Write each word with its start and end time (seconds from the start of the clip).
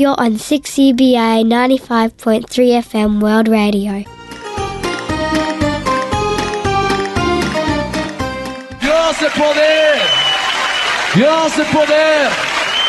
You're 0.00 0.14
on 0.16 0.34
6CBA 0.38 1.42
95.3 1.42 2.46
FM 2.84 3.20
World 3.20 3.48
Radio. 3.48 4.04
Dios 8.80 9.18
de 9.18 9.28
poder, 9.30 9.98
Dios 11.16 11.56
de 11.56 11.64
poder. 11.64 12.30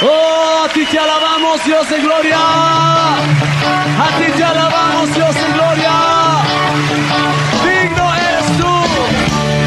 Oh, 0.03 0.65
a 0.65 0.69
ti 0.71 0.85
te 0.85 0.99
alabamos, 0.99 1.65
Dios 1.65 1.89
de 1.89 1.99
gloria. 1.99 2.37
A 2.37 4.09
ti 4.19 4.31
te 4.37 4.43
alabamos, 4.43 5.11
Dios 5.15 5.33
de 5.33 5.47
gloria. 5.57 5.95
Digno 7.65 8.05
eres 8.13 8.47
tú. 8.59 8.73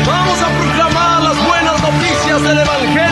Vamos 0.07 0.39
a 0.41 0.49
proclamar 0.61 1.23
las 1.23 1.45
buenas 1.45 1.83
noticias 1.83 2.41
del 2.41 2.59
Evangelio 2.59 3.12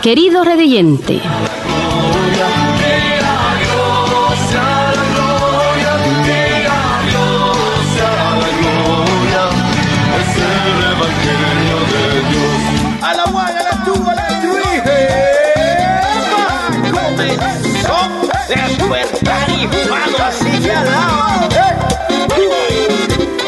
querido 0.00 0.44
redeyente. 0.44 1.20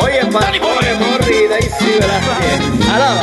Oye, 0.01 0.27
padre, 0.33 0.61
morri, 0.99 1.47
de 1.49 1.55
ahí 1.55 1.69
sí. 1.79 1.99
Alaba. 2.93 3.21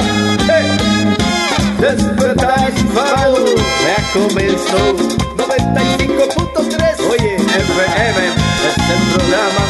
Despertar 1.79 2.73
hispano, 2.73 3.45
ya 3.85 3.97
comenzó. 4.13 4.95
95.3. 5.37 7.09
Oye, 7.09 7.35
FM, 7.35 8.19
es 8.67 8.75
el 8.89 9.01
programa 9.15 9.63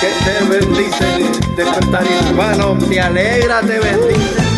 que 0.00 0.10
te 0.24 0.34
bendice. 0.48 1.08
Despertar 1.56 2.04
hispano, 2.04 2.76
te 2.88 3.00
alegra, 3.00 3.60
te 3.60 3.78
bendice. 3.78 4.51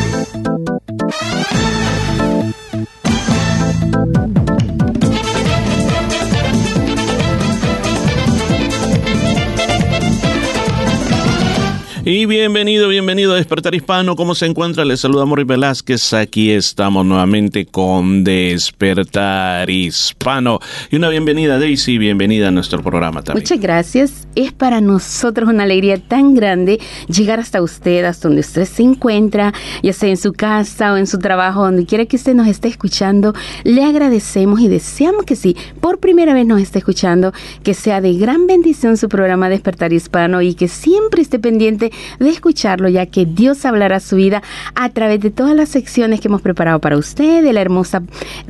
Y 12.06 12.26
bienvenido, 12.26 12.88
bienvenido 12.88 13.32
a 13.32 13.36
Despertar 13.36 13.74
Hispano. 13.74 14.14
¿Cómo 14.14 14.34
se 14.34 14.44
encuentra? 14.44 14.84
Les 14.84 15.00
saluda 15.00 15.24
Morri 15.24 15.44
Velázquez. 15.44 16.12
Aquí 16.12 16.50
estamos 16.50 17.06
nuevamente 17.06 17.64
con 17.64 18.24
Despertar 18.24 19.70
Hispano. 19.70 20.58
Y 20.90 20.96
una 20.96 21.08
bienvenida, 21.08 21.58
Daisy. 21.58 21.96
Bienvenida 21.96 22.48
a 22.48 22.50
nuestro 22.50 22.82
programa 22.82 23.22
también. 23.22 23.42
Muchas 23.42 23.58
gracias. 23.58 24.28
Es 24.34 24.52
para 24.52 24.82
nosotros 24.82 25.48
una 25.48 25.62
alegría 25.62 25.96
tan 25.96 26.34
grande 26.34 26.78
llegar 27.08 27.40
hasta 27.40 27.62
usted, 27.62 28.04
hasta 28.04 28.28
donde 28.28 28.40
usted 28.40 28.66
se 28.66 28.82
encuentra, 28.82 29.54
ya 29.82 29.94
sea 29.94 30.10
en 30.10 30.18
su 30.18 30.34
casa 30.34 30.92
o 30.92 30.98
en 30.98 31.06
su 31.06 31.18
trabajo, 31.18 31.62
donde 31.62 31.86
quiera 31.86 32.04
que 32.04 32.16
usted 32.16 32.34
nos 32.34 32.48
esté 32.48 32.68
escuchando. 32.68 33.32
Le 33.62 33.82
agradecemos 33.82 34.60
y 34.60 34.68
deseamos 34.68 35.24
que 35.24 35.36
sí, 35.36 35.56
por 35.80 36.00
primera 36.00 36.34
vez 36.34 36.46
nos 36.46 36.60
esté 36.60 36.80
escuchando, 36.80 37.32
que 37.62 37.72
sea 37.72 38.02
de 38.02 38.12
gran 38.12 38.46
bendición 38.46 38.98
su 38.98 39.08
programa 39.08 39.48
Despertar 39.48 39.94
Hispano 39.94 40.42
y 40.42 40.52
que 40.52 40.68
siempre 40.68 41.22
esté 41.22 41.38
pendiente 41.38 41.93
de 42.18 42.30
escucharlo, 42.30 42.88
ya 42.88 43.06
que 43.06 43.26
Dios 43.26 43.64
hablará 43.64 44.00
su 44.00 44.16
vida 44.16 44.42
a 44.74 44.88
través 44.90 45.20
de 45.20 45.30
todas 45.30 45.54
las 45.54 45.68
secciones 45.68 46.20
que 46.20 46.28
hemos 46.28 46.42
preparado 46.42 46.80
para 46.80 46.96
usted, 46.96 47.42
de 47.42 47.52
la 47.52 47.60
hermosa 47.60 48.02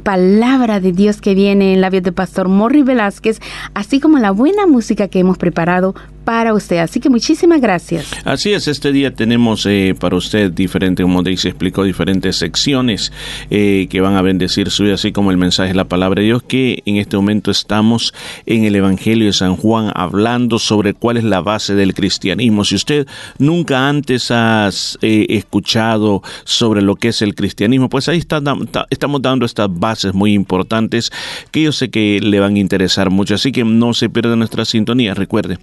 palabra 0.02 0.80
de 0.80 0.92
Dios 0.92 1.20
que 1.20 1.34
viene 1.34 1.74
en 1.74 1.80
labios 1.80 2.02
del 2.02 2.14
pastor 2.14 2.48
Morri 2.48 2.82
Velázquez, 2.82 3.40
así 3.74 4.00
como 4.00 4.18
la 4.18 4.30
buena 4.30 4.66
música 4.66 5.08
que 5.08 5.18
hemos 5.18 5.38
preparado 5.38 5.94
para 6.24 6.54
usted. 6.54 6.78
Así 6.78 7.00
que 7.00 7.10
muchísimas 7.10 7.60
gracias. 7.60 8.10
Así 8.24 8.52
es, 8.52 8.66
este 8.68 8.92
día 8.92 9.14
tenemos 9.14 9.66
eh, 9.66 9.94
para 9.98 10.16
usted 10.16 10.50
diferente, 10.50 11.02
como 11.02 11.22
Daisy 11.22 11.48
explicó, 11.48 11.84
diferentes 11.84 12.36
secciones 12.36 13.12
eh, 13.50 13.86
que 13.90 14.00
van 14.00 14.16
a 14.16 14.22
bendecir 14.22 14.70
su 14.70 14.84
vida, 14.84 14.94
así 14.94 15.12
como 15.12 15.30
el 15.30 15.36
mensaje 15.36 15.68
de 15.70 15.74
la 15.74 15.84
palabra 15.84 16.20
de 16.20 16.26
Dios, 16.26 16.42
que 16.42 16.82
en 16.86 16.96
este 16.96 17.16
momento 17.16 17.50
estamos 17.50 18.12
en 18.46 18.64
el 18.64 18.74
Evangelio 18.76 19.26
de 19.26 19.32
San 19.32 19.56
Juan 19.56 19.92
hablando 19.94 20.58
sobre 20.58 20.94
cuál 20.94 21.16
es 21.16 21.24
la 21.24 21.40
base 21.40 21.74
del 21.74 21.94
cristianismo. 21.94 22.64
Si 22.64 22.74
usted 22.74 23.06
nunca 23.38 23.88
antes 23.88 24.30
has 24.30 24.98
eh, 25.02 25.26
escuchado 25.30 26.22
sobre 26.44 26.82
lo 26.82 26.96
que 26.96 27.08
es 27.08 27.22
el 27.22 27.34
cristianismo, 27.34 27.88
pues 27.88 28.08
ahí 28.08 28.18
está, 28.18 28.42
ta- 28.70 28.86
estamos 28.90 29.20
dando 29.22 29.44
estas 29.46 29.68
bases 29.70 30.14
muy 30.14 30.32
importantes 30.32 31.10
que 31.50 31.62
yo 31.62 31.72
sé 31.72 31.90
que 31.90 32.20
le 32.22 32.40
van 32.40 32.56
a 32.56 32.58
interesar 32.58 33.10
mucho, 33.10 33.34
así 33.34 33.52
que 33.52 33.64
no 33.64 33.92
se 33.94 34.08
pierda 34.08 34.36
nuestra 34.36 34.64
sintonía. 34.64 35.14
Recuerde, 35.14 35.58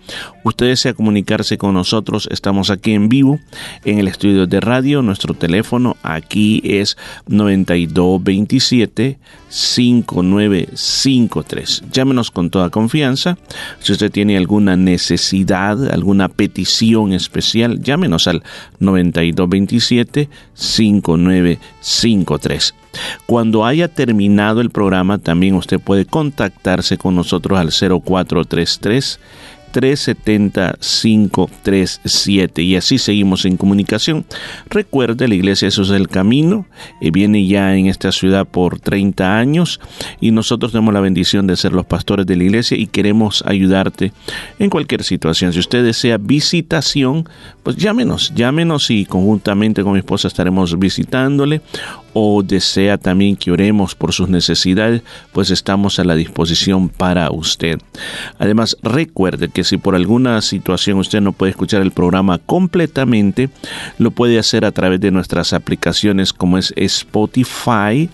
usted 0.52 0.68
desea 0.68 0.94
comunicarse 0.94 1.58
con 1.58 1.74
nosotros, 1.74 2.30
estamos 2.32 2.70
aquí 2.70 2.94
en 2.94 3.10
vivo 3.10 3.40
en 3.84 4.00
el 4.00 4.08
estudio 4.08 4.48
de 4.48 4.60
radio, 4.60 5.02
nuestro 5.02 5.34
teléfono 5.34 5.98
aquí 6.04 6.62
es 6.64 6.98
9227 7.28 9.18
5953. 9.50 11.84
Llámenos 11.92 12.32
con 12.32 12.50
toda 12.50 12.70
confianza. 12.70 13.38
Si 13.80 13.92
usted 13.92 14.10
tiene 14.12 14.38
alguna 14.38 14.78
necesidad, 14.78 15.92
alguna 15.92 16.30
petición 16.30 17.12
especial, 17.14 17.82
llámenos 17.82 18.28
al 18.28 18.44
9227 18.80 20.30
5953. 20.54 22.76
Cuando 23.26 23.66
haya 23.66 23.88
terminado 23.88 24.62
el 24.62 24.70
programa, 24.70 25.18
también 25.18 25.56
usted 25.56 25.80
puede 25.80 26.06
contactarse 26.06 26.98
con 26.98 27.16
nosotros 27.16 27.58
al 27.60 27.72
0433 27.72 29.20
370-537 29.72 32.64
y 32.64 32.76
así 32.76 32.98
seguimos 32.98 33.46
en 33.46 33.58
comunicación. 33.58 34.26
Recuerde, 34.70 35.28
la 35.28 35.36
Iglesia 35.36 35.68
Jesús 35.68 35.90
del 35.90 36.08
Camino 36.08 36.66
eh, 37.02 37.12
viene 37.12 37.46
ya 37.46 37.76
en 37.76 37.88
esta 37.88 38.12
ciudad 38.12 38.48
por 38.48 38.80
30 38.80 39.38
años 39.38 39.80
y 40.20 40.32
nosotros 40.32 40.72
tenemos 40.72 40.94
la 40.94 41.00
bendición 41.00 41.48
de 41.48 41.56
ser 41.56 41.74
los 41.74 41.86
pastores 41.86 42.26
de 42.26 42.36
la 42.36 42.44
iglesia 42.44 42.78
y 42.78 42.88
queremos 42.88 43.44
ayudarte 43.46 44.14
en 44.60 44.70
cualquier 44.70 45.04
situación. 45.04 45.54
Si 45.54 45.60
usted 45.60 45.84
desea 45.84 46.18
visitación, 46.18 47.28
pues 47.64 47.78
llámenos, 47.78 48.34
llámenos 48.36 48.92
y 48.92 49.06
conjuntamente 49.06 49.84
con 49.84 49.94
mi 49.94 50.00
esposa 50.00 50.28
estaremos 50.28 50.78
visitándole 50.78 51.62
o 52.14 52.44
desea 52.44 52.98
también 52.98 53.36
que 53.36 53.52
oremos 53.52 53.96
por 53.96 54.14
sus 54.14 54.30
necesidades, 54.30 55.04
pues 55.32 55.52
estamos 55.52 56.00
a 56.00 56.04
la 56.04 56.16
disposición 56.16 56.90
para 56.90 57.32
usted. 57.32 57.80
Además, 58.40 58.78
recuerde 58.82 59.50
que 59.50 59.64
si 59.64 59.78
por 59.78 59.96
alguna 59.96 60.42
situación 60.42 61.00
usted 61.00 61.22
no 61.22 61.32
puede 61.32 61.52
escuchar 61.52 61.82
el 61.82 61.92
programa 61.92 62.38
completamente, 62.40 63.50
lo 63.98 64.12
puede 64.12 64.40
hacer 64.40 64.66
a 64.66 64.72
través 64.72 65.00
de 65.00 65.12
nuestras 65.12 65.54
aplicaciones 65.54 66.34
como 66.34 66.58
es 66.58 66.74
Spotify 66.76 68.10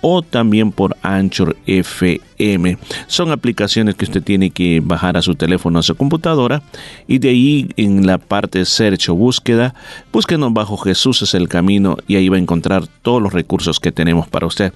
o 0.00 0.22
también 0.22 0.72
por 0.72 0.96
Anchor 1.02 1.56
FM. 1.66 2.78
Son 3.06 3.32
aplicaciones 3.32 3.94
que 3.94 4.04
usted 4.04 4.22
tiene 4.22 4.50
que 4.50 4.80
bajar 4.82 5.16
a 5.16 5.22
su 5.22 5.34
teléfono, 5.34 5.78
a 5.78 5.82
su 5.82 5.94
computadora 5.94 6.62
y 7.06 7.18
de 7.18 7.28
ahí 7.28 7.68
en 7.76 8.06
la 8.06 8.18
parte 8.18 8.64
search 8.64 9.10
o 9.10 9.14
búsqueda, 9.14 9.74
búsquenos 10.12 10.52
bajo 10.52 10.76
Jesús 10.76 11.22
es 11.22 11.34
el 11.34 11.48
camino 11.48 11.96
y 12.06 12.16
ahí 12.16 12.28
va 12.28 12.36
a 12.36 12.40
encontrar 12.40 12.86
todos 13.02 13.22
los 13.22 13.32
recursos 13.32 13.80
que 13.80 13.92
tenemos 13.92 14.28
para 14.28 14.46
usted. 14.46 14.72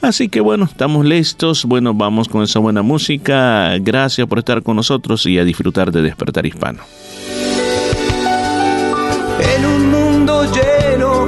Así 0.00 0.28
que 0.28 0.40
bueno, 0.40 0.64
estamos 0.64 1.04
listos, 1.04 1.64
bueno, 1.64 1.94
vamos 1.94 2.28
con 2.28 2.42
esa 2.42 2.58
buena 2.58 2.82
música. 2.82 3.76
Gracias 3.78 4.26
por 4.26 4.38
estar 4.38 4.62
con 4.62 4.76
nosotros 4.76 5.26
y 5.26 5.38
a 5.38 5.44
disfrutar 5.44 5.92
de 5.92 6.02
Despertar 6.02 6.46
Hispano. 6.46 6.82
En 9.56 9.66
un 9.66 9.90
mundo 9.90 10.44
lleno 10.52 11.26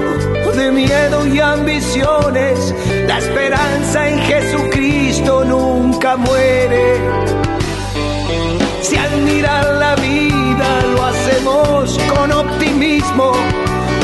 de 0.55 0.71
miedo 0.71 1.27
y 1.27 1.41
ambiciones, 1.41 2.75
la 3.07 3.19
esperanza 3.19 4.09
en 4.09 4.19
Jesucristo 4.21 5.45
nunca 5.45 6.17
muere. 6.17 7.01
Si 8.83 8.97
al 8.97 9.23
mirar 9.23 9.75
la 9.75 9.95
vida 9.97 10.83
lo 10.95 11.05
hacemos 11.05 11.99
con 12.15 12.33
optimismo, 12.33 13.33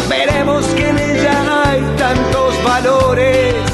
veremos 0.09 0.65
que 0.77 0.89
en 0.89 0.99
ella 0.99 1.63
hay 1.65 1.83
tantos 1.97 2.65
valores 2.65 3.70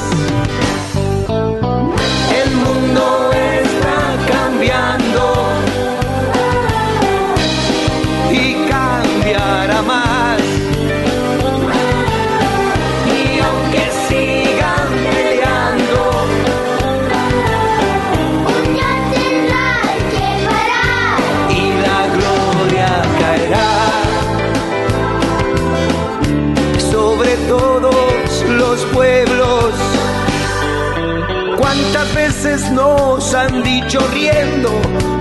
mucho 33.87 33.99
riendo, 34.09 34.69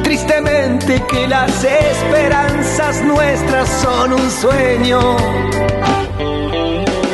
tristemente 0.03 1.01
que 1.09 1.29
las 1.29 1.63
esperanzas 1.63 3.03
nuestras 3.05 3.69
son 3.81 4.13
un 4.13 4.31
sueño. 4.31 5.17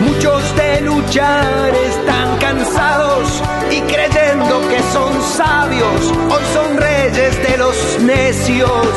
Muchos 0.00 0.56
de 0.56 0.80
luchar 0.80 1.74
están 1.74 2.38
cansados 2.38 3.42
y 3.70 3.80
creyendo 3.82 4.60
que 4.70 4.80
son 4.92 5.12
sabios, 5.36 6.12
hoy 6.30 6.42
son 6.54 6.76
reyes 6.78 7.50
de 7.50 7.58
los 7.58 7.98
necios. 8.00 8.88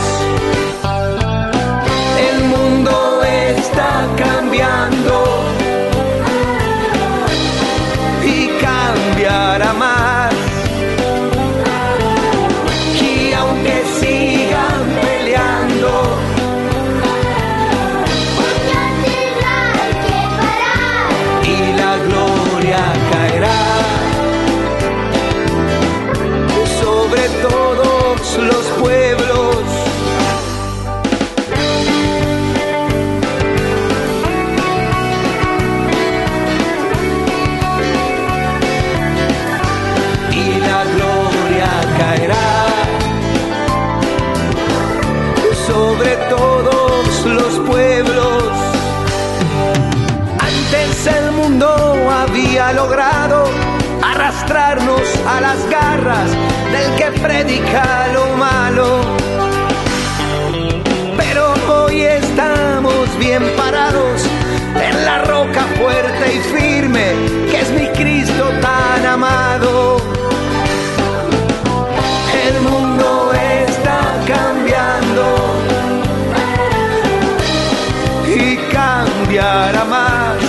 El 2.30 2.44
mundo 2.46 3.22
está 3.24 4.08
cambiando 4.18 5.35
logrado 52.86 53.46
arrastrarnos 54.04 55.02
a 55.28 55.42
las 55.42 55.70
garras 55.72 56.30
del 56.72 56.96
que 56.98 57.20
predica 57.20 58.10
lo 58.14 58.28
malo. 58.38 58.88
Pero 61.18 61.54
hoy 61.68 62.02
estamos 62.02 63.18
bien 63.18 63.42
parados 63.58 64.22
en 64.88 65.04
la 65.04 65.24
roca 65.24 65.64
fuerte 65.80 66.26
y 66.36 66.40
firme 66.56 67.08
que 67.50 67.62
es 67.62 67.72
mi 67.72 67.88
Cristo 67.88 68.52
tan 68.62 69.04
amado. 69.04 69.98
El 72.48 72.62
mundo 72.70 73.32
está 73.68 74.00
cambiando 74.28 75.26
y 78.28 78.58
cambiará 78.72 79.86
más. 79.86 80.45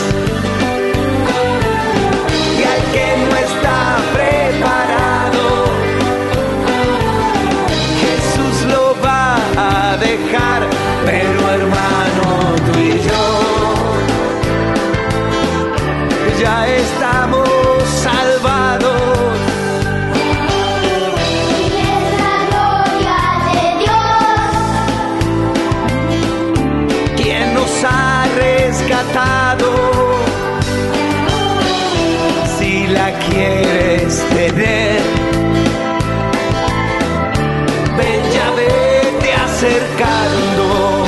Vete 38.55 39.35
acercando. 39.35 41.05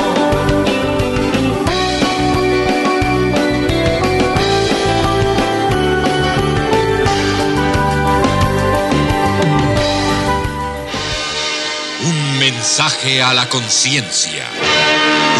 Un 12.01 12.39
mensaje 12.39 13.21
a 13.21 13.33
la 13.33 13.47
conciencia. 13.47 14.45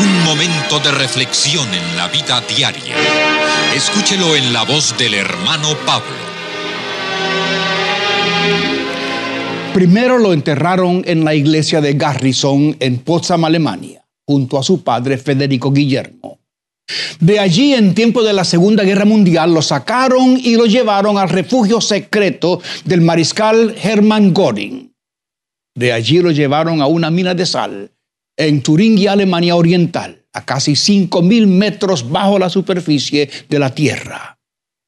Un 0.02 0.24
momento 0.24 0.80
de 0.80 0.92
reflexión 0.92 1.74
en 1.74 1.98
la 1.98 2.08
vida 2.08 2.42
diaria. 2.42 2.96
Escúchelo 3.76 4.36
en 4.36 4.54
la 4.54 4.64
voz 4.64 4.98
del 4.98 5.14
hermano 5.14 5.76
Pablo. 5.86 6.29
Primero 9.74 10.18
lo 10.18 10.34
enterraron 10.34 11.04
en 11.06 11.24
la 11.24 11.36
iglesia 11.36 11.80
de 11.80 11.94
Garrison 11.94 12.76
en 12.80 12.98
Potsdam, 12.98 13.46
Alemania, 13.46 14.04
junto 14.28 14.58
a 14.58 14.64
su 14.64 14.84
padre 14.84 15.18
Federico 15.18 15.72
Guillermo. 15.72 16.40
De 17.20 17.40
allí, 17.40 17.74
en 17.74 17.94
tiempo 17.94 18.24
de 18.24 18.34
la 18.34 18.44
Segunda 18.44 18.84
Guerra 18.84 19.06
Mundial, 19.06 19.54
lo 19.54 19.62
sacaron 19.62 20.40
y 20.42 20.56
lo 20.56 20.66
llevaron 20.66 21.18
al 21.18 21.30
refugio 21.30 21.82
secreto 21.82 22.62
del 22.84 23.02
mariscal 23.02 23.76
Hermann 23.82 24.34
Göring. 24.34 24.92
De 25.76 25.94
allí 25.94 26.20
lo 26.20 26.32
llevaron 26.32 26.82
a 26.82 26.88
una 26.88 27.12
mina 27.12 27.34
de 27.34 27.46
sal 27.46 27.92
en 28.38 28.62
Turingia, 28.64 29.12
Alemania 29.12 29.56
Oriental, 29.56 30.26
a 30.34 30.46
casi 30.46 30.72
5.000 30.72 31.46
metros 31.46 32.10
bajo 32.10 32.40
la 32.40 32.50
superficie 32.50 33.30
de 33.50 33.60
la 33.60 33.76
tierra. 33.76 34.39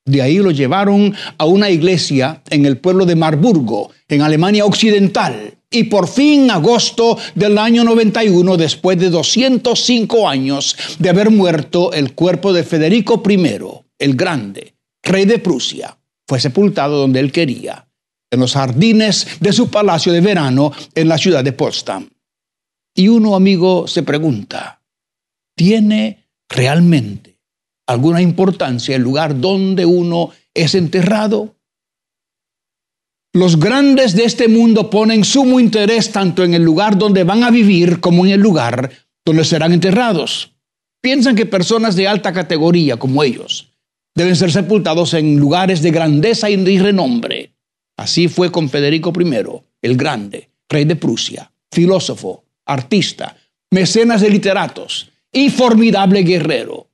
De 0.06 0.22
ahí 0.22 0.38
lo 0.38 0.52
llevaron 0.52 1.14
a 1.38 1.46
una 1.46 1.70
iglesia 1.70 2.42
en 2.50 2.66
el 2.66 2.78
pueblo 2.78 3.06
de 3.06 3.16
Marburgo, 3.16 3.92
en 4.08 4.22
Alemania 4.22 4.66
Occidental. 4.66 5.58
Y 5.70 5.86
por 5.86 6.08
fin, 6.08 6.50
agosto 6.52 7.18
del 7.36 7.58
año 7.58 7.84
91, 7.84 8.58
después 8.58 8.98
de 9.00 9.10
205 9.10 10.28
años 10.28 10.76
de 11.00 11.10
haber 11.10 11.30
muerto 11.30 11.94
el 11.94 12.14
cuerpo 12.14 12.52
de 12.52 12.64
Federico 12.64 13.22
I, 13.28 13.62
el 14.00 14.16
Grande, 14.16 14.76
rey 15.04 15.26
de 15.26 15.40
Prusia, 15.40 15.98
fue 16.28 16.40
sepultado 16.40 16.98
donde 16.98 17.20
él 17.20 17.32
quería, 17.32 17.88
en 18.32 18.40
los 18.40 18.54
jardines 18.54 19.28
de 19.40 19.54
su 19.54 19.70
palacio 19.70 20.12
de 20.12 20.22
verano 20.22 20.74
en 20.96 21.08
la 21.08 21.18
ciudad 21.18 21.44
de 21.44 21.54
Potsdam. 21.54 22.10
Y 22.96 23.08
uno, 23.08 23.36
amigo, 23.36 23.88
se 23.88 24.04
pregunta, 24.04 24.82
¿tiene 25.56 26.28
realmente 26.50 27.31
alguna 27.92 28.22
importancia 28.22 28.96
el 28.96 29.02
lugar 29.02 29.40
donde 29.40 29.86
uno 29.86 30.30
es 30.54 30.76
enterrado? 30.76 31.56
Los 33.34 33.60
grandes 33.60 34.16
de 34.16 34.26
este 34.26 34.48
mundo 34.48 34.90
ponen 34.90 35.24
sumo 35.24 35.60
interés 35.60 36.12
tanto 36.12 36.44
en 36.44 36.54
el 36.54 36.64
lugar 36.64 36.98
donde 36.98 37.24
van 37.24 37.44
a 37.44 37.50
vivir 37.50 38.02
como 38.02 38.26
en 38.26 38.34
el 38.34 38.42
lugar 38.42 38.92
donde 39.26 39.46
serán 39.46 39.72
enterrados. 39.72 40.52
Piensan 41.02 41.36
que 41.36 41.46
personas 41.46 41.96
de 41.96 42.08
alta 42.08 42.34
categoría 42.34 42.98
como 42.98 43.24
ellos 43.24 43.72
deben 44.16 44.36
ser 44.36 44.52
sepultados 44.52 45.14
en 45.14 45.38
lugares 45.38 45.82
de 45.82 45.92
grandeza 45.92 46.50
y 46.50 46.78
renombre. 46.78 47.54
Así 47.98 48.28
fue 48.28 48.52
con 48.52 48.70
Federico 48.70 49.14
I, 49.18 49.62
el 49.82 49.96
Grande, 49.96 50.50
rey 50.70 50.86
de 50.86 50.96
Prusia, 50.96 51.52
filósofo, 51.72 52.44
artista, 52.66 53.38
mecenas 53.72 54.22
de 54.22 54.30
literatos 54.30 55.12
y 55.32 55.50
formidable 55.50 56.24
guerrero. 56.24 56.91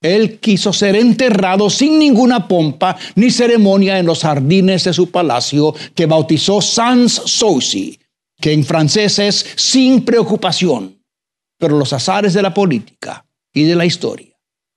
Él 0.00 0.38
quiso 0.40 0.72
ser 0.72 0.96
enterrado 0.96 1.68
sin 1.68 1.98
ninguna 1.98 2.48
pompa 2.48 2.96
ni 3.16 3.30
ceremonia 3.30 3.98
en 3.98 4.06
los 4.06 4.22
jardines 4.22 4.84
de 4.84 4.94
su 4.94 5.10
palacio 5.10 5.74
que 5.94 6.06
bautizó 6.06 6.62
Sans 6.62 7.12
Souci, 7.12 7.98
que 8.40 8.52
en 8.52 8.64
francés 8.64 9.18
es 9.18 9.46
sin 9.56 10.04
preocupación. 10.04 10.98
Pero 11.58 11.76
los 11.76 11.92
azares 11.92 12.32
de 12.32 12.40
la 12.40 12.54
política 12.54 13.26
y 13.52 13.64
de 13.64 13.76
la 13.76 13.84
historia 13.84 14.30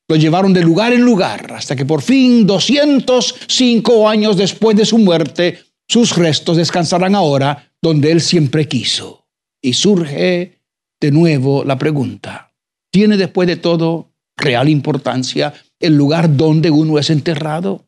lo 0.10 0.18
llevaron 0.18 0.54
de 0.54 0.62
lugar 0.62 0.92
en 0.92 1.02
lugar 1.02 1.54
hasta 1.54 1.76
que 1.76 1.86
por 1.86 2.02
fin, 2.02 2.46
205 2.46 4.10
años 4.10 4.36
después 4.36 4.76
de 4.76 4.86
su 4.86 4.98
muerte, 4.98 5.60
sus 5.88 6.16
restos 6.18 6.58
descansarán 6.58 7.16
ahora 7.16 7.72
donde 7.82 8.12
él 8.12 8.22
siempre 8.22 8.68
quiso. 8.68 9.26
Y 9.62 9.74
surge 9.74 10.60
de 11.00 11.12
nuevo 11.12 11.64
la 11.64 11.78
pregunta, 11.78 12.54
¿tiene 12.92 13.16
después 13.16 13.48
de 13.48 13.56
todo 13.56 14.13
real 14.38 14.70
importancia 14.70 15.54
el 15.80 15.96
lugar 15.96 16.36
donde 16.36 16.72
uno 16.72 16.98
es 17.00 17.10
enterrado? 17.10 17.86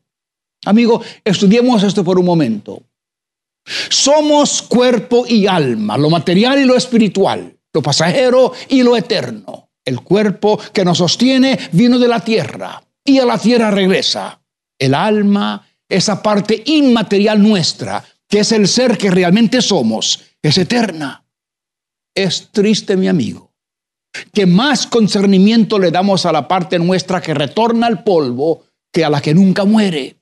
Amigo, 0.64 1.02
estudiemos 1.24 1.82
esto 1.82 2.04
por 2.04 2.18
un 2.18 2.26
momento. 2.26 2.82
Somos 3.88 4.62
cuerpo 4.62 5.24
y 5.28 5.46
alma, 5.46 5.96
lo 5.98 6.10
material 6.10 6.60
y 6.60 6.64
lo 6.64 6.76
espiritual, 6.76 7.56
lo 7.72 7.82
pasajero 7.82 8.52
y 8.68 8.82
lo 8.82 8.96
eterno. 8.96 9.70
El 9.84 10.00
cuerpo 10.00 10.58
que 10.72 10.84
nos 10.84 10.98
sostiene 10.98 11.58
vino 11.72 11.98
de 11.98 12.08
la 12.08 12.20
tierra 12.20 12.82
y 13.04 13.18
a 13.18 13.24
la 13.24 13.38
tierra 13.38 13.70
regresa. 13.70 14.40
El 14.78 14.94
alma, 14.94 15.66
esa 15.88 16.22
parte 16.22 16.62
inmaterial 16.66 17.42
nuestra, 17.42 18.04
que 18.28 18.40
es 18.40 18.52
el 18.52 18.66
ser 18.68 18.98
que 18.98 19.10
realmente 19.10 19.62
somos, 19.62 20.20
es 20.42 20.58
eterna. 20.58 21.24
Es 22.14 22.48
triste, 22.50 22.96
mi 22.96 23.08
amigo, 23.08 23.45
que 24.32 24.46
más 24.46 24.86
concernimiento 24.86 25.78
le 25.78 25.90
damos 25.90 26.26
a 26.26 26.32
la 26.32 26.48
parte 26.48 26.78
nuestra 26.78 27.20
que 27.20 27.34
retorna 27.34 27.86
al 27.86 28.02
polvo 28.04 28.64
que 28.92 29.04
a 29.04 29.10
la 29.10 29.20
que 29.20 29.34
nunca 29.34 29.64
muere. 29.64 30.16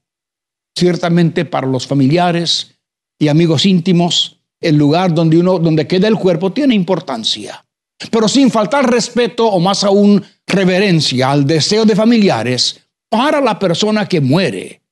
Ciertamente 0.77 1.45
para 1.45 1.67
los 1.67 1.87
familiares 1.87 2.75
y 3.19 3.29
amigos 3.29 3.65
íntimos, 3.67 4.41
el 4.61 4.77
lugar 4.77 5.15
donde 5.15 5.39
uno 5.39 5.59
donde 5.59 5.87
queda 5.87 6.09
el 6.09 6.17
cuerpo 6.17 6.53
tiene 6.53 6.75
importancia. 6.75 7.65
Pero 8.11 8.29
sin 8.29 8.51
faltar 8.51 8.91
respeto 8.91 9.47
o 9.47 9.61
más 9.61 9.85
aún 9.85 10.25
reverencia 10.47 11.31
al 11.31 11.47
deseo 11.47 11.85
de 11.85 11.95
familiares 11.95 12.81
para 13.09 13.41
la 13.41 13.59
persona 13.59 14.09
que 14.09 14.21
muere. 14.21 14.83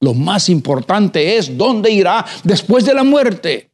Lo 0.00 0.14
más 0.14 0.48
importante 0.48 1.36
es 1.36 1.56
dónde 1.56 1.90
irá 1.90 2.24
después 2.44 2.84
de 2.84 2.94
la 2.94 3.04
muerte. 3.04 3.70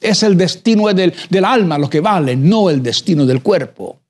Es 0.00 0.22
el 0.22 0.36
destino 0.36 0.92
del, 0.92 1.14
del 1.30 1.44
alma 1.44 1.78
lo 1.78 1.88
que 1.88 2.00
vale, 2.00 2.36
no 2.36 2.70
el 2.70 2.82
destino 2.82 3.24
del 3.24 3.42
cuerpo. 3.42 4.01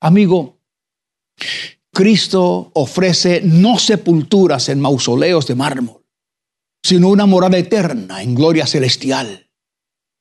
Amigo, 0.00 0.58
Cristo 1.92 2.70
ofrece 2.74 3.42
no 3.44 3.78
sepulturas 3.78 4.68
en 4.70 4.80
mausoleos 4.80 5.46
de 5.46 5.54
mármol, 5.54 6.02
sino 6.82 7.08
una 7.08 7.26
morada 7.26 7.58
eterna 7.58 8.22
en 8.22 8.34
gloria 8.34 8.66
celestial. 8.66 9.48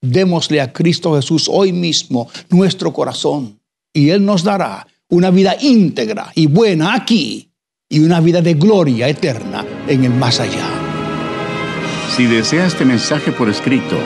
Démosle 0.02 0.60
a 0.62 0.74
Cristo 0.74 1.16
Jesús 1.16 1.50
hoy 1.50 1.72
mismo 1.72 2.30
nuestro 2.50 2.92
corazón 2.92 3.62
y 3.94 4.10
Él 4.10 4.26
nos 4.26 4.44
dará 4.44 4.88
una 5.10 5.32
vida 5.32 5.56
íntegra 5.62 6.32
y 6.36 6.48
buena 6.48 6.94
aquí 6.94 7.52
y 7.90 8.00
una 8.00 8.20
vida 8.20 8.42
de 8.42 8.56
gloria 8.56 9.08
eterna 9.08 9.66
en 9.88 10.04
el 10.04 10.12
más 10.12 10.40
allá. 10.40 10.68
Si 12.16 12.26
desea 12.26 12.68
este 12.68 12.86
mensaje 12.86 13.32
por 13.32 13.50
escrito, 13.50 13.98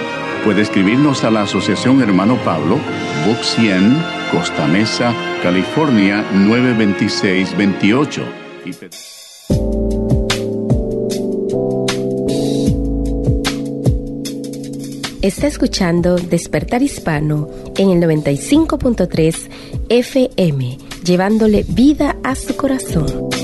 puede 0.44 0.62
escribirnos 0.62 1.24
a 1.24 1.32
la 1.32 1.44
Asociación 1.44 2.02
Hermano 2.02 2.42
Pablo, 2.44 2.78
Box 3.26 3.56
100, 3.56 4.04
Costa 4.32 4.68
Mesa, 4.68 5.33
California 5.44 6.26
92628. 6.32 8.24
Está 15.22 15.48
escuchando 15.48 16.16
Despertar 16.16 16.82
Hispano 16.82 17.50
en 17.78 17.90
el 17.90 18.00
95.3 18.00 19.50
FM, 19.90 20.78
llevándole 21.04 21.66
vida 21.68 22.16
a 22.24 22.36
su 22.36 22.56
corazón. 22.56 23.43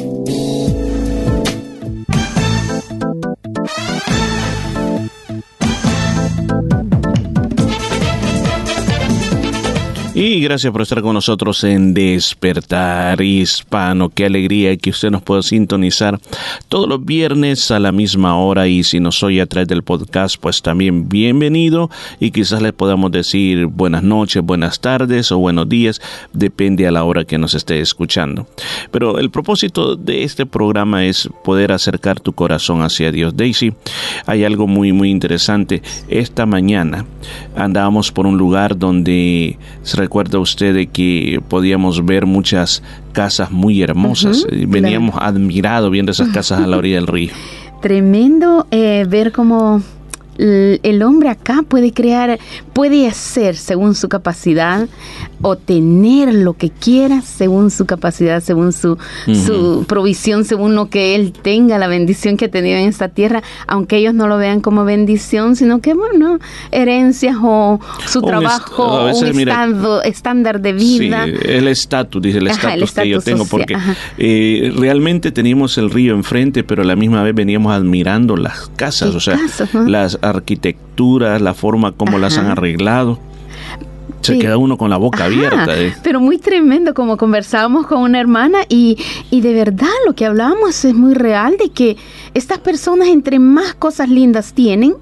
Y 10.21 10.41
gracias 10.41 10.73
por 10.73 10.81
estar 10.81 11.01
con 11.01 11.13
nosotros 11.13 11.63
en 11.63 11.93
Despertar 11.93 13.21
Hispano. 13.21 14.09
Qué 14.09 14.25
alegría 14.25 14.75
que 14.75 14.89
usted 14.89 15.11
nos 15.11 15.21
pueda 15.21 15.41
sintonizar 15.41 16.19
todos 16.67 16.89
los 16.89 17.05
viernes 17.05 17.71
a 17.71 17.79
la 17.79 17.93
misma 17.93 18.37
hora. 18.37 18.67
Y 18.67 18.83
si 18.83 18.99
nos 18.99 19.23
oye 19.23 19.39
a 19.39 19.45
través 19.45 19.69
del 19.69 19.81
podcast, 19.81 20.35
pues 20.37 20.61
también 20.61 21.07
bienvenido. 21.07 21.89
Y 22.19 22.31
quizás 22.31 22.61
le 22.61 22.73
podamos 22.73 23.13
decir 23.13 23.67
buenas 23.67 24.03
noches, 24.03 24.43
buenas 24.43 24.81
tardes 24.81 25.31
o 25.31 25.37
buenos 25.37 25.69
días, 25.69 26.01
depende 26.33 26.85
a 26.85 26.91
la 26.91 27.05
hora 27.05 27.23
que 27.23 27.37
nos 27.37 27.53
esté 27.53 27.79
escuchando. 27.79 28.45
Pero 28.91 29.19
el 29.19 29.29
propósito 29.29 29.95
de 29.95 30.25
este 30.25 30.45
programa 30.45 31.05
es 31.05 31.29
poder 31.45 31.71
acercar 31.71 32.19
tu 32.19 32.33
corazón 32.33 32.81
hacia 32.81 33.13
Dios. 33.13 33.37
Daisy, 33.37 33.73
hay 34.25 34.43
algo 34.43 34.67
muy, 34.67 34.91
muy 34.91 35.11
interesante. 35.11 35.81
Esta 36.09 36.45
mañana 36.45 37.05
andábamos 37.55 38.11
por 38.11 38.27
un 38.27 38.37
lugar 38.37 38.77
donde 38.77 39.57
se 39.81 40.08
recuerda 40.09 40.39
usted 40.39 40.73
de 40.73 40.87
que 40.87 41.39
podíamos 41.49 42.03
ver 42.03 42.25
muchas 42.25 42.81
casas 43.11 43.51
muy 43.51 43.83
hermosas. 43.83 44.43
Veníamos 44.49 45.15
admirados 45.19 45.91
viendo 45.91 46.11
esas 46.11 46.29
casas 46.29 46.61
a 46.61 46.65
la 46.67 46.77
orilla 46.77 46.95
del 46.95 47.05
río. 47.05 47.29
Tremendo 47.83 48.65
eh, 48.71 49.05
ver 49.07 49.31
cómo 49.31 49.83
el 50.39 51.03
hombre 51.03 51.29
acá 51.29 51.63
puede 51.67 51.91
crear, 51.91 52.39
puede 52.73 53.07
hacer 53.07 53.55
según 53.55 53.95
su 53.95 54.07
capacidad 54.09 54.87
o 55.41 55.55
tener 55.55 56.33
lo 56.33 56.53
que 56.53 56.69
quiera 56.69 57.21
según 57.21 57.71
su 57.71 57.85
capacidad, 57.85 58.41
según 58.41 58.73
su, 58.73 58.97
su 59.25 59.85
provisión, 59.87 60.45
según 60.45 60.75
lo 60.75 60.89
que 60.89 61.15
él 61.15 61.33
tenga, 61.33 61.77
la 61.77 61.87
bendición 61.87 62.37
que 62.37 62.45
ha 62.45 62.51
tenido 62.51 62.77
en 62.77 62.87
esta 62.87 63.09
tierra, 63.09 63.41
aunque 63.67 63.97
ellos 63.97 64.13
no 64.13 64.27
lo 64.27 64.37
vean 64.37 64.61
como 64.61 64.85
bendición, 64.85 65.55
sino 65.55 65.79
que, 65.79 65.93
bueno, 65.93 66.39
herencias 66.71 67.37
o 67.41 67.79
su 68.05 68.21
trabajo, 68.21 69.09
un 69.13 69.39
estado, 69.39 70.03
estándar 70.03 70.61
de 70.61 70.73
vida. 70.73 71.25
Sí, 71.25 71.33
el 71.45 71.67
estatus, 71.67 72.21
dice 72.21 72.39
el 72.39 72.47
estatus 72.47 72.91
que 72.91 73.09
yo 73.09 73.21
tengo, 73.21 73.45
porque 73.45 73.77
eh, 74.17 74.73
realmente 74.75 75.31
teníamos 75.31 75.77
el 75.77 75.89
río 75.89 76.13
enfrente, 76.13 76.63
pero 76.63 76.81
a 76.81 76.85
la 76.85 76.95
misma 76.95 77.23
vez 77.23 77.33
veníamos 77.33 77.73
admirando 77.73 78.35
las 78.35 78.69
casas, 78.75 79.15
o 79.15 79.19
sea, 79.19 79.39
las 79.85 80.17
arquitecturas, 80.29 81.41
la 81.41 81.53
forma 81.53 81.91
como 81.91 82.17
las 82.17 82.37
han 82.37 82.47
arreglado. 82.47 83.19
Se 84.21 84.37
queda 84.37 84.57
uno 84.57 84.77
con 84.77 84.89
la 84.89 84.97
boca 84.97 85.25
abierta. 85.25 85.79
¿eh? 85.79 85.93
Pero 86.03 86.19
muy 86.19 86.37
tremendo, 86.37 86.93
como 86.93 87.17
conversábamos 87.17 87.87
con 87.87 88.01
una 88.01 88.19
hermana 88.19 88.59
y, 88.67 88.97
y 89.31 89.41
de 89.41 89.53
verdad 89.53 89.87
lo 90.05 90.13
que 90.13 90.25
hablábamos 90.25 90.83
es 90.85 90.93
muy 90.93 91.13
real, 91.13 91.57
de 91.57 91.69
que 91.69 91.97
estas 92.33 92.59
personas 92.59 93.07
entre 93.07 93.39
más 93.39 93.73
cosas 93.73 94.09
lindas 94.09 94.53
tienen, 94.53 94.95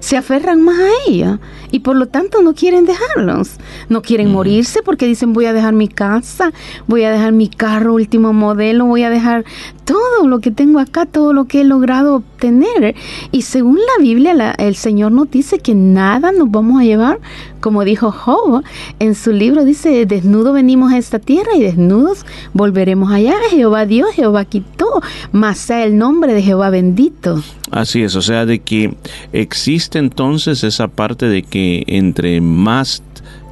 se 0.00 0.16
aferran 0.16 0.60
más 0.62 0.78
a 0.78 0.88
ella 1.08 1.38
y 1.70 1.80
por 1.80 1.96
lo 1.96 2.06
tanto 2.06 2.42
no 2.42 2.54
quieren 2.54 2.84
dejarlos. 2.84 3.58
No 3.88 4.02
quieren 4.02 4.32
morirse 4.32 4.82
porque 4.82 5.06
dicen 5.06 5.32
voy 5.32 5.44
a 5.46 5.52
dejar 5.52 5.74
mi 5.74 5.88
casa, 5.88 6.52
voy 6.86 7.04
a 7.04 7.10
dejar 7.10 7.32
mi 7.32 7.48
carro 7.48 7.94
último 7.94 8.32
modelo, 8.32 8.86
voy 8.86 9.04
a 9.04 9.10
dejar 9.10 9.44
todo 9.84 10.26
lo 10.26 10.40
que 10.40 10.50
tengo 10.50 10.78
acá, 10.78 11.06
todo 11.06 11.32
lo 11.32 11.44
que 11.44 11.60
he 11.60 11.64
logrado 11.64 12.16
obtener. 12.16 12.94
Y 13.30 13.42
según 13.42 13.76
la 13.76 14.02
Biblia, 14.02 14.54
el 14.58 14.74
Señor 14.74 15.12
nos 15.12 15.30
dice 15.30 15.58
que 15.58 15.74
nada 15.74 16.32
nos 16.32 16.50
vamos 16.50 16.80
a 16.80 16.84
llevar, 16.84 17.18
como 17.60 17.84
dijo 17.84 18.10
Job 18.10 18.62
en 18.98 19.14
su 19.14 19.32
libro, 19.32 19.64
dice, 19.64 20.06
desnudo 20.06 20.52
venimos 20.52 20.92
a 20.92 20.98
esta 20.98 21.18
tierra 21.18 21.50
y 21.56 21.60
desnudos 21.60 22.24
volveremos 22.52 23.12
allá. 23.12 23.34
Jehová 23.50 23.86
Dios, 23.86 24.10
Jehová 24.14 24.44
quitó, 24.44 25.00
más 25.32 25.58
sea 25.58 25.84
el 25.84 25.96
nombre 25.98 26.34
de 26.34 26.42
Jehová 26.42 26.70
bendito. 26.70 27.42
Así 27.70 28.02
es, 28.02 28.16
o 28.16 28.22
sea, 28.22 28.46
de 28.46 28.60
que 28.60 28.94
existe 29.32 29.98
entonces 29.98 30.64
esa 30.64 30.88
parte 30.88 31.26
de 31.26 31.42
que 31.42 31.84
entre 31.86 32.40
más 32.40 33.02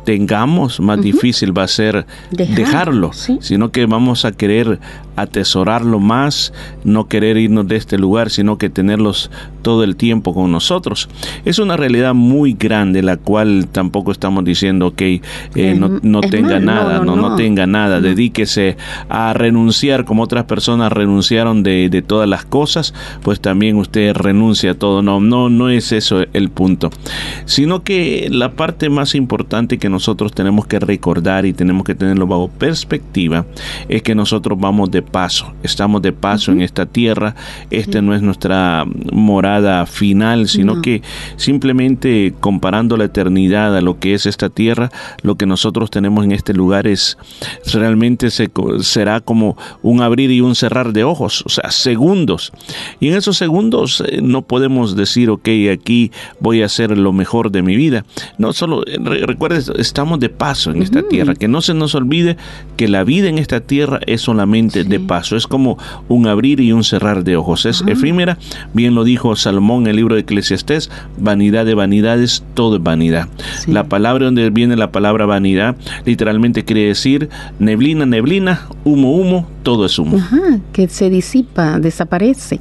tengamos, 0.05 0.81
más 0.81 1.03
difícil 1.03 1.57
va 1.57 1.65
a 1.65 1.69
ser 1.69 2.07
dejarlo, 2.31 3.11
sino 3.13 3.71
que 3.71 3.85
vamos 3.85 4.25
a 4.25 4.33
querer 4.33 4.81
atesorarlo 5.21 5.99
más, 5.99 6.53
no 6.85 7.09
querer 7.09 7.37
irnos 7.37 7.67
de 7.67 7.77
este 7.77 7.99
lugar, 7.99 8.31
sino 8.31 8.59
que 8.59 8.71
tenerlos 8.71 9.31
todo 9.63 9.85
el 9.85 9.97
tiempo 9.97 10.35
con 10.35 10.53
nosotros. 10.53 11.09
Es 11.45 11.59
una 11.59 11.77
realidad 11.77 12.15
muy 12.15 12.55
grande, 12.55 13.03
la 13.03 13.17
cual 13.17 13.69
tampoco 13.71 14.13
estamos 14.13 14.45
diciendo, 14.45 14.95
que 14.95 15.21
eh, 15.55 15.75
no, 15.75 16.01
no 16.03 16.21
tenga 16.21 16.61
nada, 16.61 17.01
no, 17.01 17.17
no, 17.17 17.37
tenga 17.37 17.67
nada, 17.67 18.01
dedíquese 18.01 18.77
a 19.09 19.33
renunciar 19.33 20.05
como 20.05 20.23
otras 20.23 20.45
personas 20.45 20.93
renunciaron 20.93 21.63
de, 21.63 21.89
de, 21.89 22.03
todas 22.03 22.29
las 22.29 22.45
cosas, 22.45 22.95
pues 23.23 23.41
también 23.41 23.77
usted 23.77 24.15
renuncia 24.15 24.73
a 24.73 24.75
todo. 24.75 25.03
No, 25.03 25.21
no, 25.21 25.49
no 25.49 25.69
es 25.69 25.93
eso 25.93 26.25
el 26.33 26.51
punto, 26.51 26.91
sino 27.45 27.83
que 27.83 28.29
la 28.31 28.53
parte 28.53 28.89
más 28.89 29.15
importante 29.15 29.79
que 29.79 29.89
nosotros 29.89 30.33
tenemos 30.33 30.67
que 30.67 30.79
recordar 30.79 31.47
y 31.47 31.53
tenemos 31.53 31.85
que 31.85 31.95
tenerlo 31.95 32.27
bajo 32.27 32.49
perspectiva 32.49 33.47
es 33.89 34.03
que 34.03 34.15
nosotros 34.15 34.59
vamos 34.59 34.91
de 34.91 35.03
paso, 35.11 35.53
estamos 35.63 36.03
de 36.03 36.13
paso 36.13 36.53
en 36.53 36.61
esta 36.61 36.87
tierra, 36.87 37.35
esta 37.71 38.03
no 38.03 38.15
es 38.15 38.23
nuestra 38.23 38.85
morada 39.13 39.87
final, 39.87 40.49
sino 40.49 40.81
que 40.83 41.03
simplemente 41.37 42.35
comparando 42.41 42.97
la 42.97 43.05
eternidad 43.05 43.77
a 43.77 43.81
lo 43.81 43.99
que 43.99 44.15
es 44.15 44.27
esta 44.27 44.49
tierra, 44.49 44.91
lo 45.23 45.37
que 45.37 45.47
nosotros 45.47 45.91
tenemos 45.91 46.25
en 46.25 46.33
este 46.33 46.55
lugar 46.55 46.87
es 46.87 47.19
realmente 47.73 48.31
se, 48.31 48.51
será 48.81 49.21
como 49.21 49.57
un 49.83 50.03
abrir 50.03 50.31
y 50.31 50.41
un 50.41 50.55
cerrar 50.55 50.93
de 50.93 51.05
ojos, 51.05 51.43
o 51.47 51.49
sea, 51.49 51.71
segundos. 51.71 52.53
Y 53.01 53.09
en 53.09 53.15
esos 53.15 53.37
segundos 53.37 54.03
eh, 54.07 54.21
no 54.23 54.43
podemos 54.43 54.97
decir, 54.97 55.31
ok, 55.31 55.49
aquí 55.73 56.13
voy 56.41 56.63
a 56.63 56.67
hacer 56.67 56.97
lo 56.97 57.13
mejor 57.13 57.51
de 57.51 57.63
mi 57.63 57.77
vida. 57.77 58.05
No 58.39 58.53
solo, 58.53 58.83
recuerden, 58.85 59.63
estamos 59.79 60.21
de 60.21 60.29
paso 60.29 60.71
en 60.71 60.83
esta 60.83 61.03
tierra, 61.03 61.35
que 61.35 61.49
no 61.49 61.61
se 61.61 61.75
nos 61.75 61.95
olvide 61.95 62.37
que 62.77 62.89
la 62.89 63.05
vida 63.05 63.29
en 63.29 63.39
esta 63.39 63.61
tierra 63.61 64.01
es 64.07 64.23
solamente 64.23 64.85
de 64.85 64.98
de 64.99 65.05
paso, 65.05 65.37
es 65.37 65.47
como 65.47 65.79
un 66.09 66.27
abrir 66.27 66.61
y 66.61 66.73
un 66.73 66.85
cerrar 66.85 67.25
de 67.25 67.37
ojos, 67.37 67.67
es 67.67 67.83
efímera, 67.87 68.39
bien 68.73 68.95
lo 68.95 69.05
dijo 69.05 69.35
Salomón 69.37 69.83
en 69.83 69.89
el 69.89 69.97
libro 69.97 70.15
de 70.15 70.23
Eclesiastés, 70.23 70.91
vanidad 71.19 71.67
de 71.67 71.75
vanidades, 71.75 72.45
todo 72.55 72.77
es 72.77 72.83
vanidad. 72.83 73.29
La 73.67 73.85
palabra 73.85 74.27
donde 74.27 74.51
viene 74.51 74.77
la 74.77 74.93
palabra 74.93 75.27
vanidad 75.27 75.77
literalmente 76.05 76.65
quiere 76.65 76.87
decir 76.87 77.29
neblina, 77.59 78.07
neblina, 78.07 78.67
humo, 78.85 79.13
humo, 79.15 79.49
todo 79.63 79.87
es 79.87 79.99
humo. 79.99 80.17
Ajá, 80.17 80.61
que 80.73 80.89
se 80.89 81.11
disipa, 81.11 81.79
desaparece. 81.79 82.59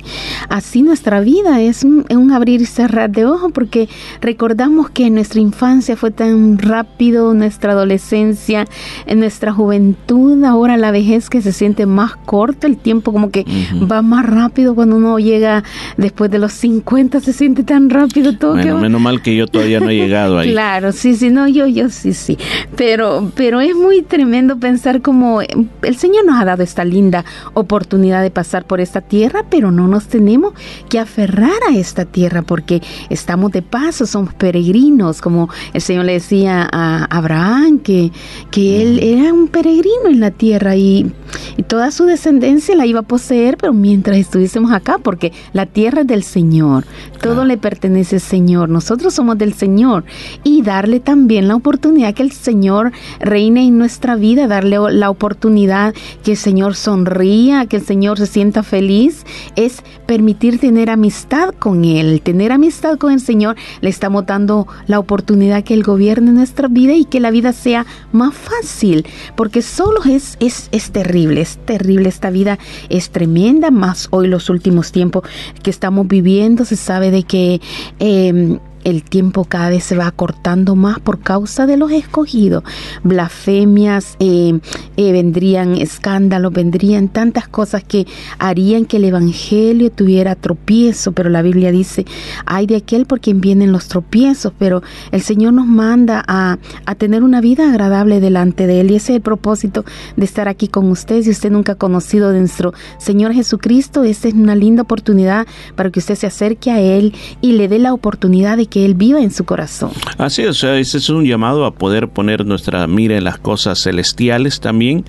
Así 0.50 0.82
nuestra 0.82 1.22
vida 1.22 1.62
es 1.62 1.84
un, 1.84 2.06
un 2.10 2.32
abrir 2.32 2.62
y 2.62 2.66
cerrar 2.66 3.10
de 3.12 3.26
ojos 3.26 3.52
porque 3.54 3.88
recordamos 4.22 4.90
que 4.90 5.10
nuestra 5.10 5.40
infancia 5.40 5.96
fue 5.96 6.12
tan 6.12 6.58
rápido, 6.58 7.34
nuestra 7.34 7.72
adolescencia, 7.74 8.66
en 9.06 9.20
nuestra 9.20 9.54
juventud, 9.54 10.44
ahora 10.44 10.78
la 10.78 10.92
vejez 10.92 11.30
que 11.30 11.42
se 11.42 11.54
siente 11.54 11.86
más 11.86 12.16
corta, 12.28 12.68
el 12.68 12.78
tiempo 12.78 13.14
como 13.14 13.32
que 13.32 13.46
va 13.90 14.02
más 14.02 14.26
rápido 14.26 14.76
cuando 14.76 14.98
uno 14.98 15.18
llega 15.18 15.64
después 15.96 16.30
de 16.30 16.40
los 16.40 16.52
50, 16.52 17.22
se 17.22 17.32
siente 17.32 17.64
tan 17.64 17.90
rápido 17.90 18.38
todo. 18.38 18.56
Bueno, 18.56 18.76
que... 18.76 18.82
menos 18.82 19.02
mal 19.02 19.22
que 19.22 19.36
yo 19.36 19.48
todavía 19.48 19.80
no 19.80 19.90
he 19.90 19.96
llegado 19.96 20.38
ahí. 20.38 20.52
Claro, 20.58 20.92
sí, 20.92 21.16
sí, 21.16 21.30
no, 21.30 21.48
yo, 21.48 21.68
yo 21.68 21.90
sí, 21.90 22.14
sí. 22.14 22.38
Pero, 22.76 23.32
pero 23.36 23.62
es 23.62 23.76
muy 23.76 24.02
tremendo 24.02 24.58
pensar 24.58 25.02
como 25.02 25.42
el 25.42 25.96
Señor 25.96 26.26
nos 26.26 26.42
ha 26.42 26.46
dado 26.46 26.64
esta 26.64 26.84
linda 26.84 27.24
oportunidad 27.54 28.22
de 28.22 28.32
pasar 28.32 28.66
por 28.66 28.82
esta 28.82 29.02
tierra, 29.02 29.46
pero 29.50 29.72
no 29.72 29.88
nos 29.88 30.08
tenemos 30.08 30.54
que 30.90 31.00
aferrar 31.00 31.60
a 31.70 31.76
esta 31.76 32.06
tierra 32.06 32.42
porque 32.42 32.82
estamos 33.10 33.52
de 33.52 33.62
paso, 33.62 34.06
somos 34.06 34.34
peregrinos, 34.34 35.22
como 35.22 35.50
el 35.74 35.82
Señor 35.82 36.06
le 36.06 36.14
decía 36.14 36.68
a 36.72 37.06
Abraham, 37.06 37.80
que, 37.80 38.12
que 38.52 38.82
él 38.82 39.00
era 39.02 39.32
un 39.32 39.48
peregrino 39.48 40.08
en 40.10 40.20
la 40.20 40.32
tierra 40.32 40.76
y, 40.76 41.12
y 41.56 41.64
toda 41.64 41.92
su 41.92 42.06
descendencia 42.18 42.76
la 42.76 42.88
iba 42.88 43.02
a 43.02 43.04
poseer, 43.04 43.58
pero 43.58 43.74
mientras 43.74 44.18
estuviésemos 44.18 44.72
acá, 44.72 44.98
porque 44.98 45.32
la 45.54 45.68
tierra 45.68 46.02
es 46.02 46.08
del 46.08 46.24
Señor, 46.24 46.84
todo 47.22 47.46
le 47.46 47.58
pertenece 47.58 48.16
al 48.16 48.22
Señor, 48.22 48.70
nosotros 48.70 49.14
somos 49.14 49.38
del 49.38 49.54
Señor 49.54 50.04
y 50.44 50.64
darle 50.64 51.00
también 51.00 51.48
la 51.48 51.56
oportunidad 51.56 52.16
que 52.16 52.24
el 52.24 52.32
Señor 52.32 52.92
reine 53.20 53.68
en 53.68 53.78
nuestra 53.78 54.16
vida, 54.16 54.48
darle 54.48 54.78
la 54.92 55.12
oportunidad 55.12 55.94
que 56.24 56.32
el 56.32 56.38
Señor 56.38 56.76
sonría, 56.76 57.68
que 57.68 57.76
el 57.78 57.84
Señor 57.84 58.18
se 58.18 58.26
sienta 58.26 58.64
feliz, 58.64 59.24
es 59.56 59.84
permitir 60.08 60.60
tener 60.60 60.90
amistad 60.90 61.54
con 61.60 61.86
Él. 61.86 62.22
Tener 62.24 62.52
amistad 62.52 62.98
con 62.98 63.12
el 63.12 63.20
Señor 63.20 63.58
le 63.82 63.90
estamos 63.90 64.26
dando 64.26 64.68
la 64.88 64.98
oportunidad 64.98 65.64
que 65.64 65.76
Él 65.76 65.84
gobierne 65.84 66.32
nuestra 66.32 66.68
vida 66.68 66.94
y 66.94 67.06
que 67.06 67.20
la 67.20 67.30
vida 67.30 67.54
sea 67.54 67.86
más 68.12 68.34
fácil, 68.34 69.06
porque 69.36 69.62
solo 69.62 70.02
es, 70.04 70.38
es, 70.40 70.70
es 70.72 70.90
terrible, 70.92 71.42
es 71.42 71.58
terrible 71.58 72.07
esta 72.08 72.30
vida, 72.30 72.58
es 72.90 73.10
tremenda, 73.10 73.72
más 73.72 74.08
hoy 74.12 74.28
los 74.28 74.50
últimos 74.50 74.92
tiempos 74.92 75.24
que 75.64 75.70
estamos 75.70 76.08
viviendo, 76.08 76.66
se 76.66 76.76
sabe 76.76 77.12
de 77.12 77.24
que... 77.24 77.62
Eh, 78.00 78.60
el 78.88 79.04
tiempo 79.04 79.44
cada 79.44 79.70
vez 79.70 79.84
se 79.84 79.98
va 79.98 80.08
acortando 80.08 80.78
más 80.78 81.00
por 81.00 81.20
causa 81.20 81.68
de 81.68 81.76
los 81.76 81.92
escogidos. 81.92 82.64
Blasfemias, 83.04 84.16
eh, 84.22 84.60
eh, 84.96 85.12
vendrían 85.12 85.76
escándalos, 85.76 86.54
vendrían 86.54 87.10
tantas 87.10 87.50
cosas 87.50 87.84
que 87.84 88.08
harían 88.40 88.86
que 88.86 88.96
el 88.96 89.04
Evangelio 89.04 89.92
tuviera 89.92 90.36
tropiezo, 90.36 91.12
pero 91.12 91.30
la 91.30 91.42
Biblia 91.42 91.70
dice, 91.70 92.06
hay 92.46 92.66
de 92.66 92.78
aquel 92.78 93.06
por 93.06 93.20
quien 93.20 93.42
vienen 93.42 93.74
los 93.74 93.90
tropiezos, 93.90 94.54
pero 94.58 94.82
el 95.12 95.22
Señor 95.22 95.52
nos 95.52 95.68
manda 95.68 96.24
a, 96.26 96.58
tener 96.98 97.24
una 97.24 97.42
vida 97.42 97.70
agradable 97.70 98.22
delante 98.22 98.68
de 98.68 98.80
Él 98.80 98.92
y 98.92 98.96
ese 98.96 99.12
es 99.12 99.16
el 99.18 99.22
propósito 99.22 99.84
de 100.16 100.24
estar 100.24 100.48
aquí 100.48 100.70
con 100.70 100.90
ustedes. 100.90 101.26
Si 101.26 101.32
usted 101.32 101.52
nunca 101.52 101.74
ha 101.74 101.76
conocido 101.76 102.32
de 102.32 102.40
nuestro 102.40 102.74
Señor 103.00 103.34
Jesucristo, 103.34 104.06
esta 104.06 104.30
es 104.30 104.34
una 104.34 104.56
linda 104.56 104.84
oportunidad 104.84 105.46
para 105.76 105.92
que 105.92 106.00
usted 106.00 106.16
se 106.16 106.26
acerque 106.26 106.72
a 106.72 106.80
Él 106.80 107.14
y 107.42 107.52
le 107.52 107.68
dé 107.68 107.80
la 107.80 107.94
oportunidad 107.94 108.56
de 108.56 108.66
que 108.66 108.77
Él 108.86 108.94
viva 108.94 109.22
en 109.22 109.32
su 109.32 109.46
corazón. 109.46 109.92
Así 110.18 110.44
es, 110.44 110.64
ese 110.64 110.98
es 110.98 111.10
un 111.10 111.26
llamado 111.26 111.66
a 111.66 111.74
poder 111.74 112.10
poner 112.10 112.46
nuestra 112.46 112.88
mira 112.88 113.18
en 113.18 113.24
las 113.24 113.38
cosas 113.38 113.82
celestiales 113.82 114.60
también, 114.60 115.06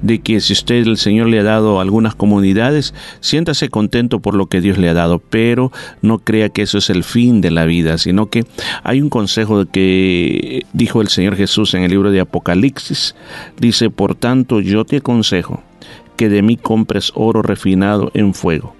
de 0.00 0.20
que 0.20 0.40
si 0.40 0.52
usted 0.52 0.86
el 0.86 0.96
Señor 0.96 1.28
le 1.28 1.38
ha 1.38 1.42
dado 1.42 1.80
algunas 1.80 2.14
comunidades, 2.14 2.94
siéntase 3.20 3.68
contento 3.68 4.20
por 4.20 4.34
lo 4.34 4.46
que 4.46 4.60
Dios 4.60 4.78
le 4.78 4.88
ha 4.88 4.94
dado, 4.94 5.18
pero 5.18 5.72
no 6.00 6.18
crea 6.18 6.48
que 6.48 6.62
eso 6.62 6.78
es 6.78 6.90
el 6.90 7.04
fin 7.04 7.40
de 7.40 7.50
la 7.50 7.64
vida, 7.64 7.98
sino 7.98 8.26
que 8.26 8.44
hay 8.82 9.00
un 9.00 9.10
consejo 9.10 9.66
que 9.66 10.64
dijo 10.72 11.00
el 11.00 11.08
Señor 11.08 11.36
Jesús 11.36 11.74
en 11.74 11.82
el 11.82 11.90
libro 11.90 12.10
de 12.10 12.20
Apocalipsis, 12.20 13.14
dice, 13.58 13.90
por 13.90 14.14
tanto 14.14 14.60
yo 14.60 14.84
te 14.84 14.98
aconsejo 14.98 15.62
que 16.16 16.28
de 16.28 16.42
mí 16.42 16.56
compres 16.56 17.12
oro 17.14 17.42
refinado 17.42 18.10
en 18.14 18.34
fuego, 18.34 18.74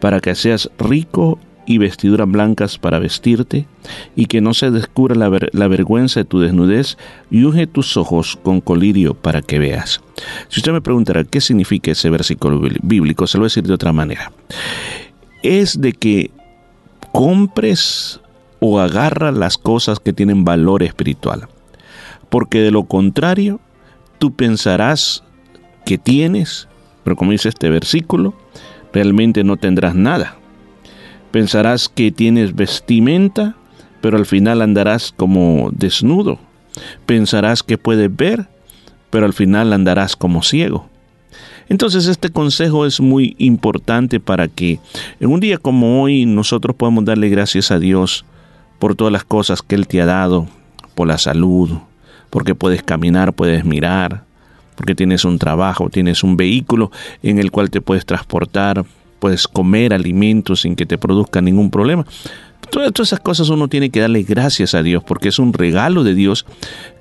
para 0.00 0.20
que 0.20 0.34
seas 0.34 0.70
rico 0.78 1.38
y 1.66 1.78
vestiduras 1.78 2.30
blancas 2.30 2.78
para 2.78 2.98
vestirte, 2.98 3.66
y 4.14 4.26
que 4.26 4.40
no 4.40 4.54
se 4.54 4.70
descubra 4.70 5.14
la, 5.16 5.28
ver- 5.28 5.50
la 5.52 5.66
vergüenza 5.68 6.20
de 6.20 6.24
tu 6.24 6.38
desnudez, 6.40 6.96
y 7.30 7.42
unge 7.44 7.66
tus 7.66 7.96
ojos 7.96 8.38
con 8.42 8.60
colirio 8.60 9.14
para 9.14 9.42
que 9.42 9.58
veas. 9.58 10.00
Si 10.48 10.60
usted 10.60 10.72
me 10.72 10.80
preguntará 10.80 11.24
qué 11.24 11.40
significa 11.40 11.90
ese 11.90 12.08
versículo 12.08 12.60
bí- 12.60 12.78
bíblico, 12.82 13.26
se 13.26 13.36
lo 13.36 13.42
voy 13.42 13.46
a 13.46 13.50
decir 13.50 13.64
de 13.64 13.74
otra 13.74 13.92
manera. 13.92 14.32
Es 15.42 15.80
de 15.80 15.92
que 15.92 16.30
compres 17.12 18.20
o 18.60 18.80
agarra 18.80 19.32
las 19.32 19.58
cosas 19.58 20.00
que 20.00 20.12
tienen 20.12 20.44
valor 20.44 20.82
espiritual, 20.82 21.48
porque 22.28 22.60
de 22.60 22.70
lo 22.70 22.84
contrario, 22.84 23.60
tú 24.18 24.34
pensarás 24.34 25.22
que 25.84 25.98
tienes, 25.98 26.68
pero 27.04 27.16
como 27.16 27.32
dice 27.32 27.48
este 27.48 27.70
versículo, 27.70 28.34
realmente 28.92 29.44
no 29.44 29.56
tendrás 29.56 29.94
nada. 29.94 30.36
Pensarás 31.36 31.90
que 31.90 32.10
tienes 32.12 32.56
vestimenta, 32.56 33.56
pero 34.00 34.16
al 34.16 34.24
final 34.24 34.62
andarás 34.62 35.12
como 35.14 35.68
desnudo. 35.70 36.38
Pensarás 37.04 37.62
que 37.62 37.76
puedes 37.76 38.16
ver, 38.16 38.48
pero 39.10 39.26
al 39.26 39.34
final 39.34 39.74
andarás 39.74 40.16
como 40.16 40.42
ciego. 40.42 40.88
Entonces 41.68 42.06
este 42.06 42.30
consejo 42.30 42.86
es 42.86 43.00
muy 43.02 43.36
importante 43.36 44.18
para 44.18 44.48
que 44.48 44.80
en 45.20 45.30
un 45.30 45.40
día 45.40 45.58
como 45.58 46.00
hoy 46.00 46.24
nosotros 46.24 46.74
podamos 46.74 47.04
darle 47.04 47.28
gracias 47.28 47.70
a 47.70 47.78
Dios 47.78 48.24
por 48.78 48.94
todas 48.94 49.12
las 49.12 49.24
cosas 49.24 49.60
que 49.60 49.74
Él 49.74 49.86
te 49.86 50.00
ha 50.00 50.06
dado, 50.06 50.46
por 50.94 51.06
la 51.06 51.18
salud, 51.18 51.68
porque 52.30 52.54
puedes 52.54 52.82
caminar, 52.82 53.34
puedes 53.34 53.62
mirar, 53.62 54.24
porque 54.74 54.94
tienes 54.94 55.26
un 55.26 55.38
trabajo, 55.38 55.90
tienes 55.90 56.24
un 56.24 56.38
vehículo 56.38 56.90
en 57.22 57.38
el 57.38 57.50
cual 57.50 57.68
te 57.68 57.82
puedes 57.82 58.06
transportar, 58.06 58.86
puedes 59.18 59.48
comer 59.48 59.92
alimentos 59.92 60.62
sin 60.62 60.76
que 60.76 60.86
te 60.86 60.98
produzca 60.98 61.40
ningún 61.40 61.70
problema. 61.70 62.04
Todas, 62.70 62.92
todas 62.92 63.10
esas 63.10 63.20
cosas 63.20 63.48
uno 63.48 63.68
tiene 63.68 63.90
que 63.90 64.00
darle 64.00 64.22
gracias 64.22 64.74
a 64.74 64.82
Dios 64.82 65.02
porque 65.04 65.28
es 65.28 65.38
un 65.38 65.52
regalo 65.52 66.02
de 66.02 66.14
Dios 66.14 66.46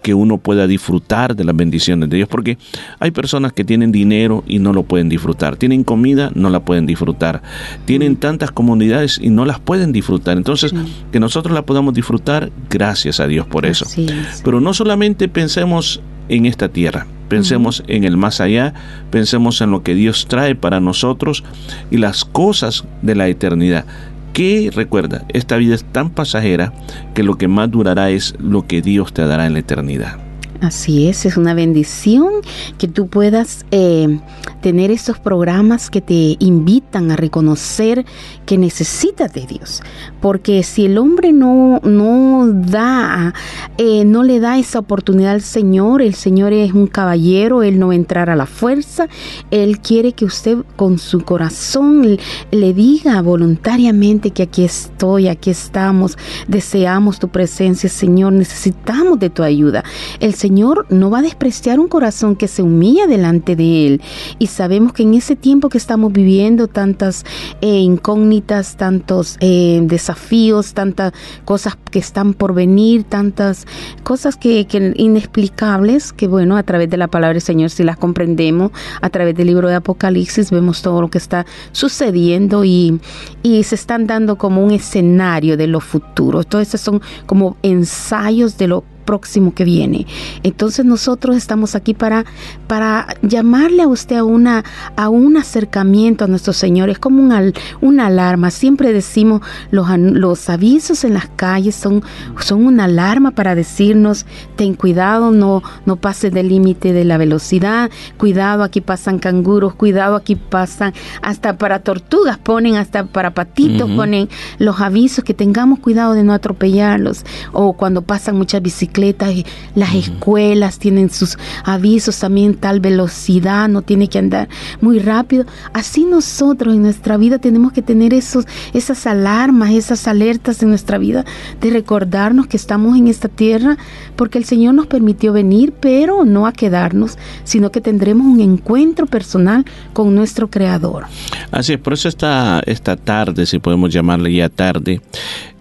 que 0.04 0.13
uno 0.13 0.38
pueda 0.38 0.67
disfrutar 0.67 1.36
de 1.36 1.43
las 1.43 1.56
bendiciones 1.56 2.08
de 2.10 2.17
Dios 2.17 2.30
porque 2.30 2.60
hay 2.99 3.10
personas 3.10 3.51
que 3.51 3.63
tienen 3.63 3.91
dinero 3.91 4.43
y 4.45 4.60
no 4.60 4.73
lo 4.73 4.84
pueden 4.84 5.10
disfrutar, 5.10 5.56
tienen 5.56 5.84
comida, 5.84 6.32
no 6.36 6.51
la 6.51 6.60
pueden 6.60 6.86
disfrutar, 6.86 7.41
tienen 7.86 8.15
tantas 8.15 8.51
comunidades 8.51 9.19
y 9.19 9.32
no 9.32 9.45
las 9.45 9.60
pueden 9.60 9.91
disfrutar. 9.91 10.38
Entonces, 10.38 10.73
que 11.12 11.19
nosotros 11.19 11.56
la 11.56 11.65
podamos 11.65 11.95
disfrutar, 11.95 12.51
gracias 12.69 13.19
a 13.19 13.25
Dios 13.25 13.47
por 13.47 13.65
eso. 13.65 13.86
Es. 13.86 14.41
Pero 14.43 14.62
no 14.62 14.73
solamente 14.75 15.28
pensemos 15.28 16.01
en 16.30 16.45
esta 16.45 16.69
tierra, 16.69 17.08
pensemos 17.27 17.83
en 17.88 18.03
el 18.03 18.17
más 18.17 18.41
allá, 18.41 18.73
pensemos 19.11 19.61
en 19.61 19.71
lo 19.71 19.83
que 19.83 19.95
Dios 19.95 20.27
trae 20.27 20.55
para 20.55 20.79
nosotros 20.79 21.43
y 21.91 21.97
las 21.97 22.25
cosas 22.25 22.83
de 23.01 23.15
la 23.15 23.27
eternidad. 23.27 23.85
Que 24.33 24.69
recuerda, 24.73 25.23
esta 25.29 25.55
vida 25.55 25.75
es 25.75 25.85
tan 25.85 26.09
pasajera 26.09 26.73
que 27.13 27.23
lo 27.23 27.38
que 27.38 27.47
más 27.47 27.71
durará 27.71 28.09
es 28.09 28.35
lo 28.38 28.67
que 28.67 28.81
Dios 28.81 29.13
te 29.13 29.25
dará 29.25 29.45
en 29.45 29.53
la 29.53 29.59
eternidad. 29.59 30.24
Así 30.62 31.08
es, 31.08 31.26
es 31.26 31.36
una 31.38 31.54
bendición 31.54 32.30
que 32.78 32.88
tú 32.88 33.08
puedas 33.08 33.65
eh, 33.72 34.20
tener 34.62 34.89
estos 34.89 35.20
programas 35.20 35.89
que 35.89 36.02
te 36.02 36.38
invitan 36.39 37.12
a 37.12 37.18
reconocer 37.18 38.06
que 38.46 38.58
necesitas 38.58 39.34
de 39.34 39.46
Dios. 39.46 39.82
Porque 40.22 40.63
si 40.63 40.86
el 40.86 40.98
hombre 40.98 41.34
no, 41.34 41.82
no 41.84 42.48
da, 42.48 43.34
eh, 43.78 44.06
no 44.06 44.24
le 44.24 44.39
da 44.39 44.58
esa 44.58 44.80
oportunidad 44.80 45.34
al 45.34 45.41
Señor, 45.41 46.02
el 46.02 46.15
Señor 46.15 46.54
es 46.54 46.74
un 46.74 46.88
caballero, 46.88 47.62
Él 47.62 47.78
no 47.78 47.88
va 47.88 47.94
a 47.94 47.98
entrar 47.98 48.30
a 48.30 48.36
la 48.36 48.46
fuerza, 48.46 49.08
Él 49.52 49.80
quiere 49.80 50.13
que 50.13 50.26
usted 50.26 50.60
con 50.78 51.00
su 51.00 51.22
corazón 51.22 52.18
le 52.52 52.74
diga 52.74 53.22
voluntariamente 53.22 54.32
que 54.32 54.44
aquí 54.44 54.63
estoy, 54.63 55.28
aquí 55.28 55.50
estamos, 55.50 56.18
deseamos 56.48 57.20
tu 57.20 57.28
presencia, 57.28 57.89
Señor, 57.89 58.34
necesitamos 58.34 59.20
de 59.20 59.30
tu 59.30 59.44
ayuda. 59.44 59.84
El 60.20 60.34
Señor 60.45 60.86
no 60.91 61.10
va 61.10 61.19
a 61.19 61.21
despreciar 61.23 61.79
un 61.79 61.88
corazón 61.88 62.36
que 62.36 62.47
se 62.47 62.62
humilla 62.62 63.08
delante 63.08 63.55
de 63.55 63.88
Él. 63.88 64.01
Y 64.38 64.45
sabemos 64.45 64.93
que 64.93 65.01
en 65.01 65.15
ese 65.15 65.36
tiempo 65.36 65.69
que 65.69 65.79
estamos 65.79 66.13
viviendo, 66.13 66.67
tantas 66.67 67.25
eh, 67.62 67.79
incógnitas, 67.79 68.77
tantos 68.77 69.38
eh, 69.39 69.79
desafíos, 69.81 70.75
tantas 70.75 71.13
cosas 71.45 71.79
que 71.89 71.97
están 71.97 72.36
por 72.36 72.53
venir, 72.53 73.05
tantas 73.05 73.65
cosas 74.03 74.38
que, 74.38 74.67
inexplicables, 74.97 76.13
que 76.13 76.27
bueno, 76.27 76.58
a 76.58 76.63
través 76.63 76.91
de 76.91 76.97
la 76.97 77.08
palabra 77.08 77.34
del 77.34 77.41
Señor, 77.41 77.71
si 77.71 77.84
las 77.84 77.97
comprendemos, 77.97 78.71
a 79.01 79.10
través 79.10 79.34
del 79.34 79.47
libro 79.47 79.67
de 79.67 79.75
Apocalipsis, 79.75 80.51
vemos 80.51 80.84
todo 80.84 81.01
lo 81.01 81.10
que 81.10 81.17
está 81.17 81.47
sucediendo 81.71 82.63
y, 82.63 82.99
se 83.43 83.73
están 83.73 84.05
dando 84.05 84.38
como 84.38 84.63
un 84.63 84.71
escenario 84.71 85.58
de 85.58 85.65
lo 85.65 85.79
futuro. 85.79 86.41
Esos 86.41 86.81
son 86.81 87.01
como 87.25 87.58
ensayos 87.63 88.60
de 88.60 88.67
lo 88.67 88.84
próximo 89.06 89.54
que 89.54 89.63
viene. 89.63 90.06
Entonces 90.44 90.84
nosotros 90.84 91.38
estamos 91.38 91.76
aquí 91.76 91.94
para, 91.94 92.26
para 92.68 93.15
llamarle 93.22 93.84
a 93.84 93.88
usted 93.88 94.18
a, 94.18 94.24
una, 94.24 94.65
a 94.96 95.10
un 95.10 95.38
acercamiento 95.38 96.26
a 96.26 96.28
nuestro 96.28 96.52
Señor. 96.52 96.89
Es 96.89 97.00
como 97.00 97.24
una, 97.24 97.41
una 97.82 98.08
alarma. 98.08 98.52
Siempre 98.52 98.91
decimos 98.91 99.41
los, 99.72 99.88
los 99.98 100.50
avisos 100.50 101.04
en 101.04 101.13
las 101.13 101.28
calles 101.28 101.76
son, 101.76 102.04
son 102.39 102.65
una 102.65 102.86
alarma 102.86 103.32
para 103.32 103.56
decirnos, 103.56 104.26
ten 104.56 104.74
cuidado, 104.74 105.32
no, 105.32 105.62
no 105.86 105.96
pases 105.96 106.34
del 106.34 106.50
límite 106.50 106.94
de 106.94 107.06
la 107.06 107.18
velocidad, 107.18 107.91
cuidado, 108.18 108.63
aquí 108.63 108.82
pasan 108.82 109.20
canguros, 109.20 109.76
cuidado, 109.76 110.15
aquí 110.15 110.36
pasan 110.36 110.94
hasta 111.22 111.58
para 111.58 111.80
tortugas, 111.80 112.38
ponen 112.38 112.76
hasta 112.76 113.06
para 113.06 113.34
patitos, 113.34 113.89
ponen 113.91 114.30
los 114.58 114.82
avisos 114.82 115.24
que 115.24 115.34
tengamos 115.34 115.80
cuidado 115.80 116.13
de 116.13 116.24
no 116.24 116.34
atropellarlos 116.34 117.24
o 117.52 117.74
cuando 117.74 118.02
pasan 118.02 118.38
muchas 118.38 118.62
bicicletas 118.62 118.94
y 118.97 119.45
las 119.75 119.93
escuelas 119.93 120.79
tienen 120.79 121.10
sus 121.10 121.38
avisos 121.63 122.19
también 122.19 122.55
tal 122.55 122.79
velocidad, 122.79 123.67
no 123.67 123.81
tiene 123.81 124.08
que 124.08 124.19
andar 124.19 124.47
muy 124.81 124.99
rápido. 124.99 125.45
Así 125.73 126.05
nosotros 126.05 126.73
en 126.73 126.84
nuestra 126.84 127.17
vida 127.17 127.39
tenemos 127.39 127.73
que 127.73 127.81
tener 127.81 128.13
esos, 128.13 128.45
esas 128.73 129.05
alarmas, 129.05 129.71
esas 129.71 130.08
alertas 130.08 130.63
en 130.63 130.69
nuestra 130.69 130.97
vida 130.97 131.25
de 131.60 131.69
recordarnos 131.71 132.47
que 132.47 132.58
estamos 132.58 132.97
en 132.97 133.08
esta 133.08 133.27
tierra 133.27 133.77
porque 134.15 134.38
el 134.38 134.45
Señor 134.45 134.73
nos 134.75 134.88
permitió 134.88 135.34
venir, 135.34 135.73
pero 135.79 136.23
no 136.25 136.47
a 136.47 136.53
quedarnos, 136.53 137.17
sino 137.43 137.71
que 137.71 137.81
tendremos 137.81 138.25
un 138.25 138.39
encuentro 138.39 139.05
personal 139.05 139.65
con 139.93 140.15
nuestro 140.15 140.49
Creador. 140.49 141.05
Así 141.51 141.73
es, 141.73 141.79
por 141.79 141.93
eso 141.93 142.08
esta, 142.08 142.62
esta 142.65 142.95
tarde, 142.95 143.45
si 143.45 143.60
podemos 143.60 143.91
llamarle 143.91 144.34
ya 144.34 144.49
tarde, 144.49 145.01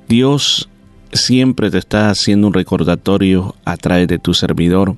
Dios 0.09 0.69
siempre 1.15 1.71
te 1.71 1.79
está 1.79 2.11
haciendo 2.11 2.49
un 2.49 2.55
recordatorio 2.55 3.55
a 3.65 3.77
través 3.77 4.09
de 4.09 4.19
tu 4.19 4.35
servidor, 4.35 4.95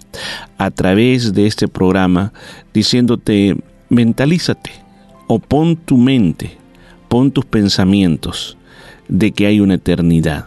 a 0.58 0.70
través 0.70 1.32
de 1.32 1.46
este 1.46 1.68
programa, 1.68 2.32
diciéndote, 2.74 3.56
mentalízate 3.88 4.72
o 5.28 5.38
pon 5.38 5.76
tu 5.76 5.96
mente, 5.96 6.56
pon 7.08 7.30
tus 7.30 7.44
pensamientos 7.44 8.56
de 9.08 9.32
que 9.32 9.46
hay 9.46 9.60
una 9.60 9.74
eternidad 9.74 10.46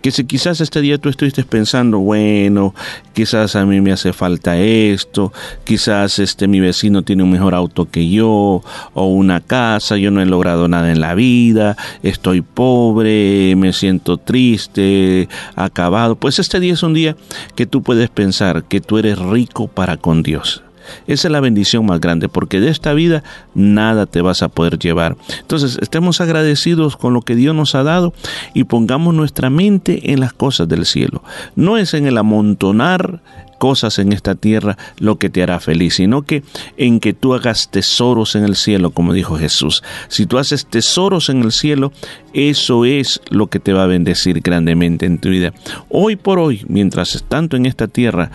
que 0.00 0.10
si 0.10 0.24
quizás 0.24 0.60
este 0.60 0.80
día 0.80 0.98
tú 0.98 1.08
estuviste 1.08 1.44
pensando, 1.44 1.98
bueno, 1.98 2.74
quizás 3.12 3.56
a 3.56 3.64
mí 3.64 3.80
me 3.80 3.92
hace 3.92 4.12
falta 4.12 4.58
esto, 4.58 5.32
quizás 5.64 6.18
este 6.18 6.48
mi 6.48 6.60
vecino 6.60 7.02
tiene 7.02 7.22
un 7.22 7.30
mejor 7.30 7.54
auto 7.54 7.88
que 7.90 8.08
yo, 8.08 8.62
o 8.94 9.06
una 9.06 9.40
casa, 9.40 9.96
yo 9.96 10.10
no 10.10 10.20
he 10.20 10.26
logrado 10.26 10.68
nada 10.68 10.90
en 10.90 11.00
la 11.00 11.14
vida, 11.14 11.76
estoy 12.02 12.40
pobre, 12.40 13.54
me 13.56 13.72
siento 13.72 14.16
triste, 14.16 15.28
acabado. 15.56 16.16
Pues 16.16 16.38
este 16.38 16.60
día 16.60 16.74
es 16.74 16.82
un 16.82 16.94
día 16.94 17.16
que 17.54 17.66
tú 17.66 17.82
puedes 17.82 18.10
pensar 18.10 18.64
que 18.64 18.80
tú 18.80 18.98
eres 18.98 19.18
rico 19.18 19.68
para 19.68 19.96
con 19.96 20.22
Dios 20.22 20.62
esa 21.06 21.28
es 21.28 21.32
la 21.32 21.40
bendición 21.40 21.86
más 21.86 22.00
grande, 22.00 22.28
porque 22.28 22.60
de 22.60 22.70
esta 22.70 22.92
vida 22.92 23.22
nada 23.54 24.06
te 24.06 24.22
vas 24.22 24.42
a 24.42 24.48
poder 24.48 24.78
llevar. 24.78 25.16
Entonces, 25.40 25.78
estemos 25.80 26.20
agradecidos 26.20 26.96
con 26.96 27.14
lo 27.14 27.22
que 27.22 27.36
Dios 27.36 27.54
nos 27.54 27.74
ha 27.74 27.82
dado 27.82 28.12
y 28.54 28.64
pongamos 28.64 29.14
nuestra 29.14 29.50
mente 29.50 30.12
en 30.12 30.20
las 30.20 30.32
cosas 30.32 30.68
del 30.68 30.86
cielo. 30.86 31.22
No 31.56 31.76
es 31.76 31.94
en 31.94 32.06
el 32.06 32.18
amontonar 32.18 33.20
cosas 33.62 34.00
en 34.00 34.12
esta 34.12 34.34
tierra 34.34 34.76
lo 34.98 35.18
que 35.18 35.30
te 35.30 35.40
hará 35.40 35.60
feliz, 35.60 35.94
sino 35.94 36.22
que 36.22 36.42
en 36.76 36.98
que 36.98 37.12
tú 37.12 37.32
hagas 37.32 37.70
tesoros 37.70 38.34
en 38.34 38.42
el 38.42 38.56
cielo, 38.56 38.90
como 38.90 39.12
dijo 39.12 39.38
Jesús. 39.38 39.84
Si 40.08 40.26
tú 40.26 40.38
haces 40.38 40.66
tesoros 40.66 41.28
en 41.28 41.42
el 41.42 41.52
cielo, 41.52 41.92
eso 42.34 42.84
es 42.84 43.20
lo 43.30 43.46
que 43.46 43.60
te 43.60 43.72
va 43.72 43.84
a 43.84 43.86
bendecir 43.86 44.40
grandemente 44.40 45.06
en 45.06 45.18
tu 45.18 45.28
vida. 45.28 45.52
Hoy 45.90 46.16
por 46.16 46.40
hoy, 46.40 46.64
mientras 46.66 47.24
tanto 47.28 47.56
en 47.56 47.66
esta 47.66 47.86
tierra, 47.86 48.32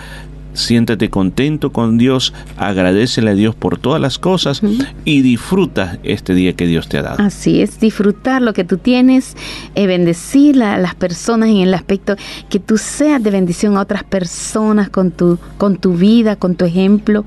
siéntate 0.58 1.10
contento 1.10 1.72
con 1.72 1.98
Dios, 1.98 2.34
agradecele 2.58 3.32
a 3.32 3.36
Dios 3.36 3.56
por 3.56 3.78
todas 3.78 4.02
las 4.02 4.18
cosas 4.18 4.62
y 5.06 5.22
disfruta 5.22 6.00
este 6.04 6.34
día 6.34 6.54
que 6.54 6.66
Dios 6.66 6.90
te 6.90 6.98
ha 6.98 7.04
dado. 7.04 7.24
Así 7.24 7.62
es, 7.62 7.80
disfrutar 7.80 8.42
lo 8.42 8.54
que 8.54 8.64
tú 8.64 8.78
tienes, 8.78 9.36
eh, 9.76 9.88
bendecir 9.88 10.62
a 10.62 10.78
las 10.78 10.96
personas 10.96 11.50
en 11.50 11.58
el 11.58 11.74
aspecto 11.74 12.16
que 12.50 12.60
tú 12.60 12.78
seas 12.78 13.22
de 13.22 13.32
bendición 13.32 13.78
a 13.78 13.82
otras 13.82 14.04
personas 14.04 14.90
con 14.90 15.12
tu, 15.12 15.38
con 15.58 15.78
tu 15.78 15.94
vida, 15.94 16.36
con 16.36 16.56
tu 16.56 16.66
ejemplo 16.66 17.26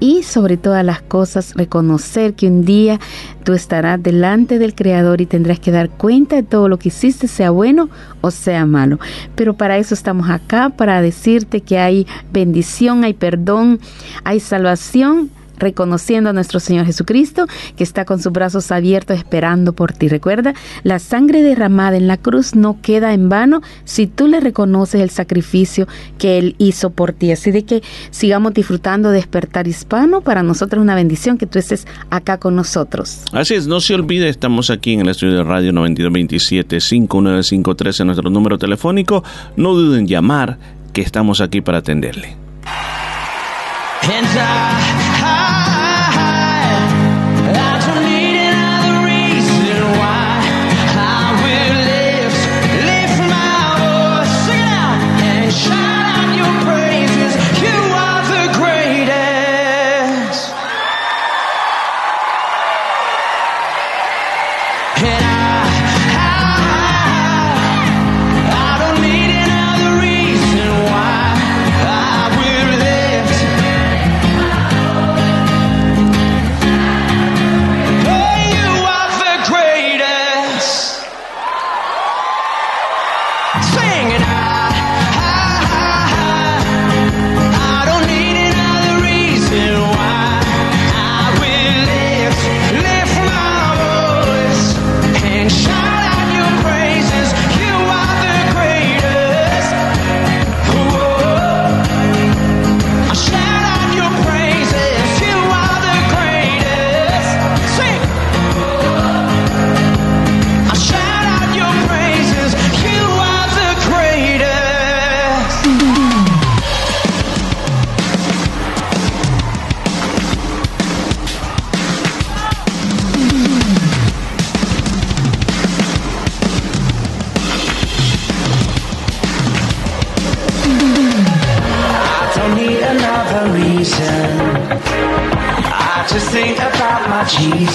y 0.00 0.22
sobre 0.22 0.56
todas 0.56 0.84
las 0.84 1.02
cosas 1.02 1.54
reconocer 1.54 2.34
que 2.34 2.46
un 2.46 2.64
día 2.64 2.98
tú 3.44 3.52
estarás 3.52 4.02
delante 4.02 4.58
del 4.58 4.74
Creador 4.74 5.20
y 5.20 5.26
tendrás 5.26 5.60
que 5.60 5.70
dar 5.70 5.90
cuenta 5.90 6.36
de 6.36 6.42
todo 6.42 6.68
lo 6.68 6.78
que 6.78 6.88
hiciste, 6.88 7.28
sea 7.28 7.50
bueno 7.50 7.88
o 8.20 8.30
sea 8.30 8.66
malo. 8.66 8.98
Pero 9.34 9.54
para 9.54 9.78
eso 9.78 9.94
estamos 9.94 10.30
acá, 10.30 10.70
para 10.70 11.02
decirte 11.02 11.60
que 11.60 11.78
hay 11.78 12.06
bendición, 12.32 12.69
hay 13.02 13.14
perdón, 13.14 13.78
hay 14.24 14.40
salvación 14.40 15.30
reconociendo 15.60 16.30
a 16.30 16.32
nuestro 16.32 16.58
Señor 16.58 16.86
Jesucristo, 16.86 17.46
que 17.76 17.84
está 17.84 18.04
con 18.04 18.20
sus 18.20 18.32
brazos 18.32 18.72
abiertos 18.72 19.18
esperando 19.18 19.72
por 19.72 19.92
ti. 19.92 20.08
Recuerda, 20.08 20.54
la 20.82 20.98
sangre 20.98 21.42
derramada 21.42 21.96
en 21.96 22.08
la 22.08 22.16
cruz 22.16 22.56
no 22.56 22.80
queda 22.80 23.12
en 23.12 23.28
vano 23.28 23.60
si 23.84 24.06
tú 24.06 24.26
le 24.26 24.40
reconoces 24.40 25.00
el 25.00 25.10
sacrificio 25.10 25.86
que 26.18 26.38
Él 26.38 26.56
hizo 26.58 26.90
por 26.90 27.12
ti. 27.12 27.30
Así 27.30 27.50
de 27.50 27.64
que 27.64 27.82
sigamos 28.10 28.54
disfrutando 28.54 29.10
de 29.10 29.16
despertar 29.16 29.68
hispano. 29.68 30.22
Para 30.22 30.42
nosotros 30.42 30.80
es 30.80 30.82
una 30.82 30.94
bendición 30.94 31.36
que 31.36 31.46
tú 31.46 31.58
estés 31.58 31.86
acá 32.08 32.38
con 32.38 32.56
nosotros. 32.56 33.24
Así 33.32 33.54
es, 33.54 33.66
no 33.66 33.80
se 33.80 33.94
olvide, 33.94 34.28
estamos 34.28 34.70
aquí 34.70 34.94
en 34.94 35.00
el 35.00 35.10
estudio 35.10 35.36
de 35.36 35.44
radio 35.44 35.72
9227 35.72 36.80
5953 36.80 38.00
en 38.00 38.06
nuestro 38.06 38.30
número 38.30 38.56
telefónico. 38.56 39.22
No 39.56 39.74
duden 39.74 40.00
en 40.00 40.06
llamar, 40.06 40.58
que 40.94 41.02
estamos 41.02 41.40
aquí 41.40 41.60
para 41.60 41.78
atenderle. 41.78 42.39
And 42.66 44.26
I, 44.26 45.39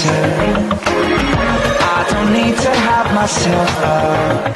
Jesus. 0.05 0.45
I 1.97 2.05
don't 2.11 2.31
need 2.33 2.55
to 2.57 2.69
have 2.69 3.07
myself 3.13 3.71
up. 3.81 4.55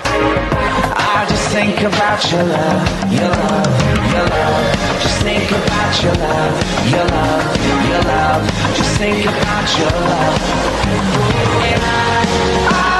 I 1.18 1.26
just 1.30 1.50
think 1.50 1.80
about 1.82 2.22
your 2.32 2.44
love, 2.44 3.12
your 3.12 3.30
love, 3.30 3.74
your 4.14 4.26
love. 4.30 4.66
Just 5.02 5.22
think 5.22 5.50
about 5.50 6.04
your 6.04 6.14
love, 6.14 6.56
your 6.94 7.06
love, 7.06 7.46
your 7.90 8.02
love. 8.14 8.42
Just 8.78 8.98
think 8.98 9.26
about 9.26 9.68
your 9.80 9.96
love. 10.10 10.38
And 11.70 11.82
I, 11.82 12.26
I, 12.72 12.99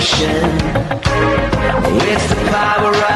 ocean. 0.00 0.50
It's 2.08 2.26
the 2.30 2.36
power 2.50 2.88
of 2.88 3.09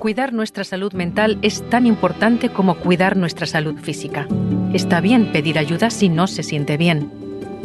Cuidar 0.00 0.32
nuestra 0.32 0.64
salud 0.64 0.92
mental 0.94 1.38
es 1.42 1.62
tan 1.68 1.86
importante 1.86 2.48
como 2.48 2.76
cuidar 2.76 3.18
nuestra 3.18 3.46
salud 3.46 3.78
física. 3.78 4.26
Está 4.72 5.02
bien 5.02 5.30
pedir 5.30 5.58
ayuda 5.58 5.90
si 5.90 6.08
no 6.08 6.26
se 6.26 6.42
siente 6.42 6.78
bien. 6.78 7.12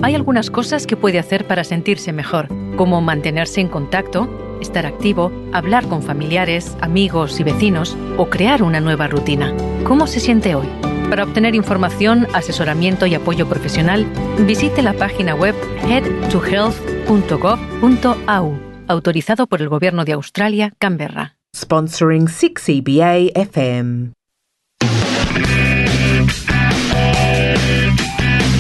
Hay 0.02 0.15
algunas 0.15 0.52
cosas 0.52 0.86
que 0.86 0.98
puede 0.98 1.17
hacer 1.17 1.48
para 1.48 1.63
sentirse 1.63 2.12
mejor, 2.12 2.50
como 2.76 3.00
mantenerse 3.00 3.62
en 3.62 3.69
contacto, 3.69 4.28
estar 4.60 4.86
activo, 4.86 5.32
hablar 5.54 5.88
con 5.88 6.04
familiares, 6.04 6.76
amigos 6.82 7.39
y 7.39 7.43
vecinos 7.43 7.95
o 8.17 8.30
crear 8.30 8.63
una 8.63 8.82
nueva 8.82 9.08
rutina. 9.08 9.54
¿Cómo 9.86 10.06
se 10.06 10.19
siente 10.19 10.56
hoy? 10.56 10.67
Para 11.10 11.24
obtener 11.24 11.56
información, 11.56 12.28
asesoramiento 12.34 13.06
y 13.06 13.15
apoyo 13.15 13.48
profesional, 13.48 14.06
visite 14.45 14.82
la 14.82 14.91
página 14.91 15.36
web 15.36 15.56
headtohealth.gov.au, 15.88 18.60
autorizado 18.89 19.48
por 19.48 19.62
el 19.62 19.69
Gobierno 19.69 20.04
de 20.04 20.12
Australia, 20.12 20.74
Canberra. 20.78 21.36
Sponsoring 21.56 22.28
6EBA 22.28 23.32
FM. 23.34 24.12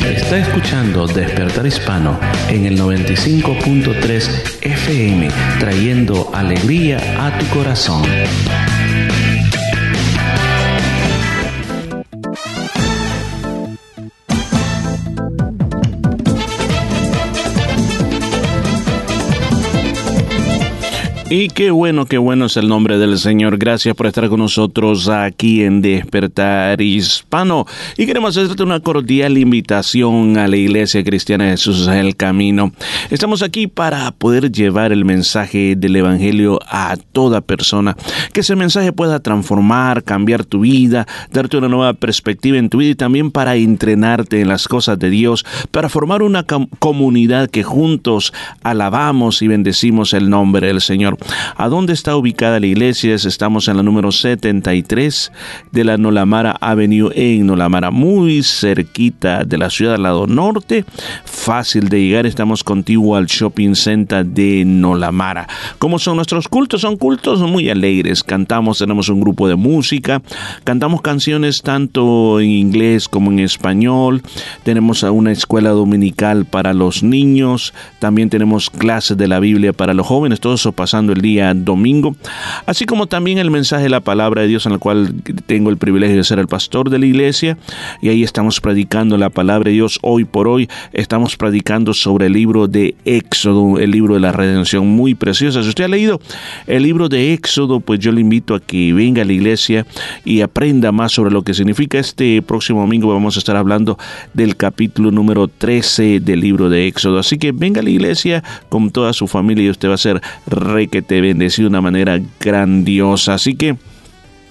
Está 0.05 0.37
escuchando 0.37 1.05
Despertar 1.05 1.65
Hispano 1.65 2.17
en 2.47 2.65
el 2.65 2.79
95.3 2.79 4.59
FM, 4.61 5.27
trayendo 5.59 6.29
alegría 6.33 7.27
a 7.27 7.37
tu 7.37 7.45
corazón. 7.47 8.01
Y 21.27 21.47
qué 21.47 21.71
bueno, 21.71 22.05
qué 22.05 22.19
bueno 22.19 22.45
es 22.45 22.55
el 22.55 22.67
nombre 22.67 22.99
del 22.99 23.17
Señor. 23.17 23.57
Gracias 23.57 23.95
por 23.95 24.05
estar 24.05 24.29
con 24.29 24.39
nosotros 24.41 25.09
aquí 25.09 25.63
en 25.63 25.81
Despertar 25.81 26.79
Hispano. 26.79 27.65
Y 27.97 28.05
queremos 28.05 28.37
hacerte 28.37 28.61
una 28.61 28.79
cordial 28.79 29.35
invitación 29.39 30.37
a 30.37 30.47
la 30.47 30.55
Iglesia 30.55 31.03
Cristiana 31.03 31.45
de 31.45 31.51
Jesús 31.51 31.81
es 31.81 31.87
el 31.87 32.15
Camino. 32.15 32.73
Estamos 33.09 33.41
aquí 33.41 33.65
para 33.65 34.11
poder 34.11 34.51
llevar 34.51 34.91
el 34.91 35.03
mensaje 35.03 35.75
del 35.75 35.95
Evangelio 35.95 36.59
a 36.69 36.95
toda 37.11 37.41
persona. 37.41 37.97
Que 38.31 38.41
ese 38.41 38.55
mensaje 38.55 38.93
pueda 38.93 39.19
transformar, 39.19 40.03
cambiar 40.03 40.45
tu 40.45 40.59
vida, 40.59 41.07
darte 41.31 41.57
una 41.57 41.69
nueva 41.69 41.93
perspectiva 41.93 42.59
en 42.59 42.69
tu 42.69 42.77
vida 42.77 42.91
y 42.91 42.95
también 42.95 43.31
para 43.31 43.55
entrenarte 43.55 44.41
en 44.41 44.47
las 44.47 44.67
cosas 44.67 44.99
de 44.99 45.09
Dios, 45.09 45.43
para 45.71 45.89
formar 45.89 46.21
una 46.21 46.43
com- 46.43 46.67
comunidad 46.77 47.49
que 47.49 47.63
juntos 47.63 48.31
alabamos 48.61 49.41
y 49.41 49.47
bendecimos 49.47 50.13
el 50.13 50.29
nombre 50.29 50.67
del 50.67 50.81
Señor. 50.81 51.14
¿A 51.55 51.69
dónde 51.69 51.93
está 51.93 52.15
ubicada 52.15 52.59
la 52.59 52.67
iglesia? 52.67 53.15
Estamos 53.15 53.67
en 53.67 53.77
la 53.77 53.83
número 53.83 54.11
73 54.11 55.31
de 55.71 55.83
la 55.83 55.97
Nolamara 55.97 56.55
Avenue 56.59 57.11
en 57.15 57.47
Nolamara, 57.47 57.91
muy 57.91 58.43
cerquita 58.43 59.43
de 59.43 59.57
la 59.57 59.69
ciudad 59.69 59.93
del 59.93 60.03
lado 60.03 60.27
norte. 60.27 60.85
Fácil 61.23 61.89
de 61.89 62.01
llegar, 62.01 62.25
estamos 62.25 62.63
contigo 62.63 63.15
al 63.15 63.27
shopping 63.27 63.75
center 63.75 64.25
de 64.25 64.63
Nolamara. 64.65 65.47
¿Cómo 65.79 65.99
son 65.99 66.17
nuestros 66.17 66.47
cultos? 66.47 66.81
Son 66.81 66.97
cultos 66.97 67.39
muy 67.41 67.69
alegres. 67.69 68.23
Cantamos, 68.23 68.79
tenemos 68.79 69.09
un 69.09 69.21
grupo 69.21 69.47
de 69.47 69.55
música, 69.55 70.21
cantamos 70.63 71.01
canciones 71.01 71.61
tanto 71.61 72.39
en 72.39 72.49
inglés 72.49 73.07
como 73.07 73.31
en 73.31 73.39
español. 73.39 74.21
Tenemos 74.63 75.03
una 75.03 75.31
escuela 75.31 75.69
dominical 75.71 76.45
para 76.45 76.73
los 76.73 77.03
niños. 77.03 77.73
También 77.99 78.29
tenemos 78.29 78.69
clases 78.69 79.17
de 79.17 79.27
la 79.27 79.39
Biblia 79.39 79.73
para 79.73 79.93
los 79.93 80.07
jóvenes. 80.07 80.39
Todo 80.39 80.55
eso 80.55 80.71
pasando 80.71 81.04
el 81.13 81.21
día 81.21 81.53
domingo, 81.53 82.15
así 82.65 82.85
como 82.85 83.07
también 83.07 83.37
el 83.37 83.51
mensaje 83.51 83.83
de 83.83 83.89
la 83.89 84.01
palabra 84.01 84.41
de 84.41 84.47
Dios 84.47 84.65
en 84.65 84.73
el 84.73 84.79
cual 84.79 85.13
tengo 85.45 85.69
el 85.69 85.77
privilegio 85.77 86.17
de 86.17 86.23
ser 86.23 86.39
el 86.39 86.47
pastor 86.47 86.89
de 86.89 86.99
la 86.99 87.05
iglesia 87.05 87.57
y 88.01 88.09
ahí 88.09 88.23
estamos 88.23 88.61
predicando 88.61 89.17
la 89.17 89.29
palabra 89.29 89.69
de 89.69 89.75
Dios 89.75 89.99
hoy 90.01 90.25
por 90.25 90.47
hoy, 90.47 90.69
estamos 90.93 91.37
predicando 91.37 91.93
sobre 91.93 92.27
el 92.27 92.33
libro 92.33 92.67
de 92.67 92.95
Éxodo, 93.05 93.79
el 93.79 93.91
libro 93.91 94.15
de 94.15 94.19
la 94.19 94.31
redención 94.31 94.87
muy 94.87 95.15
preciosa. 95.15 95.63
Si 95.63 95.69
usted 95.69 95.85
ha 95.85 95.89
leído 95.89 96.19
el 96.67 96.83
libro 96.83 97.09
de 97.09 97.33
Éxodo, 97.33 97.79
pues 97.79 97.99
yo 97.99 98.11
le 98.11 98.21
invito 98.21 98.55
a 98.55 98.59
que 98.59 98.93
venga 98.93 99.21
a 99.21 99.25
la 99.25 99.33
iglesia 99.33 99.85
y 100.23 100.41
aprenda 100.41 100.91
más 100.91 101.11
sobre 101.11 101.31
lo 101.31 101.43
que 101.43 101.53
significa. 101.53 101.99
Este 101.99 102.41
próximo 102.41 102.81
domingo 102.81 103.13
vamos 103.13 103.35
a 103.35 103.39
estar 103.39 103.55
hablando 103.55 103.97
del 104.33 104.55
capítulo 104.55 105.11
número 105.11 105.47
13 105.47 106.19
del 106.19 106.39
libro 106.39 106.69
de 106.69 106.87
Éxodo. 106.87 107.19
Así 107.19 107.37
que 107.37 107.51
venga 107.51 107.81
a 107.81 107.83
la 107.83 107.89
iglesia 107.89 108.43
con 108.69 108.89
toda 108.91 109.13
su 109.13 109.27
familia 109.27 109.65
y 109.65 109.69
usted 109.69 109.89
va 109.89 109.95
a 109.95 109.97
ser 109.97 110.21
te 111.01 111.21
bendecido 111.21 111.65
de 111.65 111.69
una 111.69 111.81
manera 111.81 112.19
grandiosa. 112.39 113.33
Así 113.33 113.55
que 113.55 113.75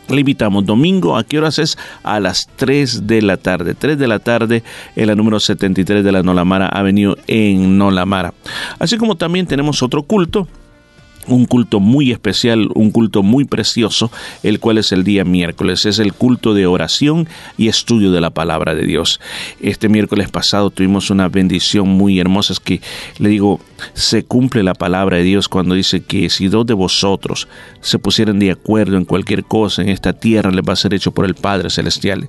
le 0.09 0.21
invitamos 0.21 0.67
domingo, 0.67 1.17
¿a 1.17 1.25
qué 1.25 1.39
horas 1.39 1.59
es? 1.59 1.79
A 2.03 2.21
las 2.21 2.49
3 2.57 3.07
de 3.07 3.23
la 3.23 3.37
tarde. 3.37 3.75
3 3.75 3.99
de 3.99 4.07
la 4.07 4.19
tarde 4.19 4.63
en 4.97 5.07
la 5.07 5.15
número 5.15 5.41
73 5.41 6.05
de 6.05 6.13
la 6.13 6.23
Nolamara 6.23 6.69
Avenue 6.69 7.17
en 7.27 7.79
Nolamara. 7.79 8.35
Así 8.79 8.99
como 8.99 9.17
también 9.17 9.47
tenemos 9.47 9.83
otro 9.83 10.03
culto 10.03 10.47
un 11.27 11.47
culto 11.47 11.81
muy 11.81 12.11
especial, 12.11 12.69
un 12.75 12.91
culto 12.91 13.23
muy 13.23 13.45
precioso, 13.45 14.11
el 14.43 14.61
cual 14.61 14.79
es 14.79 14.93
el 14.93 15.05
día 15.05 15.25
miércoles. 15.25 15.87
Es 15.87 15.99
el 15.99 16.13
culto 16.13 16.55
de 16.55 16.67
oración 16.67 17.29
y 17.57 17.69
estudio 17.69 18.11
de 18.13 18.21
la 18.21 18.31
palabra 18.31 18.75
de 18.75 18.87
Dios. 18.87 19.21
Este 19.61 19.89
miércoles 19.89 20.31
pasado 20.31 20.71
tuvimos 20.71 21.11
una 21.11 21.29
bendición 21.29 21.89
muy 21.89 22.19
hermosa. 22.19 22.53
Es 22.53 22.61
que 22.61 22.81
le 23.19 23.29
digo, 23.29 23.61
se 23.95 24.25
cumple 24.25 24.63
la 24.63 24.75
palabra 24.75 25.19
de 25.19 25.23
Dios 25.23 25.49
cuando 25.49 25.75
dice 25.75 26.03
que 26.03 26.31
si 26.31 26.49
dos 26.49 26.67
de 26.67 26.75
vosotros 26.75 27.49
se 27.81 27.99
pusieran 27.99 28.39
de 28.39 28.51
acuerdo 28.51 28.97
en 28.97 29.05
cualquier 29.05 29.45
cosa 29.45 29.83
en 29.83 29.89
esta 29.89 30.13
tierra, 30.13 30.51
les 30.51 30.65
va 30.67 30.73
a 30.73 30.77
ser 30.77 30.95
hecho 30.95 31.13
por 31.13 31.25
el 31.25 31.35
Padre 31.35 31.71
Celestial. 31.71 32.29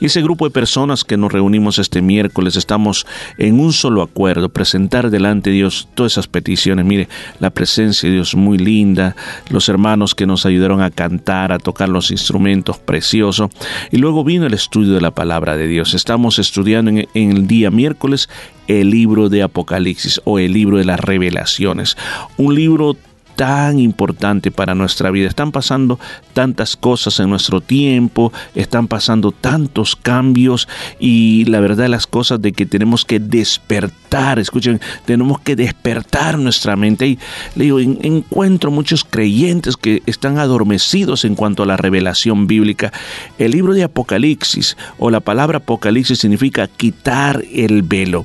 Y 0.00 0.06
ese 0.06 0.22
grupo 0.22 0.44
de 0.44 0.50
personas 0.50 1.04
que 1.04 1.16
nos 1.16 1.32
reunimos 1.32 1.78
este 1.78 2.02
miércoles, 2.02 2.56
estamos 2.56 3.06
en 3.38 3.58
un 3.60 3.72
solo 3.72 4.02
acuerdo, 4.02 4.48
presentar 4.48 5.10
delante 5.10 5.50
de 5.50 5.56
Dios 5.56 5.88
todas 5.94 6.12
esas 6.12 6.28
peticiones. 6.28 6.84
Mire, 6.84 7.08
la 7.40 7.50
presencia 7.50 8.08
de 8.08 8.16
Dios 8.16 8.34
muy 8.36 8.58
linda, 8.58 9.16
los 9.50 9.68
hermanos 9.68 10.14
que 10.14 10.26
nos 10.26 10.46
ayudaron 10.46 10.80
a 10.82 10.90
cantar, 10.90 11.52
a 11.52 11.58
tocar 11.58 11.88
los 11.88 12.10
instrumentos, 12.10 12.78
precioso. 12.78 13.50
Y 13.90 13.98
luego 13.98 14.24
vino 14.24 14.46
el 14.46 14.54
estudio 14.54 14.94
de 14.94 15.00
la 15.00 15.10
palabra 15.10 15.56
de 15.56 15.66
Dios. 15.66 15.94
Estamos 15.94 16.38
estudiando 16.38 16.90
en, 16.90 17.08
en 17.14 17.32
el 17.32 17.46
día 17.46 17.70
miércoles 17.70 18.28
el 18.66 18.90
libro 18.90 19.28
de 19.28 19.42
Apocalipsis 19.42 20.20
o 20.24 20.38
el 20.38 20.52
libro 20.52 20.78
de 20.78 20.84
las 20.84 21.00
revelaciones. 21.00 21.96
Un 22.36 22.54
libro 22.54 22.96
tan 23.36 23.78
importante 23.78 24.50
para 24.50 24.74
nuestra 24.74 25.10
vida. 25.10 25.28
Están 25.28 25.52
pasando 25.52 26.00
tantas 26.32 26.74
cosas 26.74 27.20
en 27.20 27.28
nuestro 27.28 27.60
tiempo, 27.60 28.32
están 28.54 28.88
pasando 28.88 29.30
tantos 29.30 29.94
cambios 29.94 30.66
y 30.98 31.44
la 31.44 31.60
verdad 31.60 31.88
las 31.88 32.06
cosas 32.06 32.40
de 32.40 32.52
que 32.52 32.64
tenemos 32.64 33.04
que 33.04 33.20
despertar, 33.20 34.38
escuchen, 34.38 34.80
tenemos 35.04 35.38
que 35.40 35.54
despertar 35.54 36.38
nuestra 36.38 36.76
mente. 36.76 37.06
Y 37.06 37.18
le 37.54 37.64
digo, 37.64 37.78
encuentro 37.78 38.70
muchos 38.70 39.04
creyentes 39.04 39.76
que 39.76 40.02
están 40.06 40.38
adormecidos 40.38 41.24
en 41.26 41.34
cuanto 41.34 41.62
a 41.62 41.66
la 41.66 41.76
revelación 41.76 42.46
bíblica. 42.46 42.92
El 43.38 43.52
libro 43.52 43.74
de 43.74 43.84
Apocalipsis 43.84 44.76
o 44.98 45.10
la 45.10 45.20
palabra 45.20 45.58
Apocalipsis 45.58 46.18
significa 46.18 46.68
quitar 46.68 47.44
el 47.52 47.82
velo. 47.82 48.24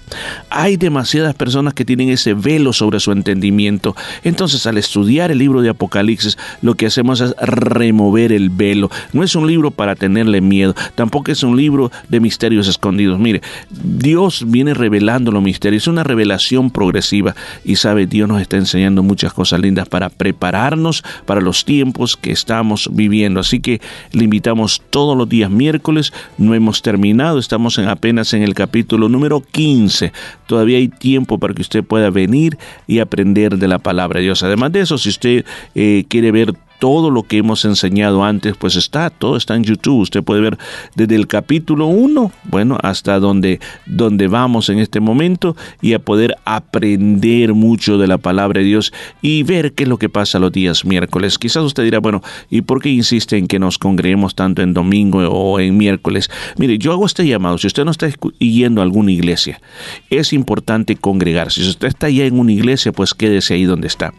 Hay 0.49 0.77
demasiadas 0.77 1.35
personas 1.35 1.73
que 1.73 1.83
tienen 1.83 2.09
ese 2.09 2.33
velo 2.33 2.71
sobre 2.71 3.01
su 3.01 3.11
entendimiento. 3.11 3.95
Entonces 4.23 4.65
al 4.65 4.77
estudiar 4.77 5.00
estudiar 5.01 5.31
el 5.31 5.39
libro 5.39 5.61
de 5.61 5.69
Apocalipsis, 5.69 6.37
lo 6.61 6.75
que 6.75 6.85
hacemos 6.85 7.21
es 7.21 7.35
remover 7.37 8.31
el 8.31 8.51
velo. 8.51 8.91
No 9.13 9.23
es 9.23 9.35
un 9.35 9.47
libro 9.47 9.71
para 9.71 9.95
tenerle 9.95 10.41
miedo, 10.41 10.75
tampoco 10.93 11.31
es 11.31 11.41
un 11.41 11.57
libro 11.57 11.91
de 12.07 12.19
misterios 12.19 12.67
escondidos. 12.67 13.17
Mire, 13.17 13.41
Dios 13.71 14.45
viene 14.47 14.75
revelando 14.75 15.31
los 15.31 15.41
misterios, 15.41 15.83
es 15.83 15.87
una 15.87 16.03
revelación 16.03 16.69
progresiva 16.69 17.35
y 17.65 17.77
sabe, 17.77 18.05
Dios 18.05 18.29
nos 18.29 18.41
está 18.41 18.57
enseñando 18.57 19.01
muchas 19.01 19.33
cosas 19.33 19.59
lindas 19.59 19.89
para 19.89 20.09
prepararnos 20.09 21.03
para 21.25 21.41
los 21.41 21.65
tiempos 21.65 22.15
que 22.15 22.31
estamos 22.31 22.87
viviendo. 22.93 23.39
Así 23.39 23.59
que 23.59 23.81
le 24.11 24.25
invitamos 24.25 24.83
todos 24.91 25.17
los 25.17 25.27
días 25.27 25.49
miércoles, 25.49 26.13
no 26.37 26.53
hemos 26.53 26.83
terminado, 26.83 27.39
estamos 27.39 27.79
en, 27.79 27.87
apenas 27.87 28.35
en 28.35 28.43
el 28.43 28.53
capítulo 28.53 29.09
número 29.09 29.41
15. 29.41 30.13
Todavía 30.45 30.77
hay 30.77 30.89
tiempo 30.89 31.39
para 31.39 31.55
que 31.55 31.63
usted 31.63 31.83
pueda 31.83 32.11
venir 32.11 32.59
y 32.85 32.99
aprender 32.99 33.57
de 33.57 33.67
la 33.67 33.79
palabra 33.79 34.19
de 34.19 34.25
Dios. 34.25 34.43
Además 34.43 34.71
de 34.71 34.81
eso, 34.81 34.90
si 34.97 35.09
usted 35.09 35.45
eh, 35.75 36.05
quiere 36.07 36.31
ver 36.31 36.53
todo 36.81 37.11
lo 37.11 37.21
que 37.21 37.37
hemos 37.37 37.63
enseñado 37.63 38.23
antes, 38.23 38.55
pues 38.57 38.75
está, 38.75 39.11
todo 39.11 39.37
está 39.37 39.55
en 39.55 39.63
YouTube. 39.63 39.99
Usted 39.99 40.23
puede 40.23 40.41
ver 40.41 40.57
desde 40.95 41.15
el 41.15 41.27
capítulo 41.27 41.85
1, 41.85 42.31
bueno, 42.45 42.79
hasta 42.81 43.19
donde, 43.19 43.59
donde 43.85 44.27
vamos 44.27 44.67
en 44.69 44.79
este 44.79 44.99
momento 44.99 45.55
y 45.79 45.93
a 45.93 45.99
poder 45.99 46.37
aprender 46.43 47.53
mucho 47.53 47.99
de 47.99 48.07
la 48.07 48.17
palabra 48.17 48.61
de 48.61 48.65
Dios 48.65 48.91
y 49.21 49.43
ver 49.43 49.73
qué 49.73 49.83
es 49.83 49.89
lo 49.89 49.99
que 49.99 50.09
pasa 50.09 50.39
los 50.39 50.51
días 50.51 50.83
miércoles. 50.83 51.37
Quizás 51.37 51.61
usted 51.61 51.83
dirá, 51.83 51.99
bueno, 51.99 52.23
¿y 52.49 52.61
por 52.61 52.81
qué 52.81 52.89
insiste 52.89 53.37
en 53.37 53.45
que 53.45 53.59
nos 53.59 53.77
congreguemos 53.77 54.33
tanto 54.33 54.63
en 54.63 54.73
domingo 54.73 55.19
o 55.29 55.59
en 55.59 55.77
miércoles? 55.77 56.31
Mire, 56.57 56.79
yo 56.79 56.93
hago 56.93 57.05
este 57.05 57.27
llamado. 57.27 57.59
Si 57.59 57.67
usted 57.67 57.85
no 57.85 57.91
está 57.91 58.09
yendo 58.39 58.81
a 58.81 58.83
alguna 58.83 59.11
iglesia, 59.11 59.61
es 60.09 60.33
importante 60.33 60.95
congregarse. 60.95 61.61
Si 61.61 61.69
usted 61.69 61.89
está 61.89 62.09
ya 62.09 62.25
en 62.25 62.39
una 62.39 62.53
iglesia, 62.53 62.91
pues 62.91 63.13
quédese 63.13 63.53
ahí 63.53 63.65
donde 63.65 63.85
está. 63.85 64.15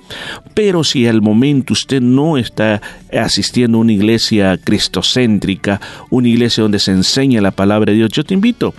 Pero 0.54 0.84
si 0.84 1.08
al 1.08 1.22
momento 1.22 1.72
usted 1.72 2.00
no 2.00 2.38
está 2.38 2.51
está 2.52 2.82
asistiendo 3.12 3.78
a 3.78 3.80
una 3.80 3.92
iglesia 3.92 4.58
cristocéntrica, 4.58 5.80
una 6.10 6.28
iglesia 6.28 6.62
donde 6.62 6.78
se 6.78 6.92
enseña 6.92 7.40
la 7.40 7.50
palabra 7.50 7.92
de 7.92 7.98
Dios, 7.98 8.10
yo 8.10 8.24
te 8.24 8.34
invito, 8.34 8.74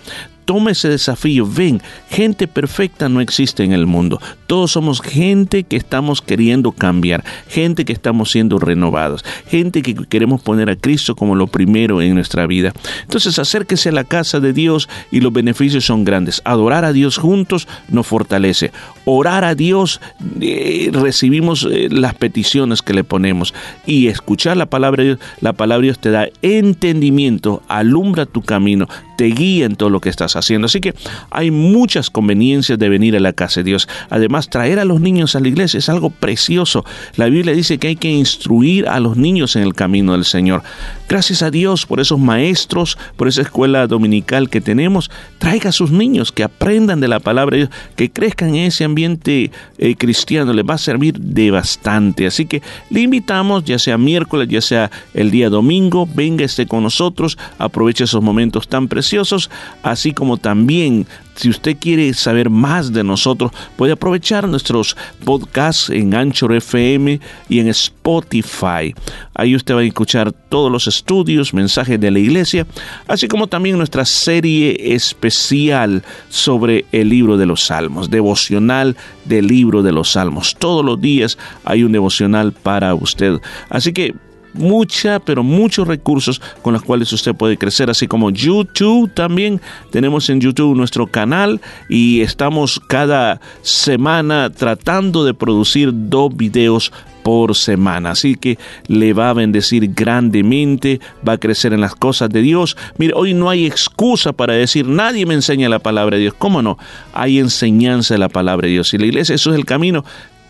toma 0.45 0.71
ese 0.71 0.89
desafío. 0.89 1.47
Ven, 1.47 1.81
gente 2.09 2.47
perfecta 2.47 3.09
no 3.09 3.21
existe 3.21 3.63
en 3.63 3.73
el 3.73 3.85
mundo. 3.85 4.21
Todos 4.47 4.71
somos 4.71 5.01
gente 5.01 5.63
que 5.63 5.75
estamos 5.75 6.21
queriendo 6.21 6.71
cambiar, 6.71 7.23
gente 7.47 7.85
que 7.85 7.93
estamos 7.93 8.31
siendo 8.31 8.59
renovados, 8.59 9.23
gente 9.47 9.81
que 9.81 9.95
queremos 9.95 10.41
poner 10.41 10.69
a 10.69 10.75
Cristo 10.75 11.15
como 11.15 11.35
lo 11.35 11.47
primero 11.47 12.01
en 12.01 12.13
nuestra 12.13 12.45
vida. 12.47 12.73
Entonces 13.01 13.39
acérquese 13.39 13.89
a 13.89 13.93
la 13.93 14.03
casa 14.03 14.39
de 14.39 14.53
Dios 14.53 14.89
y 15.11 15.21
los 15.21 15.33
beneficios 15.33 15.85
son 15.85 16.03
grandes. 16.03 16.41
Adorar 16.45 16.85
a 16.85 16.93
Dios 16.93 17.17
juntos 17.17 17.67
nos 17.89 18.07
fortalece. 18.07 18.71
Orar 19.05 19.43
a 19.43 19.55
Dios, 19.55 19.99
eh, 20.39 20.89
recibimos 20.93 21.67
eh, 21.69 21.89
las 21.91 22.13
peticiones 22.15 22.81
que 22.81 22.93
le 22.93 23.03
ponemos. 23.03 23.53
Y 23.85 24.07
escuchar 24.07 24.57
la 24.57 24.67
palabra 24.67 25.03
de 25.03 25.09
Dios, 25.09 25.19
la 25.41 25.53
palabra 25.53 25.81
de 25.81 25.87
Dios 25.87 25.99
te 25.99 26.11
da 26.11 26.27
entendimiento, 26.41 27.61
alumbra 27.67 28.25
tu 28.25 28.41
camino, 28.41 28.87
te 29.17 29.25
guía 29.25 29.65
en 29.65 29.75
todo 29.75 29.89
lo 29.89 30.01
que 30.01 30.09
estás 30.09 30.32
haciendo. 30.35 30.65
Así 30.65 30.79
que 30.79 30.93
hay 31.29 31.51
muchas 31.51 32.09
conveniencias 32.09 32.77
de 32.79 32.89
venir 32.89 33.15
a 33.15 33.19
la 33.19 33.33
casa 33.33 33.61
de 33.61 33.65
Dios. 33.65 33.87
Además, 34.09 34.49
traer 34.49 34.79
a 34.79 34.85
los 34.85 35.01
niños 35.01 35.35
a 35.35 35.39
la 35.39 35.47
iglesia 35.47 35.77
es 35.77 35.89
algo 35.89 36.09
precioso. 36.09 36.85
La 37.15 37.27
Biblia 37.27 37.53
dice 37.53 37.77
que 37.77 37.87
hay 37.89 37.95
que 37.95 38.11
instruir 38.11 38.87
a 38.87 38.99
los 38.99 39.17
niños 39.17 39.55
en 39.55 39.63
el 39.63 39.73
camino 39.73 40.13
del 40.13 40.25
Señor. 40.25 40.63
Gracias 41.09 41.43
a 41.43 41.51
Dios 41.51 41.85
por 41.85 41.99
esos 41.99 42.19
maestros, 42.19 42.97
por 43.15 43.27
esa 43.27 43.41
escuela 43.41 43.87
dominical 43.87 44.49
que 44.49 44.61
tenemos. 44.61 45.11
Traiga 45.37 45.69
a 45.69 45.73
sus 45.73 45.91
niños 45.91 46.31
que 46.31 46.43
aprendan 46.43 46.99
de 46.99 47.07
la 47.07 47.19
palabra 47.19 47.55
de 47.55 47.63
Dios, 47.63 47.75
que 47.95 48.09
crezcan 48.09 48.49
en 48.49 48.65
ese 48.65 48.83
ambiente 48.83 49.51
eh, 49.77 49.95
cristiano. 49.95 50.53
Les 50.53 50.65
va 50.65 50.75
a 50.75 50.79
servir 50.79 51.19
de 51.19 51.51
bastante. 51.51 52.25
Así 52.25 52.45
que 52.45 52.61
le 52.89 53.01
invitamos, 53.01 53.63
ya 53.63 53.77
sea 53.79 53.97
miércoles, 53.97 54.47
ya 54.49 54.61
sea 54.61 54.91
el 55.13 55.31
día 55.31 55.49
domingo, 55.49 56.07
venga 56.13 56.45
esté 56.45 56.65
con 56.65 56.83
nosotros, 56.83 57.37
aproveche 57.57 58.05
esos 58.05 58.23
momentos 58.23 58.67
tan 58.67 58.87
preciosos, 58.87 59.49
así 59.81 60.13
como 60.13 60.22
también 60.37 61.05
si 61.35 61.49
usted 61.49 61.77
quiere 61.79 62.13
saber 62.13 62.49
más 62.49 62.93
de 62.93 63.03
nosotros, 63.03 63.51
puede 63.75 63.93
aprovechar 63.93 64.47
nuestros 64.47 64.95
podcasts 65.23 65.89
en 65.89 66.13
Anchor 66.13 66.53
FM 66.53 67.19
y 67.49 67.59
en 67.59 67.67
Spotify. 67.69 68.93
Ahí 69.33 69.55
usted 69.55 69.75
va 69.75 69.79
a 69.79 69.83
escuchar 69.83 70.31
todos 70.31 70.71
los 70.71 70.87
estudios, 70.87 71.53
mensajes 71.53 71.99
de 71.99 72.11
la 72.11 72.19
iglesia, 72.19 72.67
así 73.07 73.27
como 73.27 73.47
también 73.47 73.77
nuestra 73.77 74.05
serie 74.05 74.93
especial 74.93 76.03
sobre 76.29 76.85
el 76.91 77.09
libro 77.09 77.37
de 77.37 77.45
los 77.45 77.65
Salmos, 77.65 78.09
devocional 78.09 78.95
del 79.25 79.47
libro 79.47 79.81
de 79.81 79.91
los 79.91 80.11
Salmos. 80.11 80.55
Todos 80.57 80.85
los 80.85 81.01
días 81.01 81.37
hay 81.65 81.83
un 81.83 81.91
devocional 81.91 82.51
para 82.51 82.93
usted. 82.93 83.39
Así 83.69 83.91
que 83.91 84.13
mucha, 84.53 85.19
pero 85.19 85.43
muchos 85.43 85.87
recursos 85.87 86.41
con 86.61 86.73
los 86.73 86.83
cuales 86.83 87.11
usted 87.11 87.35
puede 87.35 87.57
crecer, 87.57 87.89
así 87.89 88.07
como 88.07 88.29
YouTube 88.29 89.13
también. 89.13 89.61
Tenemos 89.91 90.29
en 90.29 90.41
YouTube 90.41 90.75
nuestro 90.75 91.07
canal 91.07 91.61
y 91.89 92.21
estamos 92.21 92.79
cada 92.87 93.41
semana 93.61 94.49
tratando 94.49 95.25
de 95.25 95.33
producir 95.33 95.91
dos 95.93 96.35
videos 96.35 96.91
por 97.23 97.55
semana. 97.55 98.11
Así 98.11 98.35
que 98.35 98.57
le 98.87 99.13
va 99.13 99.29
a 99.29 99.33
bendecir 99.33 99.93
grandemente, 99.93 100.99
va 101.27 101.33
a 101.33 101.37
crecer 101.37 101.73
en 101.73 101.81
las 101.81 101.95
cosas 101.95 102.29
de 102.29 102.41
Dios. 102.41 102.77
Mire, 102.97 103.13
hoy 103.15 103.33
no 103.33 103.49
hay 103.49 103.65
excusa 103.65 104.33
para 104.33 104.53
decir, 104.53 104.87
nadie 104.87 105.25
me 105.25 105.33
enseña 105.33 105.69
la 105.69 105.79
palabra 105.79 106.17
de 106.17 106.23
Dios. 106.23 106.35
¿Cómo 106.37 106.61
no? 106.61 106.77
Hay 107.13 107.39
enseñanza 107.39 108.13
de 108.13 108.19
la 108.19 108.29
palabra 108.29 108.67
de 108.67 108.73
Dios. 108.73 108.93
Y 108.93 108.97
la 108.97 109.05
iglesia, 109.05 109.35
eso 109.35 109.51
es 109.51 109.55
el 109.55 109.65
camino 109.65 110.03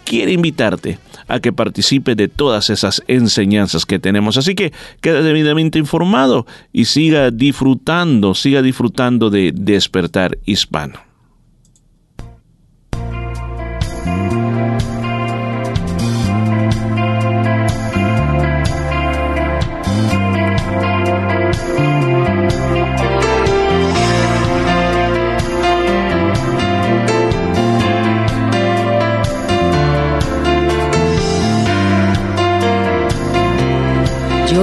quiere 0.03 0.33
invitarte 0.33 0.99
a 1.27 1.39
que 1.39 1.53
participe 1.53 2.15
de 2.15 2.27
todas 2.27 2.69
esas 2.69 3.03
enseñanzas 3.07 3.85
que 3.85 3.99
tenemos. 3.99 4.37
Así 4.37 4.55
que 4.55 4.73
queda 5.01 5.21
debidamente 5.21 5.79
informado 5.79 6.45
y 6.71 6.85
siga 6.85 7.31
disfrutando, 7.31 8.33
siga 8.33 8.61
disfrutando 8.61 9.29
de 9.29 9.51
despertar 9.53 10.37
hispano. 10.45 11.13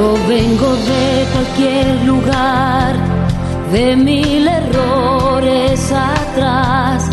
Yo 0.01 0.15
vengo 0.27 0.71
de 0.93 1.27
cualquier 1.31 2.05
lugar, 2.07 2.95
de 3.71 3.97
mil 3.97 4.49
errores 4.49 5.93
atrás, 5.93 7.07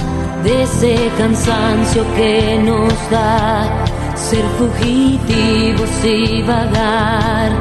de 0.45 0.63
ese 0.63 1.11
cansancio 1.17 2.05
que 2.15 2.57
nos 2.63 2.93
da 3.11 3.85
ser 4.15 4.45
fugitivos 4.57 5.89
y 6.05 6.41
vagar. 6.43 7.51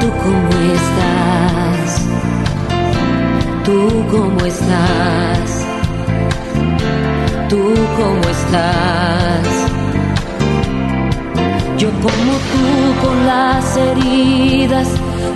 ¿Tú 0.00 0.08
cómo 0.24 0.54
estás? 0.78 1.88
¿Tú 3.66 3.78
cómo 4.10 4.46
estás? 4.46 5.66
¿Tú 7.50 7.74
cómo 7.98 8.24
estás? 8.38 9.51
Yo 11.82 11.90
como 11.94 12.34
tú 12.52 13.04
con 13.04 13.26
las 13.26 13.76
heridas 13.76 14.86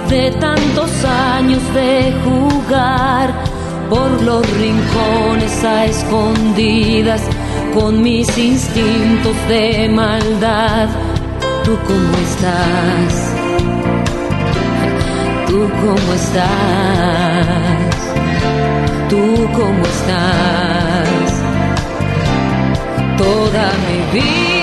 de 0.08 0.30
tantos 0.30 1.04
años 1.04 1.60
de 1.74 2.14
jugar 2.22 3.34
por 3.90 4.22
los 4.22 4.48
rincones 4.56 5.64
a 5.64 5.86
escondidas 5.86 7.22
con 7.74 8.00
mis 8.00 8.28
instintos 8.38 9.34
de 9.48 9.88
maldad. 9.88 10.88
¿Tú 11.64 11.76
cómo 11.84 12.16
estás? 12.28 13.34
¿Tú 15.48 15.68
cómo 15.80 16.12
estás? 16.14 16.46
¿Tú 19.08 19.48
cómo 19.52 19.84
estás? 19.84 21.28
Toda 23.18 23.72
mi 23.88 24.20
vida 24.20 24.55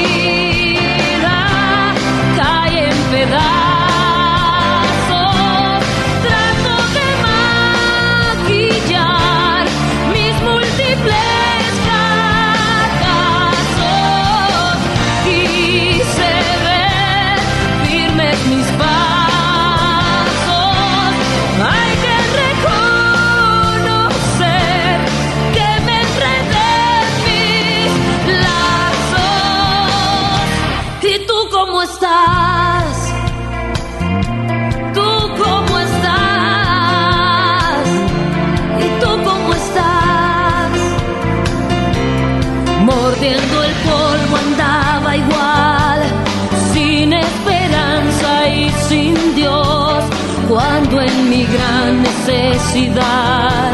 gran 51.54 52.02
necesidad. 52.02 53.72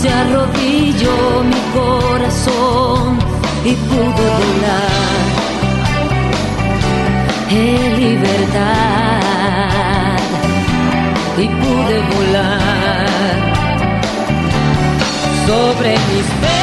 Se 0.00 0.08
arrodilló 0.10 1.44
mi 1.52 1.60
corazón 1.78 3.18
y 3.64 3.72
pudo 3.88 4.24
volar 4.40 5.24
en 7.50 8.00
libertad. 8.00 9.34
Y 11.36 11.46
pude 11.48 11.96
volar 12.14 13.04
sobre 15.46 15.90
mis 15.92 16.53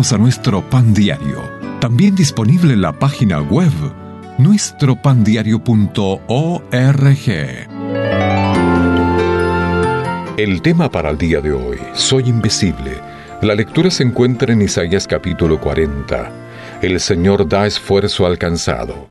A 0.00 0.16
nuestro 0.16 0.62
pan 0.62 0.94
diario, 0.94 1.42
también 1.78 2.16
disponible 2.16 2.72
en 2.72 2.80
la 2.80 2.90
página 2.90 3.42
web 3.42 3.70
nuestropandiario.org. 4.38 7.28
El 10.38 10.62
tema 10.62 10.90
para 10.90 11.10
el 11.10 11.18
día 11.18 11.42
de 11.42 11.52
hoy, 11.52 11.76
Soy 11.92 12.30
invisible. 12.30 12.92
La 13.42 13.54
lectura 13.54 13.90
se 13.90 14.02
encuentra 14.02 14.54
en 14.54 14.62
Isaías 14.62 15.06
capítulo 15.06 15.60
40. 15.60 16.32
El 16.80 16.98
Señor 16.98 17.46
da 17.46 17.66
esfuerzo 17.66 18.24
alcanzado. 18.24 19.10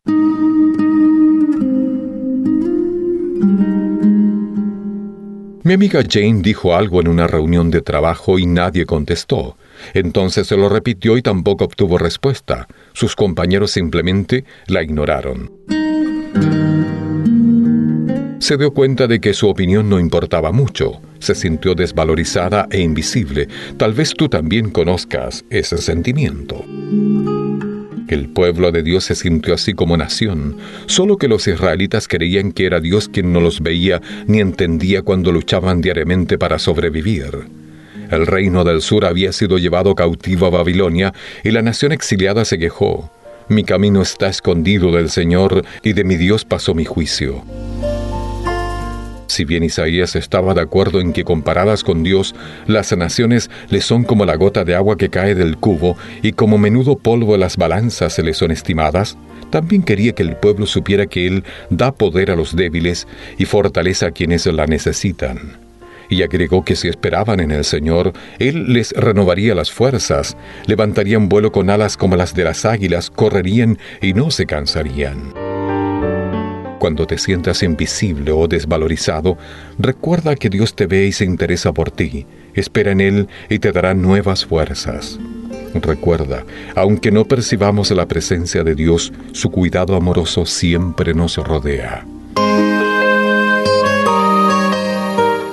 Mi 5.63 5.73
amiga 5.73 6.01
Jane 6.01 6.41
dijo 6.41 6.75
algo 6.75 6.99
en 6.99 7.09
una 7.09 7.27
reunión 7.27 7.69
de 7.69 7.81
trabajo 7.81 8.39
y 8.39 8.47
nadie 8.47 8.87
contestó. 8.87 9.55
Entonces 9.93 10.47
se 10.47 10.57
lo 10.57 10.69
repitió 10.69 11.17
y 11.17 11.21
tampoco 11.21 11.65
obtuvo 11.65 11.97
respuesta. 11.97 12.67
Sus 12.93 13.15
compañeros 13.15 13.71
simplemente 13.71 14.45
la 14.67 14.83
ignoraron. 14.83 15.51
Se 18.39 18.57
dio 18.57 18.71
cuenta 18.71 19.05
de 19.05 19.19
que 19.19 19.33
su 19.33 19.47
opinión 19.47 19.89
no 19.89 19.99
importaba 19.99 20.51
mucho. 20.51 21.01
Se 21.19 21.35
sintió 21.35 21.75
desvalorizada 21.75 22.67
e 22.71 22.81
invisible. 22.81 23.47
Tal 23.77 23.93
vez 23.93 24.13
tú 24.15 24.29
también 24.29 24.71
conozcas 24.71 25.45
ese 25.49 25.77
sentimiento. 25.77 26.65
El 28.07 28.29
pueblo 28.29 28.71
de 28.71 28.81
Dios 28.81 29.03
se 29.03 29.13
sintió 29.13 29.53
así 29.53 29.73
como 29.73 29.95
nación, 29.95 30.57
solo 30.87 31.17
que 31.17 31.27
los 31.27 31.47
israelitas 31.47 32.07
creían 32.07 32.51
que 32.51 32.65
era 32.65 32.79
Dios 32.79 33.07
quien 33.07 33.31
no 33.31 33.39
los 33.39 33.61
veía 33.61 34.01
ni 34.25 34.39
entendía 34.39 35.03
cuando 35.03 35.31
luchaban 35.31 35.81
diariamente 35.81 36.39
para 36.39 36.57
sobrevivir. 36.57 37.58
El 38.09 38.25
reino 38.25 38.63
del 38.63 38.81
sur 38.81 39.05
había 39.05 39.31
sido 39.31 39.57
llevado 39.57 39.93
cautivo 39.93 40.47
a 40.47 40.49
Babilonia 40.49 41.13
y 41.43 41.51
la 41.51 41.61
nación 41.61 41.91
exiliada 41.91 42.43
se 42.43 42.57
quejó. 42.57 43.11
Mi 43.49 43.63
camino 43.63 44.01
está 44.01 44.27
escondido 44.27 44.91
del 44.91 45.09
Señor 45.09 45.63
y 45.83 45.93
de 45.93 46.03
mi 46.03 46.15
Dios 46.15 46.45
pasó 46.45 46.73
mi 46.73 46.85
juicio. 46.85 47.43
Si 49.27 49.45
bien 49.45 49.63
Isaías 49.63 50.15
estaba 50.15 50.55
de 50.55 50.61
acuerdo 50.61 50.99
en 50.99 51.13
que 51.13 51.23
comparadas 51.23 51.83
con 51.83 52.01
Dios, 52.01 52.33
las 52.65 52.95
naciones 52.97 53.51
le 53.69 53.81
son 53.81 54.03
como 54.03 54.25
la 54.25 54.35
gota 54.35 54.65
de 54.65 54.73
agua 54.73 54.97
que 54.97 55.09
cae 55.09 55.35
del 55.35 55.57
cubo 55.57 55.95
y 56.23 56.31
como 56.31 56.57
menudo 56.57 56.97
polvo 56.97 57.37
las 57.37 57.55
balanzas 57.55 58.13
se 58.13 58.23
le 58.23 58.33
son 58.33 58.49
estimadas, 58.49 59.17
también 59.51 59.83
quería 59.83 60.13
que 60.13 60.23
el 60.23 60.35
pueblo 60.35 60.65
supiera 60.65 61.05
que 61.05 61.27
Él 61.27 61.43
da 61.69 61.91
poder 61.91 62.31
a 62.31 62.35
los 62.35 62.55
débiles 62.55 63.07
y 63.37 63.45
fortaleza 63.45 64.07
a 64.07 64.11
quienes 64.11 64.47
la 64.47 64.65
necesitan. 64.65 65.68
Y 66.09 66.23
agregó 66.23 66.65
que 66.65 66.75
si 66.75 66.87
esperaban 66.87 67.39
en 67.39 67.51
el 67.51 67.63
Señor, 67.63 68.13
Él 68.39 68.73
les 68.73 68.91
renovaría 68.91 69.55
las 69.55 69.71
fuerzas, 69.71 70.35
levantarían 70.65 71.29
vuelo 71.29 71.51
con 71.51 71.69
alas 71.69 71.97
como 71.97 72.15
las 72.15 72.33
de 72.33 72.43
las 72.43 72.65
águilas, 72.65 73.09
correrían 73.09 73.77
y 74.01 74.13
no 74.13 74.31
se 74.31 74.45
cansarían. 74.45 75.33
Cuando 76.79 77.05
te 77.05 77.17
sientas 77.17 77.61
invisible 77.61 78.31
o 78.31 78.47
desvalorizado, 78.47 79.37
recuerda 79.77 80.35
que 80.35 80.49
Dios 80.49 80.75
te 80.75 80.87
ve 80.87 81.05
y 81.07 81.11
se 81.11 81.25
interesa 81.25 81.73
por 81.73 81.91
ti. 81.91 82.25
Espera 82.53 82.91
en 82.91 83.01
Él 83.01 83.27
y 83.49 83.59
te 83.59 83.71
dará 83.71 83.93
nuevas 83.93 84.45
fuerzas. 84.45 85.19
Recuerda, 85.73 86.45
aunque 86.75 87.11
no 87.11 87.25
percibamos 87.25 87.91
la 87.91 88.07
presencia 88.07 88.63
de 88.63 88.75
Dios, 88.75 89.13
su 89.33 89.51
cuidado 89.51 89.95
amoroso 89.95 90.45
siempre 90.45 91.13
nos 91.13 91.35
rodea. 91.37 92.05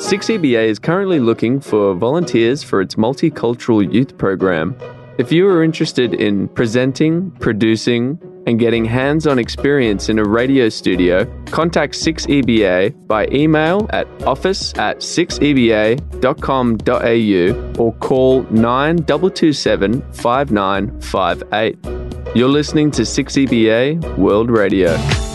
6EBA 0.07 0.69
is 0.69 0.79
currently 0.79 1.19
looking 1.19 1.59
for 1.59 1.93
volunteers 1.93 2.63
for 2.63 2.81
its 2.81 2.95
multicultural 2.95 3.93
youth 3.93 4.17
program. 4.17 4.77
If 5.19 5.33
you 5.33 5.49
are 5.49 5.65
interested 5.65 6.15
in 6.15 6.47
presenting, 6.47 7.33
producing, 7.41 8.21
and 8.47 8.61
getting 8.61 8.85
hands 8.85 9.27
on 9.27 9.41
experience 9.41 10.09
in 10.09 10.21
a 10.21 10.25
radio 10.25 10.69
studio, 10.69 11.25
contact 11.47 11.95
6EBA 11.95 13.09
by 13.09 13.27
email 13.33 13.89
at 13.91 14.07
office 14.23 14.73
at 14.79 14.99
6EBA.com.au 14.99 17.83
or 17.83 17.93
call 17.95 18.43
9227 18.45 20.13
5958. 20.13 22.37
You're 22.37 22.49
listening 22.49 22.93
to 22.93 23.03
6EBA 23.03 24.19
World 24.19 24.51
Radio. 24.51 25.26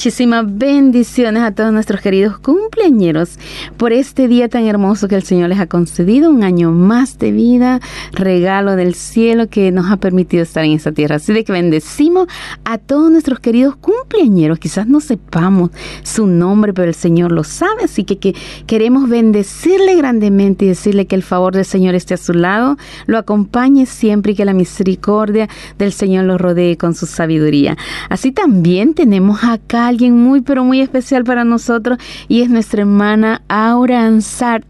Muchísimas 0.00 0.46
bendiciones 0.46 1.42
a 1.42 1.50
todos 1.50 1.74
nuestros 1.74 2.00
queridos 2.00 2.38
cumpleañeros 2.38 3.38
por 3.76 3.92
este 3.92 4.28
día 4.28 4.48
tan 4.48 4.64
hermoso 4.64 5.08
que 5.08 5.14
el 5.14 5.24
Señor 5.24 5.50
les 5.50 5.60
ha 5.60 5.66
concedido, 5.66 6.30
un 6.30 6.42
año 6.42 6.72
más 6.72 7.18
de 7.18 7.32
vida, 7.32 7.80
regalo 8.12 8.76
del 8.76 8.94
cielo 8.94 9.50
que 9.50 9.70
nos 9.72 9.90
ha 9.90 9.98
permitido 9.98 10.42
estar 10.42 10.64
en 10.64 10.72
esta 10.72 10.92
tierra. 10.92 11.16
Así 11.16 11.34
de 11.34 11.44
que 11.44 11.52
bendecimos 11.52 12.28
a 12.64 12.78
todos 12.78 13.10
nuestros 13.10 13.40
queridos 13.40 13.76
cumpleañeros. 13.76 14.58
Quizás 14.58 14.86
no 14.86 15.00
sepamos 15.00 15.70
su 16.02 16.26
nombre, 16.26 16.72
pero 16.72 16.88
el 16.88 16.94
Señor 16.94 17.30
lo 17.30 17.44
sabe, 17.44 17.84
así 17.84 18.04
que, 18.04 18.18
que 18.18 18.34
queremos 18.66 19.06
bendecirle 19.06 19.96
grandemente 19.96 20.64
y 20.64 20.68
decirle 20.68 21.08
que 21.08 21.14
el 21.14 21.22
favor 21.22 21.54
del 21.54 21.66
Señor 21.66 21.94
esté 21.94 22.14
a 22.14 22.16
su 22.16 22.32
lado, 22.32 22.78
lo 23.04 23.18
acompañe 23.18 23.84
siempre 23.84 24.32
y 24.32 24.34
que 24.34 24.46
la 24.46 24.54
misericordia 24.54 25.50
del 25.76 25.92
Señor 25.92 26.24
lo 26.24 26.38
rodee 26.38 26.78
con 26.78 26.94
su 26.94 27.04
sabiduría. 27.04 27.76
Así 28.08 28.32
también 28.32 28.94
tenemos 28.94 29.44
acá 29.44 29.89
alguien 29.90 30.16
muy, 30.16 30.40
pero 30.40 30.64
muy 30.64 30.80
especial 30.80 31.24
para 31.24 31.44
nosotros 31.44 31.98
y 32.28 32.40
es 32.42 32.48
nuestra 32.48 32.80
hermana 32.80 33.42
Aura 33.48 34.06
Ansart. 34.06 34.64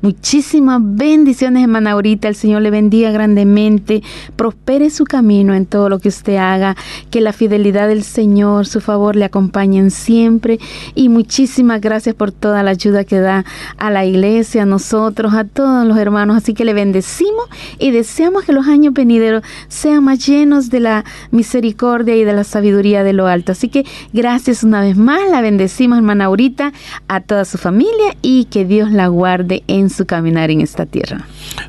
Muchísimas 0.00 0.80
bendiciones, 0.82 1.62
hermana 1.62 1.92
Aurita. 1.92 2.28
El 2.28 2.34
Señor 2.34 2.62
le 2.62 2.70
bendiga 2.70 3.10
grandemente. 3.10 4.02
Prospere 4.36 4.90
su 4.90 5.04
camino 5.04 5.54
en 5.54 5.66
todo 5.66 5.88
lo 5.88 5.98
que 5.98 6.08
usted 6.08 6.36
haga. 6.36 6.76
Que 7.10 7.20
la 7.20 7.32
fidelidad 7.32 7.88
del 7.88 8.02
Señor, 8.02 8.66
su 8.66 8.80
favor 8.80 9.14
le 9.14 9.24
acompañen 9.24 9.90
siempre. 9.90 10.58
Y 10.94 11.08
muchísimas 11.08 11.80
gracias 11.80 12.14
por 12.14 12.32
toda 12.32 12.62
la 12.62 12.72
ayuda 12.72 13.04
que 13.04 13.20
da 13.20 13.44
a 13.78 13.90
la 13.90 14.04
iglesia, 14.04 14.62
a 14.62 14.66
nosotros, 14.66 15.34
a 15.34 15.44
todos 15.44 15.86
los 15.86 15.98
hermanos. 15.98 16.36
Así 16.36 16.54
que 16.54 16.64
le 16.64 16.74
bendecimos 16.74 17.46
y 17.78 17.90
deseamos 17.90 18.44
que 18.44 18.52
los 18.52 18.66
años 18.66 18.94
venideros 18.94 19.42
sean 19.68 20.04
más 20.04 20.26
llenos 20.26 20.70
de 20.70 20.80
la 20.80 21.04
misericordia 21.30 22.16
y 22.16 22.24
de 22.24 22.32
la 22.32 22.44
sabiduría 22.44 23.04
de 23.04 23.12
lo 23.12 23.26
alto. 23.26 23.52
Así 23.52 23.68
que 23.68 23.84
gracias 24.12 24.61
una 24.64 24.80
vez 24.80 24.96
más. 24.96 25.20
La 25.30 25.40
bendecimos, 25.40 25.98
hermana 25.98 26.26
Aurita, 26.26 26.72
a 27.08 27.20
toda 27.20 27.44
su 27.44 27.58
familia 27.58 28.16
y 28.22 28.44
que 28.46 28.64
Dios 28.64 28.90
la 28.90 29.08
guarde 29.08 29.62
en 29.66 29.90
su 29.90 30.06
caminar 30.06 30.50
en 30.50 30.60
esta 30.60 30.86
tierra. 30.86 31.26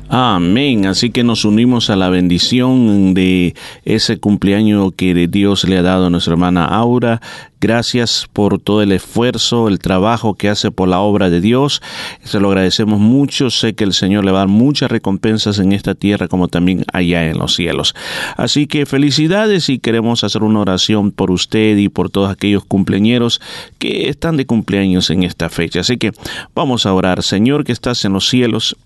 Amén. 0.08 0.86
Así 0.86 1.10
que 1.10 1.24
nos 1.24 1.44
unimos 1.44 1.90
a 1.90 1.96
la 1.96 2.08
bendición 2.08 3.14
de 3.14 3.54
ese 3.84 4.18
cumpleaños 4.18 4.92
que 4.96 5.26
Dios 5.28 5.64
le 5.64 5.78
ha 5.78 5.82
dado 5.82 6.06
a 6.06 6.10
nuestra 6.10 6.32
hermana 6.32 6.64
Aura. 6.64 7.20
Gracias 7.60 8.28
por 8.32 8.58
todo 8.58 8.82
el 8.82 8.92
esfuerzo, 8.92 9.68
el 9.68 9.78
trabajo 9.78 10.34
que 10.34 10.48
hace 10.48 10.70
por 10.70 10.88
la 10.88 11.00
obra 11.00 11.30
de 11.30 11.40
Dios. 11.40 11.80
Se 12.22 12.40
lo 12.40 12.48
agradecemos 12.48 13.00
mucho. 13.00 13.50
Sé 13.50 13.74
que 13.74 13.84
el 13.84 13.94
Señor 13.94 14.24
le 14.24 14.32
va 14.32 14.38
a 14.38 14.40
dar 14.42 14.48
muchas 14.48 14.90
recompensas 14.90 15.58
en 15.58 15.72
esta 15.72 15.94
tierra 15.94 16.28
como 16.28 16.48
también 16.48 16.84
allá 16.92 17.28
en 17.28 17.38
los 17.38 17.54
cielos. 17.54 17.94
Así 18.36 18.66
que 18.66 18.86
felicidades 18.86 19.68
y 19.68 19.78
queremos 19.78 20.24
hacer 20.24 20.42
una 20.42 20.60
oración 20.60 21.10
por 21.10 21.30
usted 21.30 21.76
y 21.76 21.88
por 21.88 22.10
todos 22.10 22.30
aquellos 22.30 22.64
cumpleañeros 22.64 23.40
que 23.78 24.08
están 24.08 24.36
de 24.36 24.46
cumpleaños 24.46 25.10
en 25.10 25.22
esta 25.22 25.48
fecha. 25.48 25.80
Así 25.80 25.96
que 25.96 26.12
vamos 26.54 26.86
a 26.86 26.92
orar. 26.92 27.22
Señor 27.22 27.64
que 27.64 27.72
estás 27.72 28.04
en 28.04 28.12
los 28.12 28.28
cielos, 28.28 28.76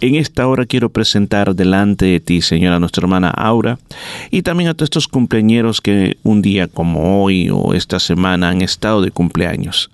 en 0.00 0.16
esta 0.16 0.46
hora 0.46 0.66
quiero 0.66 0.90
presentar 0.90 1.54
delante 1.54 2.06
de 2.06 2.20
ti, 2.20 2.42
Señor, 2.42 2.74
a 2.74 2.80
nuestra 2.80 3.02
hermana 3.02 3.30
Aura 3.30 3.78
y 4.30 4.42
también 4.42 4.68
a 4.68 4.74
todos 4.74 4.86
estos 4.86 5.08
cumpleañeros 5.08 5.80
que 5.80 6.16
un 6.22 6.42
día 6.42 6.68
como 6.68 7.22
hoy 7.22 7.48
o 7.50 7.74
esta 7.74 8.00
semana 8.00 8.48
han 8.48 8.62
estado 8.62 9.02
de 9.02 9.10
cumpleaños. 9.10 9.90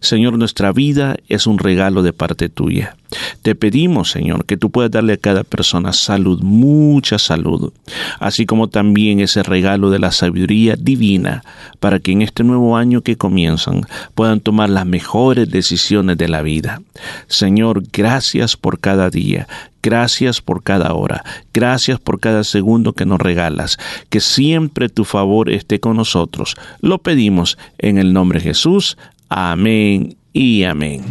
Señor, 0.00 0.38
nuestra 0.38 0.72
vida 0.72 1.16
es 1.28 1.46
un 1.46 1.58
regalo 1.58 2.02
de 2.02 2.12
parte 2.12 2.48
tuya. 2.48 2.96
Te 3.42 3.54
pedimos, 3.54 4.10
Señor, 4.10 4.44
que 4.44 4.58
tú 4.58 4.70
puedas 4.70 4.90
darle 4.90 5.14
a 5.14 5.18
cada 5.18 5.42
persona 5.42 5.92
salud, 5.92 6.42
mucha 6.42 7.18
salud, 7.18 7.72
así 8.20 8.44
como 8.44 8.68
también 8.68 9.20
ese 9.20 9.42
regalo 9.42 9.88
de 9.90 9.98
la 9.98 10.12
sabiduría 10.12 10.76
divina, 10.76 11.42
para 11.80 12.00
que 12.00 12.12
en 12.12 12.22
este 12.22 12.44
nuevo 12.44 12.76
año 12.76 13.00
que 13.00 13.16
comienzan 13.16 13.86
puedan 14.14 14.40
tomar 14.40 14.68
las 14.68 14.84
mejores 14.84 15.48
decisiones 15.50 16.18
de 16.18 16.28
la 16.28 16.42
vida. 16.42 16.82
Señor, 17.28 17.82
gracias 17.90 18.56
por 18.56 18.78
cada 18.78 19.08
día, 19.08 19.46
Gracias 19.80 20.40
por 20.42 20.64
cada 20.64 20.92
hora, 20.92 21.24
gracias 21.54 22.00
por 22.00 22.18
cada 22.18 22.42
segundo 22.42 22.94
que 22.94 23.06
nos 23.06 23.20
regalas, 23.20 23.78
que 24.10 24.18
siempre 24.18 24.88
tu 24.88 25.04
favor 25.04 25.50
esté 25.50 25.78
con 25.78 25.96
nosotros. 25.96 26.56
Lo 26.80 26.98
pedimos 26.98 27.56
en 27.78 27.96
el 27.96 28.12
nombre 28.12 28.40
de 28.40 28.46
Jesús. 28.46 28.98
Amén 29.28 30.16
y 30.32 30.64
amén. 30.64 31.02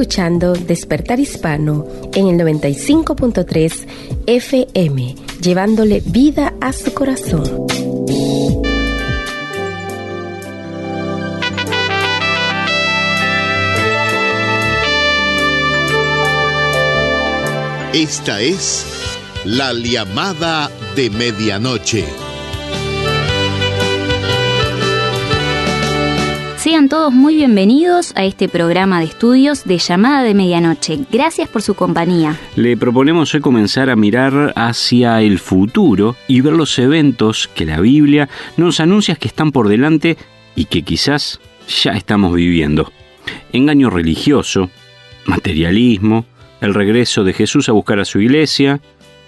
Escuchando 0.00 0.54
Despertar 0.54 1.20
Hispano 1.20 1.86
en 2.14 2.28
el 2.28 2.36
95.3 2.36 3.86
FM, 4.26 5.14
llevándole 5.42 6.00
vida 6.06 6.54
a 6.58 6.72
su 6.72 6.94
corazón. 6.94 7.66
Esta 17.92 18.40
es 18.40 18.86
la 19.44 19.74
llamada 19.74 20.70
de 20.96 21.10
medianoche. 21.10 22.06
Sean 26.70 26.88
todos 26.88 27.12
muy 27.12 27.34
bienvenidos 27.34 28.12
a 28.14 28.24
este 28.24 28.48
programa 28.48 29.00
de 29.00 29.06
estudios 29.06 29.64
de 29.64 29.78
llamada 29.78 30.22
de 30.22 30.34
medianoche. 30.34 31.00
Gracias 31.10 31.48
por 31.48 31.62
su 31.62 31.74
compañía. 31.74 32.38
Le 32.54 32.76
proponemos 32.76 33.34
hoy 33.34 33.40
comenzar 33.40 33.90
a 33.90 33.96
mirar 33.96 34.52
hacia 34.54 35.20
el 35.20 35.40
futuro 35.40 36.14
y 36.28 36.42
ver 36.42 36.52
los 36.52 36.78
eventos 36.78 37.50
que 37.56 37.66
la 37.66 37.80
Biblia 37.80 38.28
nos 38.56 38.78
anuncia 38.78 39.16
que 39.16 39.26
están 39.26 39.50
por 39.50 39.68
delante 39.68 40.16
y 40.54 40.66
que 40.66 40.82
quizás 40.82 41.40
ya 41.82 41.90
estamos 41.90 42.36
viviendo. 42.36 42.92
Engaño 43.52 43.90
religioso, 43.90 44.70
materialismo, 45.26 46.24
el 46.60 46.72
regreso 46.72 47.24
de 47.24 47.32
Jesús 47.32 47.68
a 47.68 47.72
buscar 47.72 47.98
a 47.98 48.04
su 48.04 48.20
iglesia, 48.20 48.80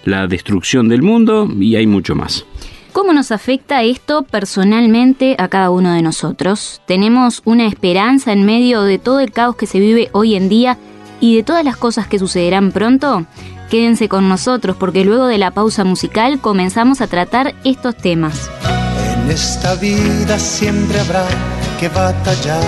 la 0.05 0.27
destrucción 0.27 0.87
del 0.87 1.01
mundo 1.01 1.49
y 1.59 1.75
hay 1.75 1.87
mucho 1.87 2.15
más. 2.15 2.45
¿Cómo 2.93 3.11
nos 3.11 3.31
afecta 3.31 3.81
esto 3.81 4.21
personalmente 4.21 5.35
a 5.39 5.47
cada 5.47 5.71
uno 5.71 5.93
de 5.93 6.03
nosotros? 6.03 6.79
¿Tenemos 6.85 7.41
una 7.43 7.65
esperanza 7.65 8.31
en 8.31 8.45
medio 8.45 8.83
de 8.83 8.99
todo 8.99 9.19
el 9.19 9.31
caos 9.31 9.55
que 9.55 9.65
se 9.65 9.79
vive 9.79 10.09
hoy 10.11 10.35
en 10.35 10.47
día 10.47 10.77
y 11.19 11.35
de 11.35 11.41
todas 11.41 11.65
las 11.65 11.75
cosas 11.75 12.05
que 12.07 12.19
sucederán 12.19 12.71
pronto? 12.71 13.25
Quédense 13.71 14.07
con 14.07 14.29
nosotros 14.29 14.75
porque 14.79 15.05
luego 15.05 15.25
de 15.25 15.39
la 15.39 15.49
pausa 15.49 15.83
musical 15.83 16.39
comenzamos 16.39 17.01
a 17.01 17.07
tratar 17.07 17.55
estos 17.63 17.97
temas. 17.97 18.51
En 19.15 19.31
esta 19.31 19.73
vida 19.73 20.37
siempre 20.37 20.99
habrá 20.99 21.25
que 21.79 21.89
batallar. 21.89 22.63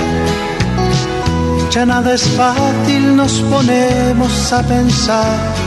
Ya 1.70 1.86
nada 1.86 2.16
es 2.16 2.28
fácil, 2.30 3.16
nos 3.16 3.42
ponemos 3.42 4.54
a 4.54 4.64
pensar. 4.64 5.65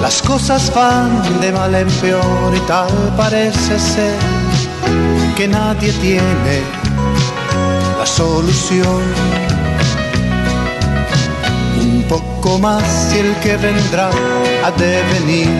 Las 0.00 0.22
cosas 0.22 0.72
van 0.74 1.40
de 1.40 1.52
mal 1.52 1.74
en 1.74 1.88
peor 2.00 2.54
y 2.56 2.60
tal 2.60 2.88
parece 3.16 3.78
ser 3.78 4.18
que 5.36 5.48
nadie 5.48 5.92
tiene 5.92 6.62
la 7.98 8.06
solución. 8.06 9.02
Un 11.80 12.04
poco 12.08 12.58
más 12.58 13.12
y 13.14 13.18
el 13.18 13.34
que 13.36 13.56
vendrá 13.56 14.10
ha 14.64 14.70
de 14.70 15.02
venir 15.14 15.50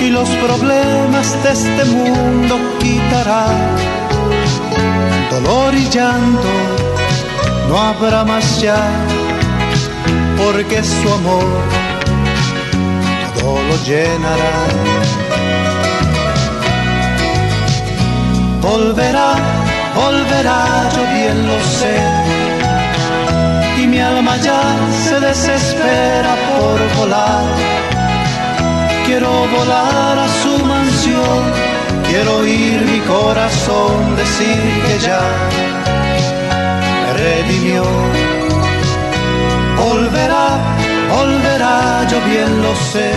y 0.00 0.10
los 0.10 0.28
problemas 0.28 1.42
de 1.42 1.52
este 1.52 1.84
mundo 1.84 2.58
quitará. 2.80 3.46
Dolor 5.30 5.74
y 5.74 5.88
llanto 5.88 6.52
no 7.68 7.78
habrá 7.78 8.24
más 8.24 8.60
ya 8.60 8.82
porque 10.36 10.82
su 10.82 11.12
amor 11.12 11.81
todo 13.42 13.60
lo 13.68 13.76
llenará. 13.88 14.54
Volverá, 18.60 19.30
volverá, 20.00 20.60
yo 20.94 21.02
bien 21.16 21.36
lo 21.48 21.58
sé. 21.78 21.96
Y 23.80 23.86
mi 23.86 23.98
alma 23.98 24.36
ya 24.48 24.62
se 25.04 25.18
desespera 25.28 26.32
por 26.48 26.76
volar. 26.98 27.44
Quiero 29.06 29.32
volar 29.56 30.16
a 30.26 30.28
su 30.42 30.54
mansión, 30.72 31.40
quiero 32.08 32.30
oír 32.38 32.80
mi 32.92 33.00
corazón 33.00 34.16
decir 34.16 34.62
que 34.86 34.94
ya 35.06 35.22
redimió. 37.22 37.82
Volverá, 39.82 40.46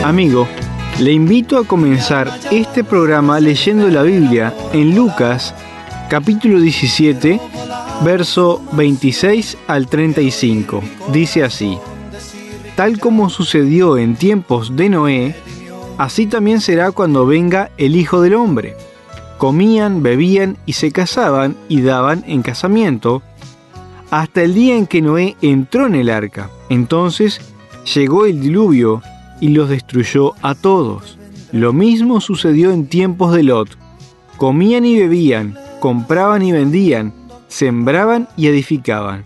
Amigo, 0.04 0.48
le 1.00 1.14
invito 1.14 1.58
a 1.58 1.66
comenzar 1.66 2.32
este 2.52 2.84
programa 2.84 3.40
leyendo 3.40 3.88
la 3.88 4.04
Biblia 4.04 4.54
en 4.74 4.94
Lucas 4.96 5.54
capítulo 6.10 6.60
17, 6.60 7.40
verso 8.04 8.62
26 8.74 9.58
al 9.68 9.88
35. 9.88 10.82
Dice 11.14 11.44
así, 11.44 11.78
tal 12.76 13.00
como 13.00 13.30
sucedió 13.30 13.98
en 13.98 14.16
tiempos 14.16 14.76
de 14.76 14.90
Noé, 14.90 15.36
así 15.98 16.28
también 16.28 16.62
será 16.62 16.92
cuando 16.92 17.26
venga 17.26 17.72
el 17.78 17.96
Hijo 17.96 18.22
del 18.22 18.36
Hombre. 18.36 18.76
Comían, 19.38 20.04
bebían 20.04 20.58
y 20.66 20.74
se 20.74 20.92
casaban 20.92 21.56
y 21.70 21.82
daban 21.82 22.24
en 22.28 22.42
casamiento, 22.42 23.22
hasta 24.12 24.44
el 24.44 24.54
día 24.54 24.76
en 24.76 24.86
que 24.86 25.02
Noé 25.02 25.36
entró 25.42 25.88
en 25.88 25.96
el 25.96 26.10
arca. 26.10 26.50
Entonces 26.70 27.55
llegó 27.94 28.26
el 28.26 28.42
diluvio 28.42 29.02
y 29.40 29.50
los 29.50 29.70
destruyó 29.70 30.34
a 30.42 30.56
todos. 30.56 31.18
Lo 31.52 31.74
mismo 31.74 32.22
sucedió 32.22 32.72
en 32.72 32.88
tiempos 32.88 33.34
de 33.34 33.44
Lot. 33.44 33.78
Comían 34.38 34.86
y 34.86 34.98
bebían, 34.98 35.58
compraban 35.80 36.42
y 36.42 36.52
vendían, 36.52 37.14
sembraban 37.48 38.28
y 38.36 38.48
edificaban. 38.48 39.24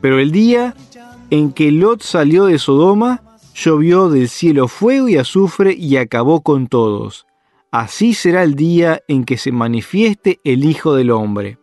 Pero 0.00 0.18
el 0.18 0.32
día 0.32 0.74
en 1.30 1.52
que 1.52 1.70
Lot 1.70 2.02
salió 2.02 2.44
de 2.46 2.58
Sodoma, 2.58 3.22
llovió 3.54 4.10
del 4.10 4.28
cielo 4.28 4.68
fuego 4.68 5.08
y 5.08 5.16
azufre 5.16 5.72
y 5.72 5.96
acabó 5.96 6.42
con 6.42 6.66
todos. 6.66 7.26
Así 7.70 8.12
será 8.12 8.42
el 8.42 8.54
día 8.54 9.00
en 9.08 9.24
que 9.24 9.38
se 9.38 9.52
manifieste 9.52 10.40
el 10.44 10.64
Hijo 10.64 10.94
del 10.94 11.10
Hombre. 11.10 11.58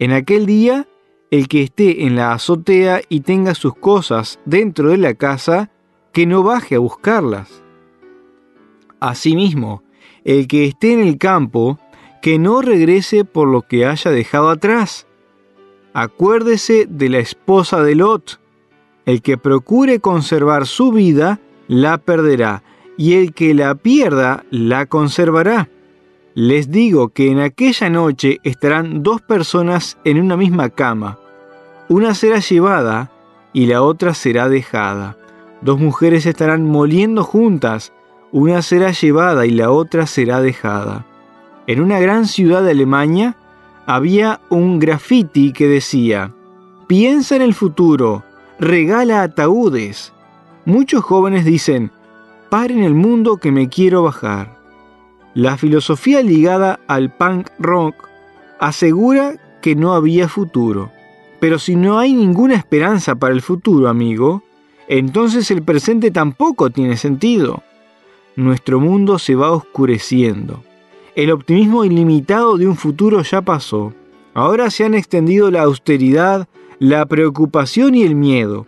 En 0.00 0.12
aquel 0.12 0.44
día, 0.46 0.88
el 1.30 1.48
que 1.48 1.62
esté 1.62 2.04
en 2.04 2.16
la 2.16 2.32
azotea 2.32 3.00
y 3.08 3.20
tenga 3.20 3.54
sus 3.54 3.74
cosas 3.74 4.38
dentro 4.44 4.90
de 4.90 4.98
la 4.98 5.14
casa, 5.14 5.70
que 6.12 6.26
no 6.26 6.42
baje 6.42 6.76
a 6.76 6.78
buscarlas. 6.78 7.62
Asimismo, 9.00 9.82
el 10.24 10.48
que 10.48 10.64
esté 10.64 10.92
en 10.92 11.00
el 11.00 11.18
campo, 11.18 11.78
que 12.22 12.38
no 12.38 12.62
regrese 12.62 13.24
por 13.24 13.48
lo 13.48 13.62
que 13.62 13.86
haya 13.86 14.10
dejado 14.10 14.50
atrás. 14.50 15.06
Acuérdese 15.92 16.86
de 16.88 17.08
la 17.08 17.18
esposa 17.18 17.82
de 17.82 17.94
Lot. 17.94 18.40
El 19.04 19.22
que 19.22 19.38
procure 19.38 20.00
conservar 20.00 20.66
su 20.66 20.90
vida, 20.90 21.40
la 21.68 21.98
perderá, 21.98 22.62
y 22.96 23.14
el 23.14 23.32
que 23.32 23.54
la 23.54 23.74
pierda, 23.74 24.44
la 24.50 24.86
conservará. 24.86 25.68
Les 26.38 26.70
digo 26.70 27.08
que 27.08 27.30
en 27.30 27.40
aquella 27.40 27.88
noche 27.88 28.40
estarán 28.42 29.02
dos 29.02 29.22
personas 29.22 29.96
en 30.04 30.20
una 30.20 30.36
misma 30.36 30.68
cama. 30.68 31.18
Una 31.88 32.12
será 32.12 32.40
llevada 32.40 33.10
y 33.54 33.64
la 33.64 33.80
otra 33.80 34.12
será 34.12 34.50
dejada. 34.50 35.16
Dos 35.62 35.80
mujeres 35.80 36.26
estarán 36.26 36.62
moliendo 36.62 37.24
juntas, 37.24 37.94
una 38.32 38.60
será 38.60 38.90
llevada 38.90 39.46
y 39.46 39.52
la 39.52 39.70
otra 39.70 40.06
será 40.06 40.42
dejada. 40.42 41.06
En 41.66 41.80
una 41.80 42.00
gran 42.00 42.26
ciudad 42.26 42.62
de 42.62 42.72
Alemania 42.72 43.34
había 43.86 44.42
un 44.50 44.78
graffiti 44.78 45.54
que 45.54 45.68
decía, 45.68 46.34
piensa 46.86 47.34
en 47.36 47.40
el 47.40 47.54
futuro, 47.54 48.24
regala 48.60 49.22
ataúdes. 49.22 50.12
Muchos 50.66 51.02
jóvenes 51.02 51.46
dicen, 51.46 51.90
paren 52.50 52.82
el 52.82 52.92
mundo 52.92 53.38
que 53.38 53.52
me 53.52 53.70
quiero 53.70 54.02
bajar. 54.02 54.55
La 55.36 55.58
filosofía 55.58 56.22
ligada 56.22 56.80
al 56.86 57.14
punk 57.14 57.50
rock 57.58 58.08
asegura 58.58 59.36
que 59.60 59.76
no 59.76 59.92
había 59.92 60.28
futuro. 60.28 60.90
Pero 61.40 61.58
si 61.58 61.76
no 61.76 61.98
hay 61.98 62.14
ninguna 62.14 62.54
esperanza 62.54 63.16
para 63.16 63.34
el 63.34 63.42
futuro, 63.42 63.90
amigo, 63.90 64.42
entonces 64.88 65.50
el 65.50 65.62
presente 65.62 66.10
tampoco 66.10 66.70
tiene 66.70 66.96
sentido. 66.96 67.62
Nuestro 68.34 68.80
mundo 68.80 69.18
se 69.18 69.34
va 69.34 69.50
oscureciendo. 69.52 70.64
El 71.14 71.30
optimismo 71.30 71.84
ilimitado 71.84 72.56
de 72.56 72.66
un 72.66 72.76
futuro 72.76 73.20
ya 73.20 73.42
pasó. 73.42 73.92
Ahora 74.32 74.70
se 74.70 74.84
han 74.84 74.94
extendido 74.94 75.50
la 75.50 75.64
austeridad, 75.64 76.48
la 76.78 77.04
preocupación 77.04 77.94
y 77.94 78.04
el 78.04 78.14
miedo. 78.14 78.66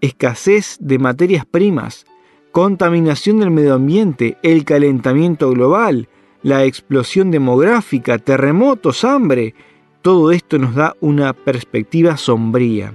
Escasez 0.00 0.76
de 0.80 0.98
materias 0.98 1.46
primas, 1.46 2.04
contaminación 2.52 3.40
del 3.40 3.50
medio 3.50 3.74
ambiente, 3.74 4.36
el 4.42 4.64
calentamiento 4.64 5.50
global, 5.50 6.08
la 6.42 6.64
explosión 6.64 7.30
demográfica, 7.30 8.18
terremotos, 8.18 9.04
hambre, 9.04 9.54
todo 10.02 10.32
esto 10.32 10.58
nos 10.58 10.74
da 10.74 10.96
una 11.00 11.32
perspectiva 11.32 12.16
sombría. 12.16 12.94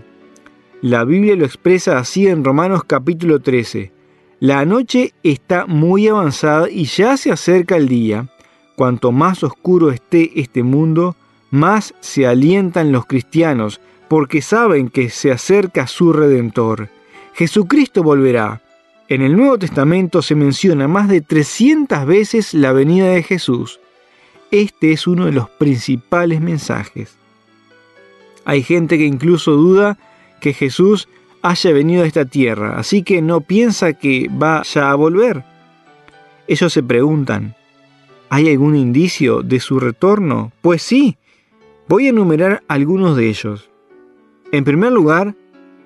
La 0.81 1.03
Biblia 1.03 1.35
lo 1.35 1.45
expresa 1.45 1.97
así 1.97 2.27
en 2.27 2.43
Romanos 2.43 2.83
capítulo 2.85 3.39
13. 3.39 3.91
La 4.39 4.65
noche 4.65 5.13
está 5.23 5.65
muy 5.65 6.07
avanzada 6.07 6.69
y 6.69 6.85
ya 6.85 7.15
se 7.17 7.31
acerca 7.31 7.77
el 7.77 7.87
día. 7.87 8.27
Cuanto 8.75 9.11
más 9.11 9.43
oscuro 9.43 9.89
esté 9.91 10.31
este 10.39 10.63
mundo, 10.63 11.15
más 11.49 11.93
se 12.01 12.27
alientan 12.27 12.91
los 12.91 13.05
cristianos, 13.05 13.79
porque 14.07 14.41
saben 14.41 14.89
que 14.89 15.09
se 15.09 15.31
acerca 15.31 15.87
su 15.87 16.11
Redentor. 16.11 16.89
Jesucristo 17.33 18.03
volverá. 18.03 18.61
En 19.07 19.21
el 19.21 19.37
Nuevo 19.37 19.59
Testamento 19.59 20.23
se 20.23 20.33
menciona 20.33 20.87
más 20.87 21.07
de 21.07 21.21
300 21.21 22.07
veces 22.07 22.55
la 22.55 22.71
venida 22.71 23.09
de 23.09 23.21
Jesús. 23.21 23.79
Este 24.49 24.93
es 24.93 25.05
uno 25.05 25.27
de 25.27 25.31
los 25.31 25.47
principales 25.47 26.41
mensajes. 26.41 27.15
Hay 28.45 28.63
gente 28.63 28.97
que 28.97 29.05
incluso 29.05 29.51
duda 29.51 29.99
que 30.41 30.53
Jesús 30.53 31.07
haya 31.43 31.71
venido 31.71 32.03
a 32.03 32.07
esta 32.07 32.25
tierra, 32.25 32.79
así 32.79 33.03
que 33.03 33.21
no 33.21 33.41
piensa 33.41 33.93
que 33.93 34.27
vaya 34.31 34.89
a 34.89 34.95
volver. 34.95 35.43
Ellos 36.47 36.73
se 36.73 36.81
preguntan, 36.81 37.55
¿hay 38.29 38.49
algún 38.49 38.75
indicio 38.75 39.43
de 39.43 39.59
su 39.59 39.79
retorno? 39.79 40.51
Pues 40.61 40.81
sí, 40.81 41.17
voy 41.87 42.07
a 42.07 42.09
enumerar 42.09 42.63
algunos 42.67 43.15
de 43.15 43.29
ellos. 43.29 43.69
En 44.51 44.63
primer 44.63 44.91
lugar, 44.91 45.35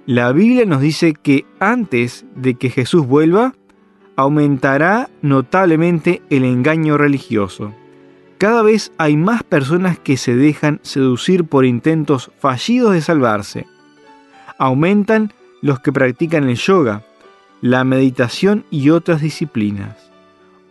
la 0.09 0.31
Biblia 0.31 0.65
nos 0.65 0.81
dice 0.81 1.13
que 1.13 1.45
antes 1.59 2.25
de 2.33 2.55
que 2.55 2.71
Jesús 2.71 3.05
vuelva, 3.05 3.53
aumentará 4.15 5.07
notablemente 5.21 6.23
el 6.31 6.45
engaño 6.45 6.97
religioso. 6.97 7.75
Cada 8.39 8.63
vez 8.63 8.91
hay 8.97 9.15
más 9.15 9.43
personas 9.43 9.99
que 9.99 10.17
se 10.17 10.35
dejan 10.35 10.79
seducir 10.81 11.45
por 11.45 11.63
intentos 11.63 12.31
fallidos 12.39 12.93
de 12.93 13.01
salvarse. 13.01 13.67
Aumentan 14.57 15.31
los 15.61 15.79
que 15.79 15.93
practican 15.93 16.49
el 16.49 16.55
yoga, 16.55 17.03
la 17.61 17.83
meditación 17.83 18.65
y 18.71 18.89
otras 18.89 19.21
disciplinas. 19.21 20.11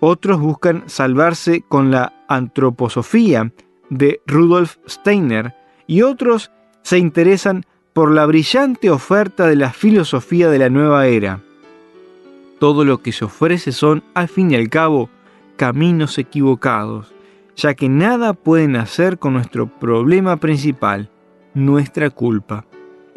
Otros 0.00 0.40
buscan 0.40 0.82
salvarse 0.86 1.62
con 1.68 1.92
la 1.92 2.12
antroposofía 2.26 3.52
de 3.88 4.20
Rudolf 4.26 4.78
Steiner 4.88 5.54
y 5.86 6.02
otros 6.02 6.50
se 6.82 6.98
interesan 6.98 7.64
por 7.98 8.12
la 8.12 8.26
brillante 8.26 8.90
oferta 8.90 9.48
de 9.48 9.56
la 9.56 9.72
filosofía 9.72 10.48
de 10.48 10.60
la 10.60 10.70
nueva 10.70 11.08
era. 11.08 11.40
Todo 12.60 12.84
lo 12.84 13.02
que 13.02 13.10
se 13.10 13.24
ofrece 13.24 13.72
son, 13.72 14.04
al 14.14 14.28
fin 14.28 14.52
y 14.52 14.54
al 14.54 14.68
cabo, 14.68 15.10
caminos 15.56 16.16
equivocados 16.16 17.12
ya 17.56 17.74
que 17.74 17.88
nada 17.88 18.34
pueden 18.34 18.76
hacer 18.76 19.18
con 19.18 19.32
nuestro 19.32 19.66
problema 19.66 20.36
principal, 20.36 21.10
nuestra 21.54 22.10
culpa. 22.10 22.66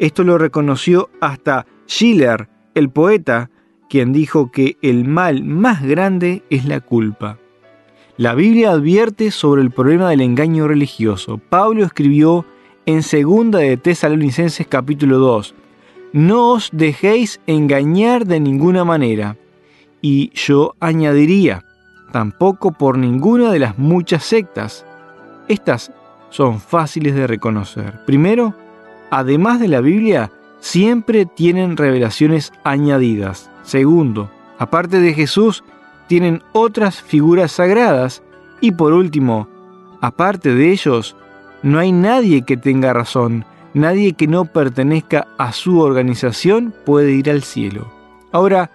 Esto 0.00 0.24
lo 0.24 0.36
reconoció 0.36 1.10
hasta 1.20 1.64
Schiller, 1.86 2.48
el 2.74 2.90
poeta, 2.90 3.50
quien 3.88 4.12
dijo 4.12 4.50
que 4.50 4.78
el 4.82 5.04
mal 5.04 5.44
más 5.44 5.84
grande 5.84 6.42
es 6.50 6.64
la 6.64 6.80
culpa. 6.80 7.38
La 8.16 8.34
Biblia 8.34 8.72
advierte 8.72 9.30
sobre 9.30 9.62
el 9.62 9.70
problema 9.70 10.10
del 10.10 10.22
engaño 10.22 10.66
religioso. 10.66 11.38
Pablo 11.38 11.84
escribió 11.84 12.44
en 12.86 13.00
2 13.02 13.50
de 13.52 13.76
Tesalonicenses 13.76 14.66
capítulo 14.66 15.18
2, 15.18 15.54
No 16.12 16.52
os 16.52 16.70
dejéis 16.72 17.40
engañar 17.46 18.26
de 18.26 18.40
ninguna 18.40 18.84
manera. 18.84 19.36
Y 20.00 20.30
yo 20.34 20.74
añadiría, 20.80 21.64
tampoco 22.12 22.72
por 22.72 22.98
ninguna 22.98 23.52
de 23.52 23.60
las 23.60 23.78
muchas 23.78 24.24
sectas. 24.24 24.84
Estas 25.48 25.92
son 26.30 26.60
fáciles 26.60 27.14
de 27.14 27.26
reconocer. 27.26 28.04
Primero, 28.04 28.54
además 29.10 29.60
de 29.60 29.68
la 29.68 29.80
Biblia, 29.80 30.32
siempre 30.60 31.24
tienen 31.24 31.76
revelaciones 31.76 32.52
añadidas. 32.64 33.48
Segundo, 33.62 34.28
aparte 34.58 34.98
de 34.98 35.14
Jesús, 35.14 35.62
tienen 36.08 36.42
otras 36.52 37.00
figuras 37.00 37.52
sagradas. 37.52 38.22
Y 38.60 38.72
por 38.72 38.92
último, 38.92 39.48
aparte 40.00 40.54
de 40.54 40.72
ellos, 40.72 41.16
no 41.62 41.78
hay 41.78 41.92
nadie 41.92 42.42
que 42.42 42.56
tenga 42.56 42.92
razón, 42.92 43.44
nadie 43.74 44.14
que 44.14 44.26
no 44.26 44.44
pertenezca 44.44 45.28
a 45.38 45.52
su 45.52 45.80
organización 45.80 46.74
puede 46.84 47.12
ir 47.12 47.30
al 47.30 47.42
cielo. 47.42 47.92
Ahora, 48.32 48.70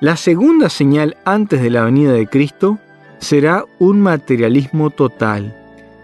la 0.00 0.16
segunda 0.16 0.68
señal 0.68 1.16
antes 1.24 1.62
de 1.62 1.70
la 1.70 1.82
venida 1.82 2.12
de 2.12 2.26
Cristo 2.26 2.78
será 3.18 3.64
un 3.78 4.00
materialismo 4.00 4.90
total. 4.90 5.56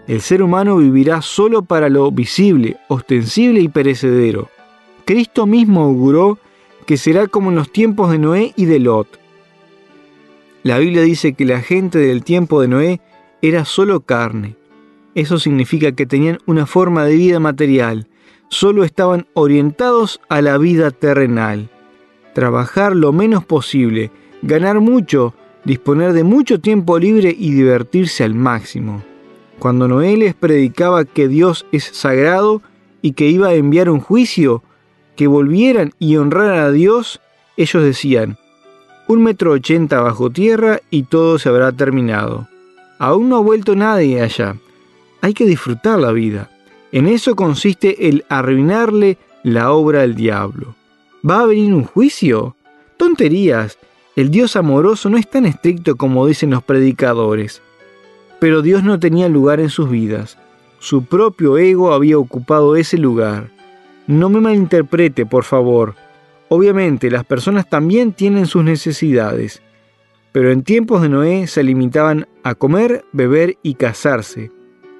El 0.07 0.21
ser 0.21 0.43
humano 0.43 0.77
vivirá 0.77 1.21
solo 1.21 1.63
para 1.63 1.89
lo 1.89 2.11
visible, 2.11 2.77
ostensible 2.87 3.61
y 3.61 3.69
perecedero. 3.69 4.49
Cristo 5.05 5.45
mismo 5.45 5.83
auguró 5.83 6.39
que 6.85 6.97
será 6.97 7.27
como 7.27 7.49
en 7.49 7.55
los 7.55 7.71
tiempos 7.71 8.11
de 8.11 8.19
Noé 8.19 8.53
y 8.55 8.65
de 8.65 8.79
Lot. 8.79 9.19
La 10.63 10.77
Biblia 10.79 11.01
dice 11.01 11.33
que 11.33 11.45
la 11.45 11.61
gente 11.61 11.99
del 11.99 12.23
tiempo 12.23 12.61
de 12.61 12.67
Noé 12.67 13.01
era 13.41 13.65
solo 13.65 14.01
carne. 14.01 14.55
Eso 15.15 15.39
significa 15.39 15.91
que 15.91 16.05
tenían 16.05 16.39
una 16.45 16.65
forma 16.65 17.05
de 17.05 17.15
vida 17.15 17.39
material, 17.39 18.07
solo 18.49 18.83
estaban 18.83 19.27
orientados 19.33 20.21
a 20.29 20.41
la 20.41 20.57
vida 20.57 20.91
terrenal 20.91 21.69
trabajar 22.33 22.95
lo 22.95 23.13
menos 23.13 23.45
posible, 23.45 24.11
ganar 24.41 24.79
mucho, 24.81 25.33
disponer 25.63 26.13
de 26.13 26.23
mucho 26.23 26.59
tiempo 26.59 26.99
libre 26.99 27.33
y 27.37 27.51
divertirse 27.51 28.23
al 28.23 28.35
máximo. 28.35 29.03
Cuando 29.59 29.87
Noé 29.87 30.17
les 30.17 30.33
predicaba 30.33 31.05
que 31.05 31.27
Dios 31.27 31.65
es 31.71 31.85
sagrado 31.85 32.61
y 33.01 33.13
que 33.13 33.27
iba 33.27 33.49
a 33.49 33.53
enviar 33.53 33.89
un 33.89 33.99
juicio, 33.99 34.63
que 35.15 35.27
volvieran 35.27 35.93
y 35.99 36.17
honraran 36.17 36.59
a 36.59 36.71
Dios, 36.71 37.21
ellos 37.55 37.83
decían, 37.83 38.37
un 39.07 39.23
metro 39.23 39.51
ochenta 39.51 40.01
bajo 40.01 40.29
tierra 40.29 40.79
y 40.89 41.03
todo 41.03 41.37
se 41.37 41.49
habrá 41.49 41.71
terminado. 41.71 42.47
Aún 42.99 43.29
no 43.29 43.37
ha 43.37 43.41
vuelto 43.41 43.75
nadie 43.75 44.21
allá. 44.21 44.55
Hay 45.23 45.33
que 45.33 45.45
disfrutar 45.45 45.99
la 45.99 46.11
vida. 46.11 46.49
En 46.91 47.07
eso 47.07 47.37
consiste 47.37 48.09
el 48.09 48.25
arruinarle 48.27 49.17
la 49.41 49.71
obra 49.71 50.01
al 50.01 50.15
diablo. 50.15 50.75
¿Va 51.27 51.39
a 51.39 51.45
venir 51.45 51.73
un 51.73 51.85
juicio? 51.85 52.57
Tonterías. 52.97 53.79
El 54.17 54.31
Dios 54.31 54.57
amoroso 54.57 55.09
no 55.09 55.17
es 55.17 55.29
tan 55.29 55.45
estricto 55.45 55.95
como 55.95 56.27
dicen 56.27 56.49
los 56.49 56.61
predicadores. 56.61 57.61
Pero 58.41 58.61
Dios 58.61 58.83
no 58.83 58.99
tenía 58.99 59.29
lugar 59.29 59.61
en 59.61 59.69
sus 59.69 59.89
vidas. 59.89 60.37
Su 60.79 61.05
propio 61.05 61.57
ego 61.57 61.93
había 61.93 62.17
ocupado 62.17 62.75
ese 62.75 62.97
lugar. 62.97 63.49
No 64.07 64.27
me 64.27 64.41
malinterprete, 64.41 65.25
por 65.25 65.45
favor. 65.45 65.95
Obviamente, 66.49 67.09
las 67.09 67.23
personas 67.23 67.69
también 67.69 68.11
tienen 68.11 68.45
sus 68.45 68.65
necesidades. 68.65 69.61
Pero 70.33 70.51
en 70.51 70.63
tiempos 70.63 71.01
de 71.01 71.07
Noé 71.07 71.47
se 71.47 71.63
limitaban 71.63 72.27
a 72.43 72.55
comer, 72.55 73.05
beber 73.13 73.55
y 73.63 73.75
casarse. 73.75 74.51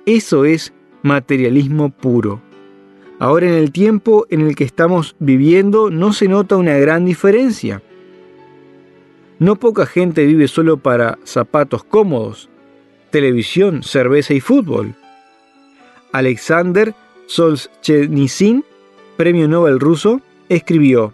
Eso 0.06 0.45
es 0.45 0.74
materialismo 1.01 1.89
puro. 1.89 2.41
Ahora 3.20 3.47
en 3.47 3.54
el 3.54 3.72
tiempo 3.72 4.26
en 4.30 4.41
el 4.41 4.56
que 4.56 4.64
estamos 4.64 5.16
viviendo 5.20 5.89
no 5.89 6.14
se 6.14 6.28
nota 6.28 6.58
una 6.58 6.78
gran 6.78 7.06
diferencia. 7.06 7.82
No 9.39 9.56
poca 9.56 9.86
gente 9.86 10.26
vive 10.26 10.47
solo 10.47 10.78
para 10.78 11.18
zapatos 11.24 11.84
cómodos, 11.84 12.49
televisión, 13.12 13.84
cerveza 13.84 14.34
y 14.34 14.39
fútbol. 14.39 14.95
Alexander 16.12 16.93
Solzhenitsyn 17.28 18.64
premio 19.16 19.47
Nobel 19.47 19.80
ruso, 19.80 20.22
escribió, 20.49 21.14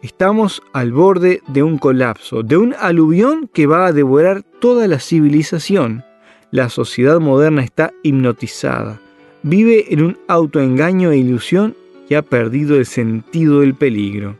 Estamos 0.00 0.62
al 0.72 0.92
borde 0.92 1.42
de 1.46 1.62
un 1.62 1.78
colapso, 1.78 2.42
de 2.42 2.56
un 2.56 2.74
aluvión 2.78 3.48
que 3.52 3.66
va 3.66 3.86
a 3.86 3.92
devorar 3.92 4.42
toda 4.42 4.88
la 4.88 4.98
civilización. 4.98 6.04
La 6.52 6.68
sociedad 6.68 7.18
moderna 7.18 7.62
está 7.62 7.94
hipnotizada, 8.02 9.00
vive 9.42 9.86
en 9.94 10.02
un 10.02 10.18
autoengaño 10.28 11.10
e 11.10 11.16
ilusión 11.16 11.74
y 12.10 12.14
ha 12.14 12.20
perdido 12.20 12.76
el 12.76 12.84
sentido 12.84 13.60
del 13.60 13.74
peligro. 13.74 14.36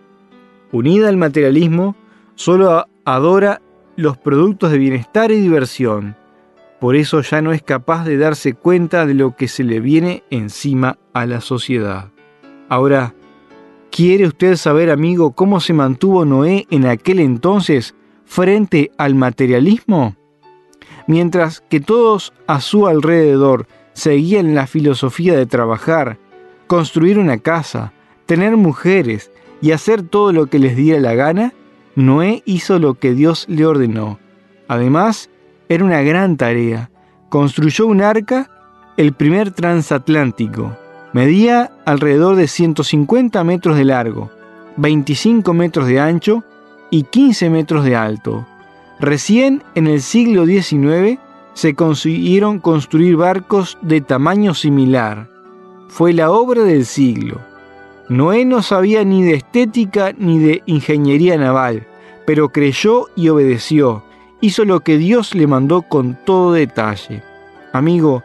Unida 0.72 1.08
al 1.08 1.16
materialismo, 1.16 1.96
solo 2.34 2.86
adora 3.06 3.62
los 3.96 4.18
productos 4.18 4.70
de 4.72 4.76
bienestar 4.76 5.30
y 5.30 5.40
diversión. 5.40 6.14
Por 6.80 6.96
eso 6.96 7.22
ya 7.22 7.40
no 7.40 7.52
es 7.52 7.62
capaz 7.62 8.04
de 8.04 8.18
darse 8.18 8.52
cuenta 8.52 9.06
de 9.06 9.14
lo 9.14 9.34
que 9.34 9.48
se 9.48 9.64
le 9.64 9.80
viene 9.80 10.22
encima 10.28 10.98
a 11.14 11.24
la 11.24 11.40
sociedad. 11.40 12.10
Ahora, 12.68 13.14
¿quiere 13.90 14.26
usted 14.26 14.56
saber, 14.56 14.90
amigo, 14.90 15.32
cómo 15.32 15.60
se 15.60 15.72
mantuvo 15.72 16.26
Noé 16.26 16.66
en 16.68 16.84
aquel 16.84 17.20
entonces 17.20 17.94
frente 18.26 18.90
al 18.98 19.14
materialismo? 19.14 20.14
Mientras 21.06 21.62
que 21.68 21.80
todos 21.80 22.32
a 22.46 22.60
su 22.60 22.86
alrededor 22.86 23.66
seguían 23.92 24.54
la 24.54 24.66
filosofía 24.66 25.36
de 25.36 25.46
trabajar, 25.46 26.18
construir 26.66 27.18
una 27.18 27.38
casa, 27.38 27.92
tener 28.26 28.56
mujeres 28.56 29.30
y 29.60 29.72
hacer 29.72 30.02
todo 30.02 30.32
lo 30.32 30.46
que 30.46 30.58
les 30.58 30.76
diera 30.76 31.00
la 31.00 31.14
gana, 31.14 31.52
Noé 31.94 32.42
hizo 32.46 32.78
lo 32.78 32.94
que 32.94 33.14
Dios 33.14 33.46
le 33.48 33.66
ordenó. 33.66 34.18
Además, 34.68 35.28
era 35.68 35.84
una 35.84 36.02
gran 36.02 36.36
tarea. 36.36 36.90
Construyó 37.28 37.86
un 37.86 38.02
arca, 38.02 38.50
el 38.96 39.12
primer 39.12 39.52
transatlántico. 39.52 40.76
Medía 41.12 41.70
alrededor 41.84 42.36
de 42.36 42.48
150 42.48 43.44
metros 43.44 43.76
de 43.76 43.84
largo, 43.84 44.30
25 44.76 45.52
metros 45.52 45.86
de 45.86 46.00
ancho 46.00 46.42
y 46.90 47.04
15 47.04 47.50
metros 47.50 47.84
de 47.84 47.96
alto. 47.96 48.46
Recién 49.02 49.64
en 49.74 49.88
el 49.88 50.00
siglo 50.00 50.46
XIX 50.46 51.18
se 51.54 51.74
consiguieron 51.74 52.60
construir 52.60 53.16
barcos 53.16 53.76
de 53.82 54.00
tamaño 54.00 54.54
similar. 54.54 55.26
Fue 55.88 56.12
la 56.12 56.30
obra 56.30 56.62
del 56.62 56.86
siglo. 56.86 57.40
Noé 58.08 58.44
no 58.44 58.62
sabía 58.62 59.02
ni 59.02 59.24
de 59.24 59.34
estética 59.34 60.12
ni 60.16 60.38
de 60.38 60.62
ingeniería 60.66 61.36
naval, 61.36 61.84
pero 62.26 62.50
creyó 62.50 63.08
y 63.16 63.28
obedeció. 63.28 64.04
Hizo 64.40 64.64
lo 64.64 64.78
que 64.84 64.98
Dios 64.98 65.34
le 65.34 65.48
mandó 65.48 65.82
con 65.82 66.16
todo 66.24 66.52
detalle. 66.52 67.24
Amigo, 67.72 68.22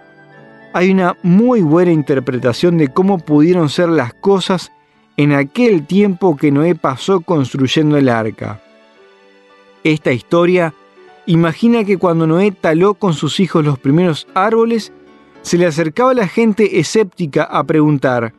hay 0.73 0.91
una 0.91 1.17
muy 1.23 1.61
buena 1.61 1.91
interpretación 1.91 2.77
de 2.77 2.89
cómo 2.89 3.17
pudieron 3.17 3.69
ser 3.69 3.89
las 3.89 4.13
cosas 4.13 4.71
en 5.17 5.31
aquel 5.31 5.87
tiempo 5.87 6.37
que 6.37 6.51
Noé 6.51 6.75
pasó 6.75 7.21
construyendo 7.21 7.97
el 7.97 8.09
arca. 8.09 8.61
Esta 9.87 10.11
historia 10.11 10.73
imagina 11.27 11.85
que 11.85 11.97
cuando 11.97 12.27
Noé 12.27 12.51
taló 12.51 12.95
con 12.95 13.13
sus 13.13 13.39
hijos 13.39 13.63
los 13.63 13.79
primeros 13.79 14.27
árboles, 14.33 14.91
se 15.43 15.57
le 15.57 15.65
acercaba 15.65 16.13
la 16.13 16.27
gente 16.27 16.81
escéptica 16.81 17.43
a 17.43 17.63
preguntar, 17.63 18.33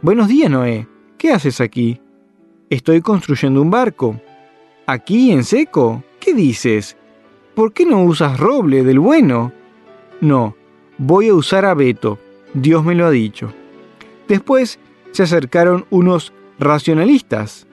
Buenos 0.00 0.28
días 0.28 0.50
Noé, 0.50 0.88
¿qué 1.18 1.30
haces 1.30 1.60
aquí? 1.60 2.00
Estoy 2.70 3.02
construyendo 3.02 3.60
un 3.60 3.70
barco. 3.70 4.18
¿Aquí 4.86 5.30
en 5.30 5.44
seco? 5.44 6.02
¿Qué 6.20 6.32
dices? 6.32 6.96
¿Por 7.54 7.74
qué 7.74 7.84
no 7.84 8.02
usas 8.02 8.40
roble 8.40 8.82
del 8.82 8.98
bueno? 8.98 9.52
No, 10.22 10.56
voy 10.96 11.28
a 11.28 11.34
usar 11.34 11.66
abeto, 11.66 12.18
Dios 12.54 12.82
me 12.82 12.94
lo 12.94 13.04
ha 13.04 13.10
dicho. 13.10 13.52
Después 14.26 14.78
se 15.12 15.24
acercaron 15.24 15.84
unos 15.90 16.32
racionalistas. 16.58 17.66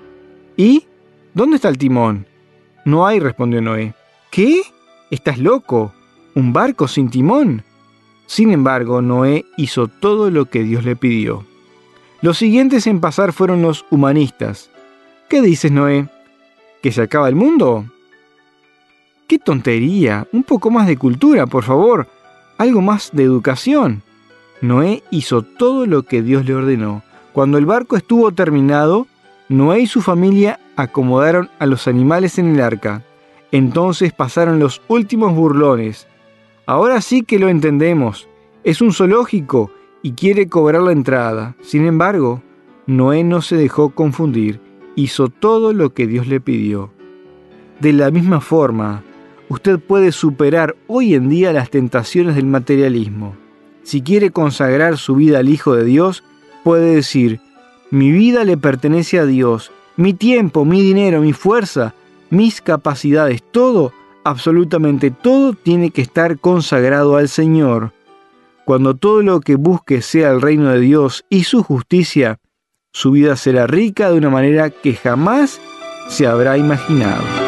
¿Y? 0.58 0.86
¿Dónde 1.34 1.56
está 1.56 1.70
el 1.70 1.78
timón? 1.78 2.28
No 2.86 3.06
hay, 3.06 3.20
respondió 3.20 3.62
Noé. 3.62 3.94
¿Qué? 4.32 4.62
¿Estás 5.10 5.38
loco? 5.38 5.94
¿Un 6.36 6.54
barco 6.54 6.88
sin 6.88 7.10
timón? 7.10 7.64
Sin 8.26 8.52
embargo, 8.52 9.02
Noé 9.02 9.46
hizo 9.58 9.88
todo 9.88 10.30
lo 10.32 10.46
que 10.46 10.64
Dios 10.64 10.86
le 10.86 10.96
pidió. 10.96 11.46
Los 12.22 12.38
siguientes 12.38 12.88
en 12.88 13.02
pasar 13.02 13.34
fueron 13.34 13.62
los 13.62 13.86
humanistas. 13.90 14.70
¿Qué 15.28 15.42
dices, 15.42 15.72
Noé? 15.72 16.08
¿Que 16.82 16.92
se 16.92 17.02
acaba 17.02 17.28
el 17.28 17.36
mundo? 17.36 17.86
¡Qué 19.28 19.38
tontería! 19.40 20.28
Un 20.32 20.44
poco 20.44 20.72
más 20.72 20.88
de 20.88 20.98
cultura, 20.98 21.46
por 21.46 21.64
favor. 21.64 22.08
Algo 22.58 22.82
más 22.82 23.12
de 23.14 23.24
educación. 23.24 24.04
Noé 24.62 25.04
hizo 25.10 25.42
todo 25.42 25.86
lo 25.86 26.04
que 26.04 26.22
Dios 26.22 26.46
le 26.46 26.56
ordenó. 26.56 27.04
Cuando 27.34 27.58
el 27.58 27.66
barco 27.66 27.98
estuvo 27.98 28.32
terminado, 28.32 29.08
Noé 29.52 29.82
y 29.82 29.86
su 29.86 30.02
familia 30.02 30.62
acomodaron 30.78 31.50
a 31.60 31.66
los 31.66 31.90
animales 31.90 32.40
en 32.40 32.56
el 32.56 32.62
arca. 32.62 33.04
Entonces 33.52 34.14
pasaron 34.14 34.60
los 34.60 34.82
últimos 34.88 35.36
burlones. 35.36 36.08
Ahora 36.66 37.02
sí 37.02 37.24
que 37.24 37.38
lo 37.38 37.50
entendemos. 37.50 38.30
Es 38.64 38.80
un 38.80 38.94
zoológico 38.94 39.70
y 40.04 40.14
quiere 40.14 40.48
cobrar 40.48 40.84
la 40.84 40.94
entrada. 40.94 41.58
Sin 41.62 41.86
embargo, 41.86 42.42
Noé 42.88 43.26
no 43.26 43.42
se 43.42 43.58
dejó 43.58 43.90
confundir, 43.90 44.62
hizo 44.96 45.28
todo 45.28 45.74
lo 45.74 45.94
que 45.94 46.08
Dios 46.08 46.28
le 46.28 46.40
pidió. 46.40 46.90
De 47.82 47.92
la 47.92 48.10
misma 48.10 48.40
forma, 48.40 49.04
usted 49.50 49.80
puede 49.80 50.14
superar 50.14 50.78
hoy 50.88 51.14
en 51.14 51.28
día 51.28 51.52
las 51.52 51.70
tentaciones 51.70 52.38
del 52.38 52.46
materialismo. 52.46 53.36
Si 53.84 54.02
quiere 54.02 54.32
consagrar 54.32 54.98
su 54.98 55.16
vida 55.16 55.40
al 55.40 55.50
Hijo 55.50 55.76
de 55.76 55.84
Dios, 55.84 56.24
puede 56.64 56.96
decir, 56.96 57.42
mi 57.92 58.12
vida 58.12 58.46
le 58.46 58.58
pertenece 58.58 59.20
a 59.20 59.26
Dios, 59.26 59.72
mi 59.98 60.14
tiempo, 60.14 60.66
mi 60.66 60.82
dinero, 60.82 61.22
mi 61.22 61.34
fuerza, 61.34 61.94
mis 62.30 62.62
capacidades, 62.62 63.44
todo, 63.44 63.94
absolutamente 64.24 65.12
todo 65.12 65.54
tiene 65.54 65.92
que 65.92 66.02
estar 66.02 66.40
consagrado 66.40 67.18
al 67.18 67.28
Señor. 67.28 67.92
Cuando 68.64 68.96
todo 68.96 69.22
lo 69.22 69.42
que 69.42 69.56
busque 69.56 70.02
sea 70.02 70.32
el 70.32 70.42
reino 70.42 70.70
de 70.70 70.80
Dios 70.80 71.26
y 71.30 71.44
su 71.44 71.64
justicia, 71.64 72.40
su 72.94 73.12
vida 73.12 73.36
será 73.36 73.68
rica 73.68 74.10
de 74.10 74.18
una 74.18 74.30
manera 74.30 74.70
que 74.70 74.94
jamás 74.94 75.60
se 76.08 76.28
habrá 76.28 76.58
imaginado. 76.58 77.41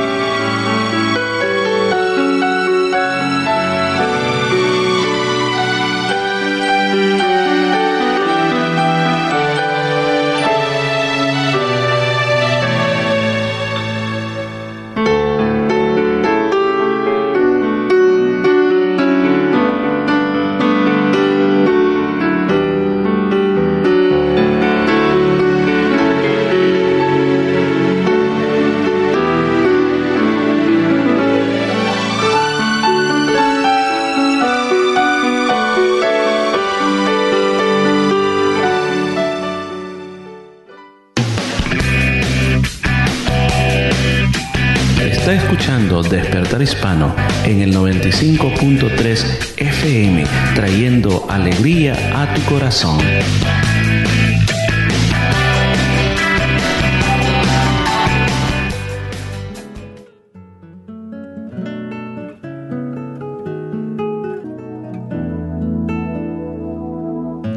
Hispano 46.61 47.15
en 47.45 47.61
el 47.61 47.75
95.3 47.75 49.53
FM, 49.57 50.23
trayendo 50.53 51.25
alegría 51.29 51.95
a 52.13 52.31
tu 52.33 52.41
corazón. 52.43 52.99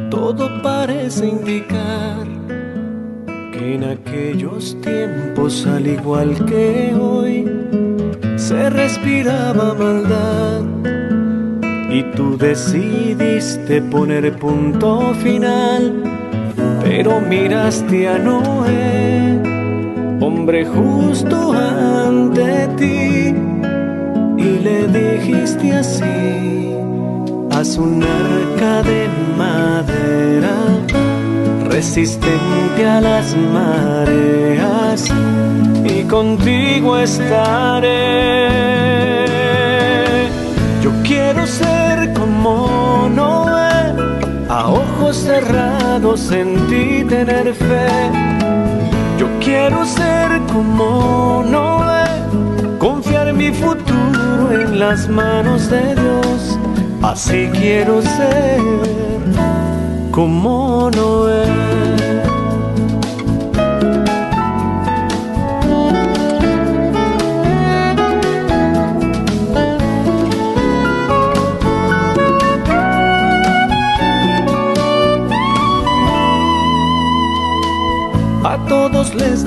Todo 0.09 0.61
parece 0.63 1.27
indicar 1.27 2.27
que 3.53 3.75
en 3.75 3.83
aquellos 3.83 4.75
tiempos, 4.81 5.67
al 5.67 5.87
igual 5.87 6.45
que 6.45 6.76
punto 14.39 15.13
final, 15.21 16.01
pero 16.83 17.21
miraste 17.21 18.07
a 18.07 18.17
Noé, 18.17 19.39
hombre 20.19 20.65
justo 20.65 21.53
ante 21.53 22.67
ti, 22.77 23.35
y 24.37 24.59
le 24.59 24.87
dijiste 24.87 25.71
así, 25.71 26.73
haz 27.51 27.77
un 27.77 28.03
arca 28.03 28.81
de 28.81 29.07
madera 29.37 30.57
resistente 31.69 32.85
a 32.87 32.99
las 32.99 33.35
mareas, 33.53 35.13
y 35.85 36.03
contigo 36.05 36.97
estaré. 36.97 38.17
Cerrados 45.15 46.31
en 46.31 46.55
ti 46.67 47.03
tener 47.07 47.53
fe. 47.53 47.87
Yo 49.17 49.27
quiero 49.39 49.85
ser 49.85 50.41
como 50.51 51.43
Noé, 51.47 52.05
confiar 52.77 53.33
mi 53.33 53.51
futuro 53.51 54.51
en 54.51 54.79
las 54.79 55.07
manos 55.07 55.69
de 55.69 55.95
Dios. 55.95 56.59
Así 57.01 57.49
quiero 57.53 58.01
ser 58.01 58.59
como 60.11 60.89
Noé. 60.91 61.76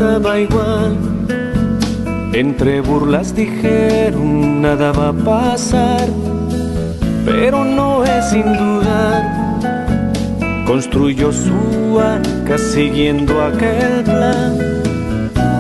Daba 0.01 0.41
igual. 0.41 0.97
Entre 2.33 2.81
burlas 2.81 3.35
dijeron 3.35 4.63
nada 4.63 4.93
va 4.93 5.09
a 5.09 5.13
pasar, 5.13 6.09
pero 7.27 7.65
no 7.65 8.03
es 8.05 8.31
sin 8.31 8.45
dudar. 8.45 9.23
Construyó 10.67 11.33
su 11.33 12.01
arca 12.01 12.57
siguiendo 12.57 13.43
aquel 13.43 14.05
plan, 14.05 14.57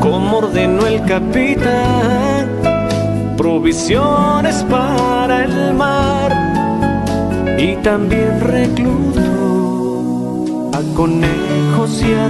como 0.00 0.38
ordenó 0.38 0.86
el 0.86 1.04
capitán. 1.04 2.48
Provisiones 3.36 4.64
para 4.70 5.44
el 5.44 5.74
mar 5.74 6.30
y 7.58 7.76
también 7.76 8.40
reclutó 8.40 9.20
a 10.72 10.80
conejos 10.94 12.02
y 12.02 12.12
a 12.14 12.28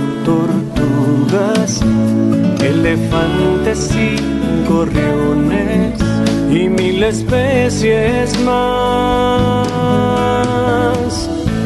tortugas, 0.81 1.81
elefantes 2.63 3.91
y 3.95 4.17
gorriones 4.69 5.99
y 6.51 6.69
mil 6.69 7.03
especies 7.03 8.39
más. 8.41 9.67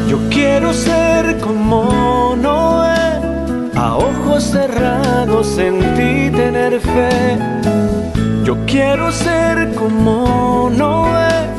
Yo 0.09 0.17
quiero 0.29 0.73
ser 0.73 1.37
como 1.39 2.35
Noé, 2.41 3.19
a 3.75 3.95
ojos 3.95 4.43
cerrados 4.43 5.57
en 5.57 5.79
ti 5.95 6.29
tener 6.35 6.79
fe. 6.79 7.37
Yo 8.43 8.55
quiero 8.65 9.11
ser 9.11 9.73
como 9.73 10.69
Noé, 10.75 11.49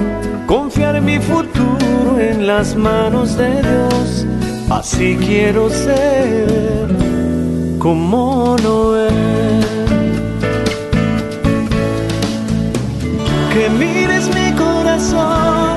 confiar 0.47 1.01
mi 1.01 1.19
futuro 1.19 2.19
en 2.19 2.47
las 2.47 2.77
manos 2.77 3.37
de 3.37 3.63
Dios. 3.63 4.27
Así 4.69 5.17
quiero 5.21 5.71
ser 5.71 7.06
como 7.87 8.57
Noé. 8.65 9.09
Que 13.53 13.65
mires 13.81 14.25
mi 14.35 14.49
corazón, 14.65 15.77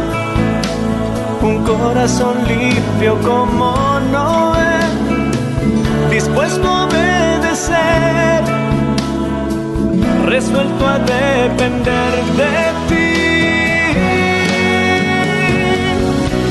un 1.43 1.64
corazón 1.72 2.36
limpio 2.47 3.14
como 3.22 3.76
Noé, 4.12 4.80
dispuesto 6.10 6.68
a 6.68 6.86
obedecer, 6.88 8.41
resuelto 10.26 10.88
a 10.88 10.97
depender 10.97 12.12
de 12.41 12.55
ti. 12.89 13.10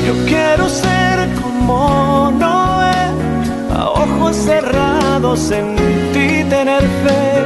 Yo 0.07 0.13
quiero 0.25 0.69
ser 0.69 1.17
como 1.41 2.31
Noé, 2.39 2.48
ojos 4.29 4.43
cerrados 4.43 5.51
en 5.51 5.75
ti 6.13 6.43
tener 6.49 6.81
fe. 6.81 7.45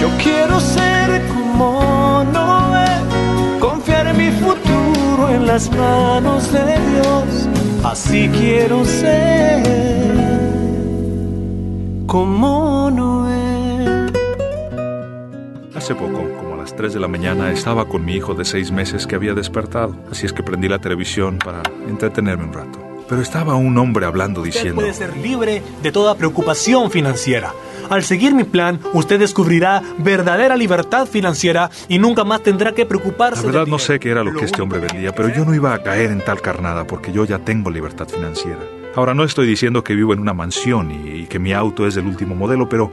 Yo 0.00 0.08
quiero 0.22 0.60
ser 0.60 1.22
como 1.28 2.24
Noé, 2.32 3.58
confiar 3.58 4.14
mi 4.14 4.30
futuro 4.30 5.30
en 5.30 5.46
las 5.46 5.70
manos 5.70 6.52
de 6.52 6.78
Dios. 6.90 7.48
Así 7.84 8.28
quiero 8.28 8.84
ser 8.84 9.62
como 12.06 12.90
Noé. 12.90 14.08
Hace 15.74 15.94
poco, 15.94 16.22
como 16.38 16.54
a 16.54 16.58
las 16.58 16.76
3 16.76 16.92
de 16.92 17.00
la 17.00 17.08
mañana, 17.08 17.50
estaba 17.50 17.86
con 17.86 18.04
mi 18.04 18.14
hijo 18.14 18.34
de 18.34 18.44
6 18.44 18.72
meses 18.72 19.06
que 19.06 19.14
había 19.14 19.32
despertado, 19.32 19.94
así 20.10 20.26
es 20.26 20.32
que 20.32 20.42
prendí 20.42 20.68
la 20.68 20.80
televisión 20.80 21.38
para 21.38 21.62
entretenerme 21.88 22.44
un 22.44 22.52
rato. 22.52 22.87
Pero 23.08 23.22
estaba 23.22 23.54
un 23.54 23.76
hombre 23.78 24.06
hablando 24.06 24.42
Usted 24.42 24.52
diciendo... 24.52 24.80
puede 24.80 24.92
ser 24.94 25.16
libre 25.16 25.62
de 25.82 25.92
toda 25.92 26.14
preocupación 26.16 26.90
financiera. 26.90 27.52
Al 27.88 28.04
seguir 28.04 28.34
mi 28.34 28.44
plan, 28.44 28.80
usted 28.92 29.18
descubrirá 29.18 29.82
verdadera 29.98 30.56
libertad 30.56 31.06
financiera 31.06 31.70
y 31.88 31.98
nunca 31.98 32.22
más 32.22 32.42
tendrá 32.42 32.72
que 32.72 32.84
preocuparse. 32.84 33.46
La 33.46 33.52
verdad 33.52 33.66
no 33.66 33.78
sé 33.78 33.98
qué 33.98 34.10
era 34.10 34.22
lo 34.22 34.34
que 34.34 34.44
este 34.44 34.60
hombre 34.60 34.78
vendía, 34.78 35.14
pero 35.14 35.30
yo 35.30 35.44
no 35.46 35.54
iba 35.54 35.72
a 35.72 35.82
caer 35.82 36.10
en 36.10 36.22
tal 36.22 36.42
carnada 36.42 36.86
porque 36.86 37.12
yo 37.12 37.24
ya 37.24 37.38
tengo 37.38 37.70
libertad 37.70 38.06
financiera. 38.06 38.60
Ahora 38.94 39.14
no 39.14 39.24
estoy 39.24 39.46
diciendo 39.46 39.84
que 39.84 39.94
vivo 39.94 40.12
en 40.12 40.18
una 40.18 40.34
mansión 40.34 40.90
y, 40.90 41.20
y 41.20 41.26
que 41.26 41.38
mi 41.38 41.52
auto 41.52 41.86
es 41.86 41.94
del 41.94 42.06
último 42.06 42.34
modelo, 42.34 42.68
pero 42.68 42.92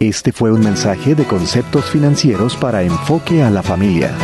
Este 0.00 0.30
fue 0.30 0.52
un 0.52 0.60
mensaje 0.60 1.16
de 1.16 1.24
conceptos 1.24 1.90
financieros 1.90 2.54
para 2.54 2.84
enfoque 2.84 3.42
a 3.42 3.50
la 3.50 3.64
familia. 3.64 4.16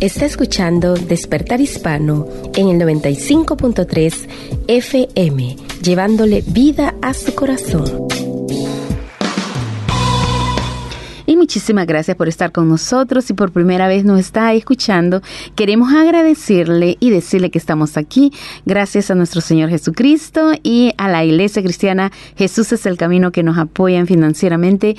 Está 0.00 0.24
escuchando 0.24 0.94
Despertar 0.94 1.60
Hispano 1.60 2.26
en 2.56 2.68
el 2.68 2.80
95.3 2.80 4.28
FM, 4.66 5.56
llevándole 5.82 6.42
vida 6.46 6.94
a 7.02 7.12
su 7.12 7.34
corazón. 7.34 8.08
Muchísimas 11.42 11.88
gracias 11.88 12.16
por 12.16 12.28
estar 12.28 12.52
con 12.52 12.68
nosotros. 12.68 13.24
Si 13.24 13.34
por 13.34 13.50
primera 13.50 13.88
vez 13.88 14.04
nos 14.04 14.20
está 14.20 14.54
escuchando, 14.54 15.22
queremos 15.56 15.92
agradecerle 15.92 16.96
y 17.00 17.10
decirle 17.10 17.50
que 17.50 17.58
estamos 17.58 17.96
aquí 17.96 18.32
gracias 18.64 19.10
a 19.10 19.16
nuestro 19.16 19.40
Señor 19.40 19.68
Jesucristo 19.68 20.52
y 20.62 20.94
a 20.98 21.08
la 21.08 21.24
Iglesia 21.24 21.60
Cristiana. 21.60 22.12
Jesús 22.36 22.72
es 22.72 22.86
el 22.86 22.96
camino 22.96 23.32
que 23.32 23.42
nos 23.42 23.58
apoyan 23.58 24.06
financieramente 24.06 24.94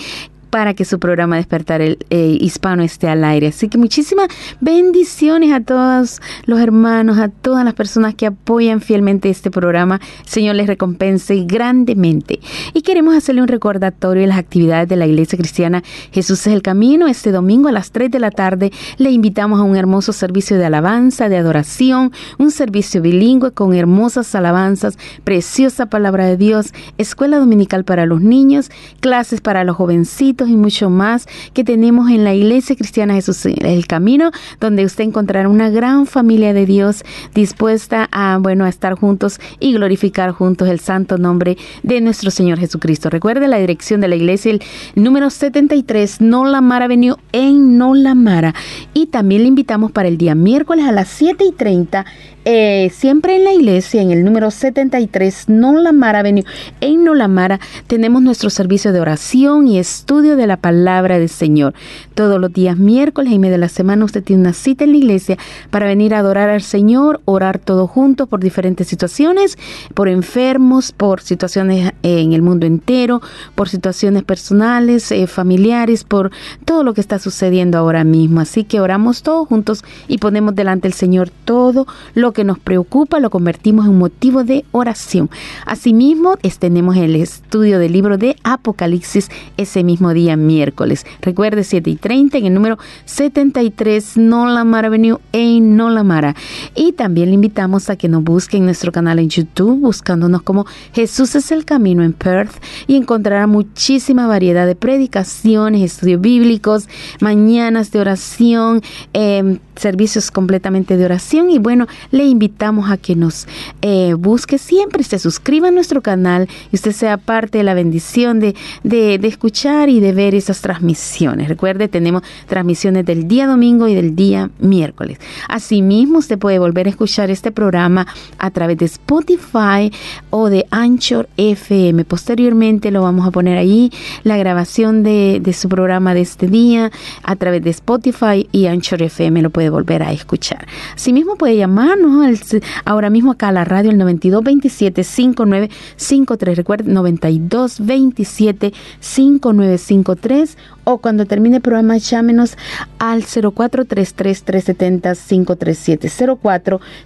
para 0.54 0.76
que 0.76 0.86
su 0.86 1.00
programa 1.00 1.38
Despertar 1.38 1.82
el 1.82 1.98
eh, 2.12 2.38
Hispano 2.40 2.84
esté 2.84 3.08
al 3.08 3.24
aire. 3.24 3.48
Así 3.48 3.70
que 3.70 3.80
muchísimas 3.80 4.28
bendiciones 4.62 5.52
a 5.52 5.62
todos 5.62 6.22
los 6.46 6.60
hermanos, 6.60 7.18
a 7.18 7.30
todas 7.30 7.66
las 7.66 7.74
personas 7.74 8.14
que 8.14 8.28
apoyan 8.28 8.80
fielmente 8.80 9.32
este 9.32 9.50
programa. 9.50 10.00
Señor 10.28 10.54
les 10.54 10.68
recompense 10.68 11.44
grandemente. 11.48 12.40
Y 12.76 12.84
queremos 12.84 13.16
hacerle 13.16 13.42
un 13.42 13.48
recordatorio 13.48 14.22
de 14.22 14.28
las 14.28 14.38
actividades 14.38 14.88
de 14.88 14.96
la 14.96 15.08
Iglesia 15.08 15.40
Cristiana 15.40 15.82
Jesús 16.12 16.46
es 16.46 16.54
el 16.54 16.62
Camino. 16.62 17.08
Este 17.08 17.32
domingo 17.32 17.68
a 17.68 17.72
las 17.72 17.90
3 17.90 18.12
de 18.12 18.20
la 18.20 18.30
tarde 18.30 18.72
le 19.00 19.10
invitamos 19.10 19.60
a 19.60 19.64
un 19.64 19.76
hermoso 19.76 20.14
servicio 20.14 20.60
de 20.60 20.66
alabanza, 20.66 21.30
de 21.30 21.38
adoración, 21.38 22.12
un 22.38 22.52
servicio 22.52 23.02
bilingüe 23.02 23.54
con 23.54 23.74
hermosas 23.74 24.36
alabanzas, 24.36 25.00
preciosa 25.24 25.88
palabra 25.88 26.28
de 26.28 26.38
Dios, 26.38 26.76
escuela 27.00 27.40
dominical 27.40 27.86
para 27.86 28.06
los 28.06 28.22
niños, 28.22 28.70
clases 29.00 29.42
para 29.42 29.64
los 29.64 29.78
jovencitos 29.78 30.43
y 30.50 30.56
mucho 30.56 30.90
más 30.90 31.28
que 31.54 31.64
tenemos 31.64 32.10
en 32.10 32.24
la 32.24 32.34
Iglesia 32.34 32.76
Cristiana 32.76 33.14
Jesús 33.16 33.46
el 33.46 33.88
Camino, 33.88 34.32
donde 34.60 34.86
usted 34.86 35.04
encontrará 35.04 35.50
una 35.50 35.70
gran 35.70 36.06
familia 36.06 36.54
de 36.54 36.66
Dios 36.66 37.04
dispuesta 37.34 38.08
a, 38.12 38.38
bueno, 38.40 38.66
a 38.66 38.70
estar 38.70 38.96
juntos 38.96 39.40
y 39.60 39.74
glorificar 39.74 40.32
juntos 40.32 40.68
el 40.70 40.80
santo 40.80 41.18
nombre 41.18 41.58
de 41.84 42.02
nuestro 42.02 42.32
Señor 42.32 42.60
Jesucristo. 42.60 43.10
Recuerde 43.10 43.48
la 43.48 43.58
dirección 43.58 44.02
de 44.02 44.08
la 44.08 44.16
iglesia, 44.16 44.52
el 44.52 44.62
número 44.96 45.30
73, 45.30 46.22
Nolamara 46.22 46.86
Avenue 46.86 47.16
en 47.32 47.78
Nolamara. 47.78 48.54
Y 48.94 49.08
también 49.08 49.44
le 49.44 49.48
invitamos 49.48 49.92
para 49.92 50.08
el 50.08 50.18
día 50.18 50.36
miércoles 50.36 50.86
a 50.86 50.92
las 50.92 51.08
7 51.10 51.44
y 51.46 51.52
30 51.52 52.06
eh, 52.46 52.92
siempre 52.94 53.38
en 53.38 53.46
la 53.46 53.54
iglesia, 53.54 54.02
en 54.02 54.12
el 54.12 54.26
número 54.26 54.52
73, 54.52 55.48
Nolamara 55.48 56.20
Avenue, 56.20 56.44
en 56.82 57.06
Nolamara, 57.06 57.60
tenemos 57.88 58.22
nuestro 58.22 58.50
servicio 58.50 58.92
de 58.92 59.00
oración 59.00 59.68
y 59.68 59.80
estudio 59.80 60.36
de 60.36 60.46
la 60.46 60.58
palabra 60.58 61.20
del 61.20 61.30
Señor. 61.30 61.74
Todos 62.16 62.42
los 62.42 62.52
días 62.52 62.78
miércoles 62.78 63.32
y 63.32 63.40
media 63.40 63.54
de 63.54 63.60
la 63.60 63.70
semana 63.70 64.04
usted 64.04 64.24
tiene 64.24 64.42
una 64.42 64.54
cita 64.54 64.84
en 64.84 64.92
la 64.92 64.98
iglesia 64.98 65.38
para 65.70 65.86
venir 65.86 66.14
a 66.14 66.20
adorar 66.20 66.50
al 66.50 66.62
Señor, 66.62 67.22
orar 67.24 67.60
todos 67.60 67.90
juntos 67.90 68.28
por 68.28 68.42
diferentes 68.42 68.88
situaciones, 68.88 69.58
por 69.94 70.10
enfermos, 70.10 70.92
por 70.92 71.22
situaciones 71.22 71.94
en 72.04 72.34
el 72.34 72.42
mundo 72.42 72.66
entero, 72.66 73.22
por 73.56 73.70
situaciones 73.70 74.24
personales, 74.24 75.12
eh, 75.14 75.28
familiares, 75.28 76.04
por 76.04 76.32
todo 76.66 76.84
lo 76.84 76.94
que 76.94 77.02
está 77.02 77.20
sucediendo 77.20 77.78
ahora 77.78 78.04
mismo. 78.04 78.42
Así 78.42 78.66
que 78.66 78.82
oramos 78.82 79.24
todos 79.24 79.48
juntos 79.48 79.84
y 80.10 80.18
ponemos 80.18 80.56
delante 80.56 80.90
del 80.90 80.94
Señor 80.94 81.30
todo 81.46 81.88
lo 82.16 82.33
que 82.34 82.44
nos 82.44 82.60
preocupa, 82.60 83.20
lo 83.20 83.30
convertimos 83.30 83.86
en 83.86 83.98
motivo 83.98 84.44
de 84.44 84.66
oración. 84.72 85.30
Asimismo, 85.66 86.38
tenemos 86.60 86.96
el 86.98 87.16
estudio 87.16 87.80
del 87.80 87.94
libro 87.94 88.18
de 88.18 88.36
Apocalipsis 88.44 89.30
ese 89.58 89.84
mismo 89.84 90.14
día 90.14 90.36
miércoles. 90.36 91.06
Recuerde 91.22 91.64
7 91.64 91.90
y 91.90 91.96
30 91.96 92.38
en 92.38 92.46
el 92.46 92.54
número 92.54 92.78
73 93.06 94.18
Nolamara 94.18 94.88
Avenue 94.88 95.20
en 95.32 95.76
Nolamara. 95.76 96.36
Y 96.76 96.94
también 96.94 97.30
le 97.30 97.36
invitamos 97.36 97.90
a 97.90 97.96
que 97.96 98.08
nos 98.08 98.24
busque 98.24 98.58
en 98.58 98.66
nuestro 98.66 98.92
canal 98.92 99.20
en 99.20 99.30
YouTube 99.30 99.80
buscándonos 99.82 100.42
como 100.42 100.66
Jesús 100.94 101.36
es 101.36 101.52
el 101.52 101.66
camino 101.66 102.04
en 102.04 102.14
Perth 102.14 102.54
y 102.88 102.96
encontrará 102.96 103.48
muchísima 103.48 104.28
variedad 104.28 104.66
de 104.66 104.76
predicaciones, 104.76 105.82
estudios 105.82 106.22
bíblicos, 106.22 106.88
mañanas 107.20 107.92
de 107.92 108.00
oración, 108.00 108.82
eh, 109.14 109.60
servicios 109.76 110.32
completamente 110.32 110.98
de 110.98 111.06
oración 111.06 111.50
y 111.50 111.60
bueno, 111.60 111.88
le 112.12 112.26
invitamos 112.26 112.92
a 112.92 112.98
que 112.98 113.16
nos 113.16 113.48
eh, 113.82 114.14
busque 114.14 114.58
siempre, 114.58 115.04
se 115.04 115.20
suscriba 115.20 115.70
a 115.70 115.72
nuestro 115.72 116.02
canal 116.02 116.48
y 116.72 116.76
usted 116.76 116.92
sea 116.92 117.18
parte 117.18 117.60
de 117.60 117.64
la 117.64 117.74
bendición 117.74 118.40
de, 118.40 118.56
de, 118.84 119.16
escuchar 119.24 119.90
y 119.90 120.00
de 120.00 120.12
ver 120.12 120.36
esas 120.36 120.62
transmisiones. 120.62 121.48
Recuerde, 121.48 121.88
tenemos 121.88 122.24
transmisiones 122.48 123.06
del 123.06 123.28
día 123.28 123.48
domingo 123.48 123.88
y 123.88 123.96
del 123.96 124.16
día 124.16 124.50
miércoles. 124.60 125.20
Asimismo, 125.48 126.20
usted 126.20 126.38
puede 126.38 126.60
volver 126.60 126.88
a 126.88 126.90
escuchar 126.90 127.30
este 127.30 127.52
programa 127.52 128.08
a 128.38 128.52
través 128.52 128.78
de 128.78 128.86
Spotify 128.86 129.92
o 130.30 130.50
de 130.50 130.66
Anchor 130.72 131.28
FM. 131.38 132.06
Posteriormente 132.06 132.92
lo 132.92 133.02
vamos 133.02 133.28
a 133.28 133.32
poner 133.32 133.58
ahí, 133.58 133.92
la 134.24 134.38
grabación 134.38 135.04
de, 135.04 135.40
de 135.42 135.54
su 135.54 135.70
programa 135.70 136.14
de 136.14 136.22
este 136.22 136.48
día 136.48 136.92
a 137.24 137.36
través 137.36 137.64
de 137.64 137.70
Spotify 137.70 138.48
y 138.52 138.68
Anchor 138.68 139.02
FM. 139.02 139.42
Lo 139.42 139.50
puede 139.50 139.63
volver 139.70 140.04
a 140.04 140.12
escuchar. 140.12 140.68
Asimismo, 140.96 141.36
puede 141.36 141.58
llamarnos 141.58 142.26
al, 142.26 142.40
ahora 142.86 143.10
mismo 143.10 143.32
acá 143.32 143.50
a 143.50 143.52
la 143.52 143.66
radio 143.66 143.92
el 143.92 143.98
9227 143.98 145.04
5953. 145.04 146.58
Recuerde, 146.58 146.92
9227 146.92 148.74
5953 149.00 150.58
o 150.86 150.98
cuando 150.98 151.26
termine 151.26 151.58
el 151.58 151.62
programa 151.62 151.98
llámenos 151.98 152.58
al 153.00 153.24
0433-370-537. 153.24 156.10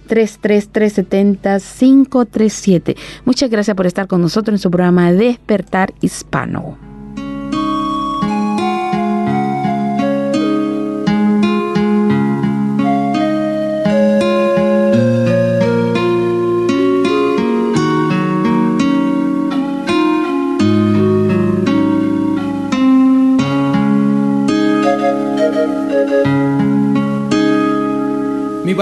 0433-370-537. 0.08 2.96
Muchas 3.24 3.50
gracias 3.50 3.76
por 3.76 3.86
estar 3.86 4.06
con 4.06 4.20
nosotros 4.20 4.54
en 4.54 4.58
su 4.58 4.70
programa 4.70 5.10
Despertar 5.12 5.92
Hispano. 6.00 6.87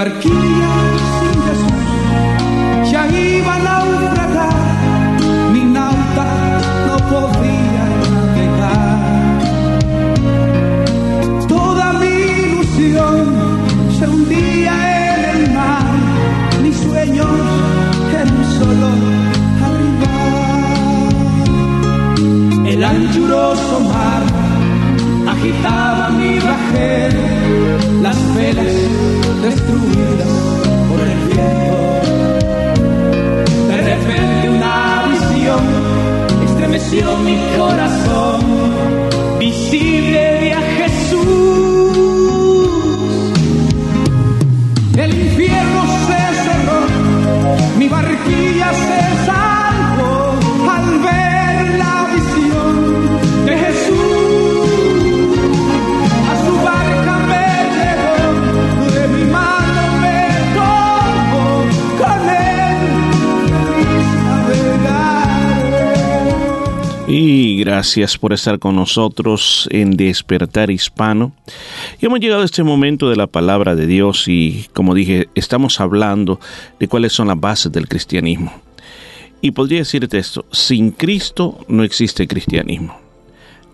Mi 0.07 0.46
gracias 67.87 68.19
por 68.19 68.33
estar 68.33 68.59
con 68.59 68.75
nosotros 68.75 69.69
en 69.71 69.93
Despertar 69.97 70.73
Hispano. 70.73 71.31
Y 72.01 72.07
hemos 72.07 72.19
llegado 72.19 72.43
a 72.43 72.45
este 72.45 72.65
momento 72.65 73.09
de 73.09 73.15
la 73.15 73.29
palabra 73.29 73.77
de 73.77 73.87
Dios 73.87 74.27
y 74.27 74.67
como 74.73 74.93
dije, 74.93 75.29
estamos 75.37 75.79
hablando 75.79 76.41
de 76.81 76.89
cuáles 76.89 77.13
son 77.13 77.29
las 77.29 77.39
bases 77.39 77.71
del 77.71 77.87
cristianismo. 77.87 78.53
Y 79.41 79.53
podría 79.53 79.79
decirte 79.79 80.19
esto, 80.19 80.47
sin 80.51 80.91
Cristo 80.91 81.65
no 81.69 81.85
existe 81.85 82.27
cristianismo. 82.27 82.99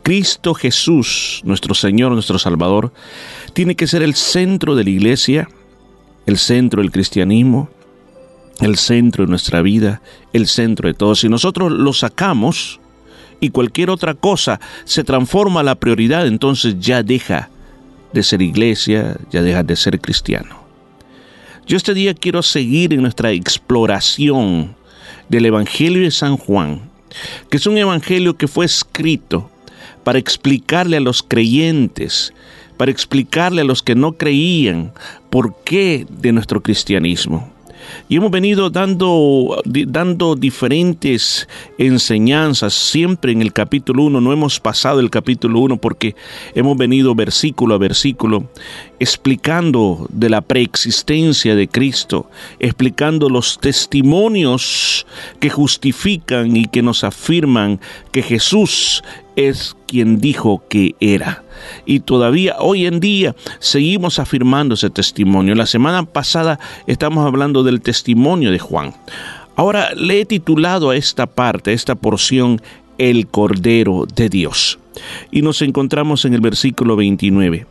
Cristo 0.03 0.53
Jesús, 0.53 1.41
nuestro 1.45 1.73
Señor, 1.73 2.13
nuestro 2.13 2.39
Salvador, 2.39 2.93
tiene 3.55 3.77
que 3.77 3.87
ser 3.87 4.03
el 4.03 4.15
centro 4.15 4.77
de 4.77 4.85
la 4.85 4.91
iglesia, 4.91 5.49
el 6.27 6.37
centro 6.37 6.83
del 6.83 6.91
cristianismo, 6.93 7.71
el 8.61 8.77
centro 8.77 9.25
de 9.25 9.31
nuestra 9.31 9.63
vida, 9.63 10.03
el 10.35 10.49
centro 10.49 10.89
de 10.89 10.93
todo. 10.93 11.15
Si 11.15 11.31
nosotros 11.31 11.73
lo 11.73 11.95
sacamos, 11.95 12.79
y 13.43 13.51
cualquier 13.51 13.91
otra 13.91 14.15
cosa 14.15 14.61
se 14.85 15.03
transforma 15.03 15.65
la 15.65 15.75
prioridad, 15.75 16.29
entonces 16.29 16.77
ya 16.79 17.03
deja 17.03 17.51
de 18.13 18.23
ser 18.23 18.41
iglesia, 18.41 19.17
ya 19.33 19.43
deja 19.43 19.65
de 19.65 19.75
ser 19.75 20.01
cristiano. 20.01 20.63
Yo 21.67 21.77
este 21.77 21.93
día 21.93 22.15
quiero 22.15 22.43
seguir 22.43 22.95
en 22.95 23.03
nuestra 23.03 23.33
exploración 23.33 24.77
del 25.29 25.47
Evangelio 25.47 26.05
de 26.05 26.13
San 26.13 26.37
Juan, 26.37 26.83
que 27.51 27.57
es 27.57 27.67
un 27.67 27.77
evangelio 27.77 28.37
que 28.37 28.47
fue 28.47 28.65
escrito 28.65 29.51
para 30.05 30.21
explicarle 30.21 30.99
a 30.99 31.01
los 31.01 31.23
creyentes, 31.25 32.33
para 32.77 32.93
explicarle 32.93 33.63
a 33.63 33.65
los 33.65 33.83
que 33.83 33.97
no 33.97 34.13
creían 34.13 34.93
por 35.31 35.57
qué 35.65 36.07
de 36.09 36.31
nuestro 36.31 36.63
cristianismo. 36.63 37.52
Y 38.09 38.17
hemos 38.17 38.31
venido 38.31 38.71
dando, 38.71 39.63
dando 39.65 40.35
diferentes 40.35 41.49
enseñanzas 41.79 42.75
siempre 42.75 43.33
en 43.33 43.43
el 43.43 43.53
capítulo 43.53 44.05
1. 44.05 44.21
No 44.21 44.33
hemos 44.33 44.61
pasado 44.61 45.01
el 45.01 45.11
capítulo 45.11 45.61
1 45.61 45.77
porque 45.79 46.15
hemos 46.55 46.77
venido 46.77 47.15
versículo 47.15 47.75
a 47.75 47.79
versículo 47.79 48.49
explicando 49.03 50.07
de 50.11 50.31
la 50.31 50.43
preexistencia 50.43 51.57
de 51.57 51.67
Cristo, 51.67 52.31
explicando 52.61 53.29
los 53.29 53.59
testimonios 53.59 55.07
que 55.41 55.51
justifican 55.51 56.57
y 56.57 56.67
que 56.67 56.83
nos 56.83 57.03
afirman 57.03 57.81
que 58.13 58.23
Jesús 58.23 59.03
es 59.37 59.77
quien 59.87 60.21
dijo 60.21 60.63
que 60.69 60.95
era. 61.01 61.43
Y 61.87 62.01
todavía 62.01 62.57
hoy 62.59 62.87
en 62.87 63.01
día 63.01 63.35
seguimos 63.59 64.19
afirmando 64.19 64.75
ese 64.75 64.91
testimonio. 64.91 65.55
La 65.55 65.67
semana 65.67 66.05
pasada 66.05 66.59
estamos 66.87 67.27
hablando 67.27 67.63
del 67.63 67.81
testimonio 67.81 68.51
de 68.51 68.59
Juan. 68.59 68.95
Ahora 69.57 69.95
le 69.95 70.21
he 70.21 70.25
titulado 70.25 70.91
a 70.91 70.97
esta 70.97 71.27
parte, 71.27 71.71
a 71.71 71.75
esta 71.75 71.95
porción, 71.95 72.61
El 72.99 73.27
Cordero 73.27 74.07
de 74.15 74.29
Dios. 74.29 74.79
Y 75.31 75.43
nos 75.43 75.63
encontramos 75.63 76.25
en 76.25 76.35
el 76.35 76.41
versículo 76.41 76.97
29. 76.97 77.67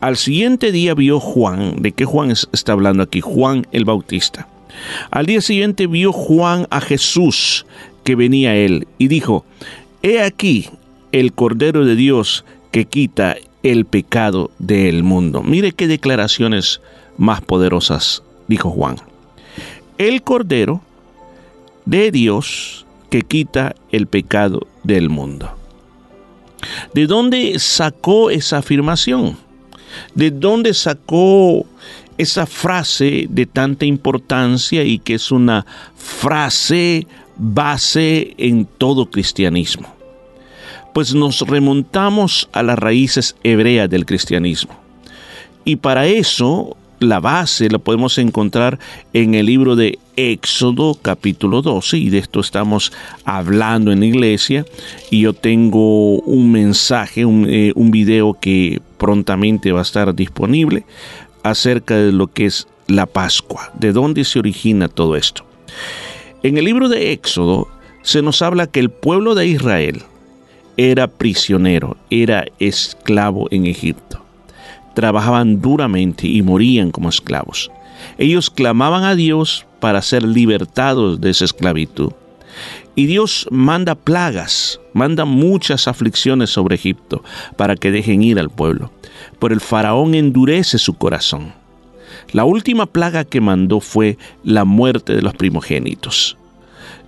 Al 0.00 0.16
siguiente 0.16 0.70
día 0.72 0.94
vio 0.94 1.20
Juan, 1.20 1.76
¿de 1.80 1.92
qué 1.92 2.04
Juan 2.04 2.30
está 2.30 2.72
hablando 2.72 3.02
aquí? 3.02 3.20
Juan 3.20 3.66
el 3.72 3.84
Bautista. 3.84 4.48
Al 5.10 5.26
día 5.26 5.40
siguiente 5.40 5.86
vio 5.86 6.12
Juan 6.12 6.66
a 6.70 6.80
Jesús 6.80 7.64
que 8.02 8.16
venía 8.16 8.50
a 8.50 8.56
él 8.56 8.86
y 8.98 9.08
dijo, 9.08 9.44
He 10.02 10.20
aquí 10.20 10.68
el 11.14 11.32
Cordero 11.32 11.84
de 11.84 11.94
Dios 11.94 12.44
que 12.72 12.86
quita 12.86 13.36
el 13.62 13.84
pecado 13.84 14.50
del 14.58 15.04
mundo. 15.04 15.44
Mire 15.44 15.70
qué 15.70 15.86
declaraciones 15.86 16.80
más 17.16 17.40
poderosas 17.40 18.24
dijo 18.48 18.68
Juan. 18.68 18.96
El 19.96 20.22
Cordero 20.22 20.80
de 21.84 22.10
Dios 22.10 22.84
que 23.10 23.22
quita 23.22 23.76
el 23.92 24.08
pecado 24.08 24.66
del 24.82 25.08
mundo. 25.08 25.56
¿De 26.94 27.06
dónde 27.06 27.60
sacó 27.60 28.30
esa 28.30 28.58
afirmación? 28.58 29.36
¿De 30.16 30.32
dónde 30.32 30.74
sacó 30.74 31.64
esa 32.18 32.44
frase 32.44 33.28
de 33.30 33.46
tanta 33.46 33.84
importancia 33.84 34.82
y 34.82 34.98
que 34.98 35.14
es 35.14 35.30
una 35.30 35.64
frase 35.94 37.06
base 37.36 38.34
en 38.36 38.66
todo 38.66 39.08
cristianismo? 39.08 39.93
Pues 40.94 41.12
nos 41.12 41.40
remontamos 41.40 42.48
a 42.52 42.62
las 42.62 42.78
raíces 42.78 43.34
hebreas 43.42 43.90
del 43.90 44.06
cristianismo. 44.06 44.74
Y 45.64 45.74
para 45.74 46.06
eso 46.06 46.76
la 47.00 47.18
base 47.18 47.68
la 47.68 47.80
podemos 47.80 48.16
encontrar 48.18 48.78
en 49.12 49.34
el 49.34 49.46
libro 49.46 49.74
de 49.74 49.98
Éxodo 50.14 50.94
capítulo 50.94 51.62
12 51.62 51.98
y 51.98 52.10
de 52.10 52.18
esto 52.18 52.38
estamos 52.38 52.92
hablando 53.24 53.90
en 53.90 53.98
la 53.98 54.06
iglesia 54.06 54.64
y 55.10 55.22
yo 55.22 55.32
tengo 55.32 56.20
un 56.20 56.52
mensaje, 56.52 57.24
un, 57.24 57.48
eh, 57.50 57.72
un 57.74 57.90
video 57.90 58.38
que 58.40 58.80
prontamente 58.96 59.72
va 59.72 59.80
a 59.80 59.82
estar 59.82 60.14
disponible 60.14 60.86
acerca 61.42 61.96
de 61.96 62.12
lo 62.12 62.28
que 62.28 62.46
es 62.46 62.68
la 62.86 63.06
Pascua, 63.06 63.72
de 63.74 63.90
dónde 63.90 64.24
se 64.24 64.38
origina 64.38 64.86
todo 64.86 65.16
esto. 65.16 65.44
En 66.44 66.56
el 66.56 66.64
libro 66.66 66.88
de 66.88 67.10
Éxodo 67.10 67.66
se 68.02 68.22
nos 68.22 68.42
habla 68.42 68.68
que 68.68 68.78
el 68.78 68.90
pueblo 68.90 69.34
de 69.34 69.48
Israel 69.48 70.04
era 70.76 71.06
prisionero, 71.06 71.96
era 72.10 72.46
esclavo 72.58 73.48
en 73.50 73.66
Egipto 73.66 74.24
trabajaban 74.94 75.60
duramente 75.60 76.26
y 76.26 76.40
morían 76.40 76.90
como 76.90 77.08
esclavos. 77.10 77.70
Ellos 78.16 78.48
clamaban 78.48 79.04
a 79.04 79.14
Dios 79.14 79.66
para 79.80 80.00
ser 80.00 80.22
libertados 80.22 81.20
de 81.20 81.30
esa 81.30 81.44
esclavitud. 81.44 82.12
Y 82.94 83.06
Dios 83.06 83.48
manda 83.50 83.96
plagas, 83.96 84.80
manda 84.92 85.24
muchas 85.24 85.88
aflicciones 85.88 86.50
sobre 86.50 86.76
Egipto 86.76 87.24
para 87.56 87.74
que 87.74 87.90
dejen 87.90 88.22
ir 88.22 88.38
al 88.38 88.50
pueblo. 88.50 88.92
Pero 89.40 89.52
el 89.52 89.60
faraón 89.60 90.14
endurece 90.14 90.78
su 90.78 90.94
corazón. 90.94 91.52
La 92.32 92.44
última 92.44 92.86
plaga 92.86 93.24
que 93.24 93.40
mandó 93.40 93.80
fue 93.80 94.16
la 94.44 94.64
muerte 94.64 95.14
de 95.14 95.22
los 95.22 95.34
primogénitos. 95.34 96.36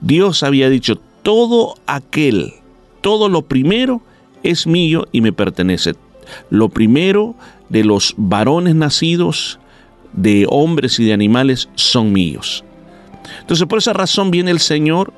Dios 0.01 0.43
había 0.43 0.69
dicho, 0.69 0.97
todo 1.23 1.77
aquel, 1.87 2.55
todo 3.07 3.29
lo 3.29 3.43
primero 3.43 4.03
es 4.43 4.67
mío 4.67 5.07
y 5.13 5.21
me 5.21 5.33
pertenece. 5.33 5.95
Lo 6.51 6.69
primero 6.69 7.37
de 7.69 7.85
los 7.85 8.15
varones 8.17 8.75
nacidos 8.75 9.61
de 10.13 10.45
hombres 10.51 10.99
y 10.99 11.05
de 11.05 11.13
animales 11.13 11.69
son 11.77 12.13
míos. 12.13 12.65
Entonces 13.43 13.65
por 13.69 13.79
esa 13.79 13.93
razón 13.93 14.33
viene 14.33 14.51
el 14.51 14.59
Señor 14.59 15.13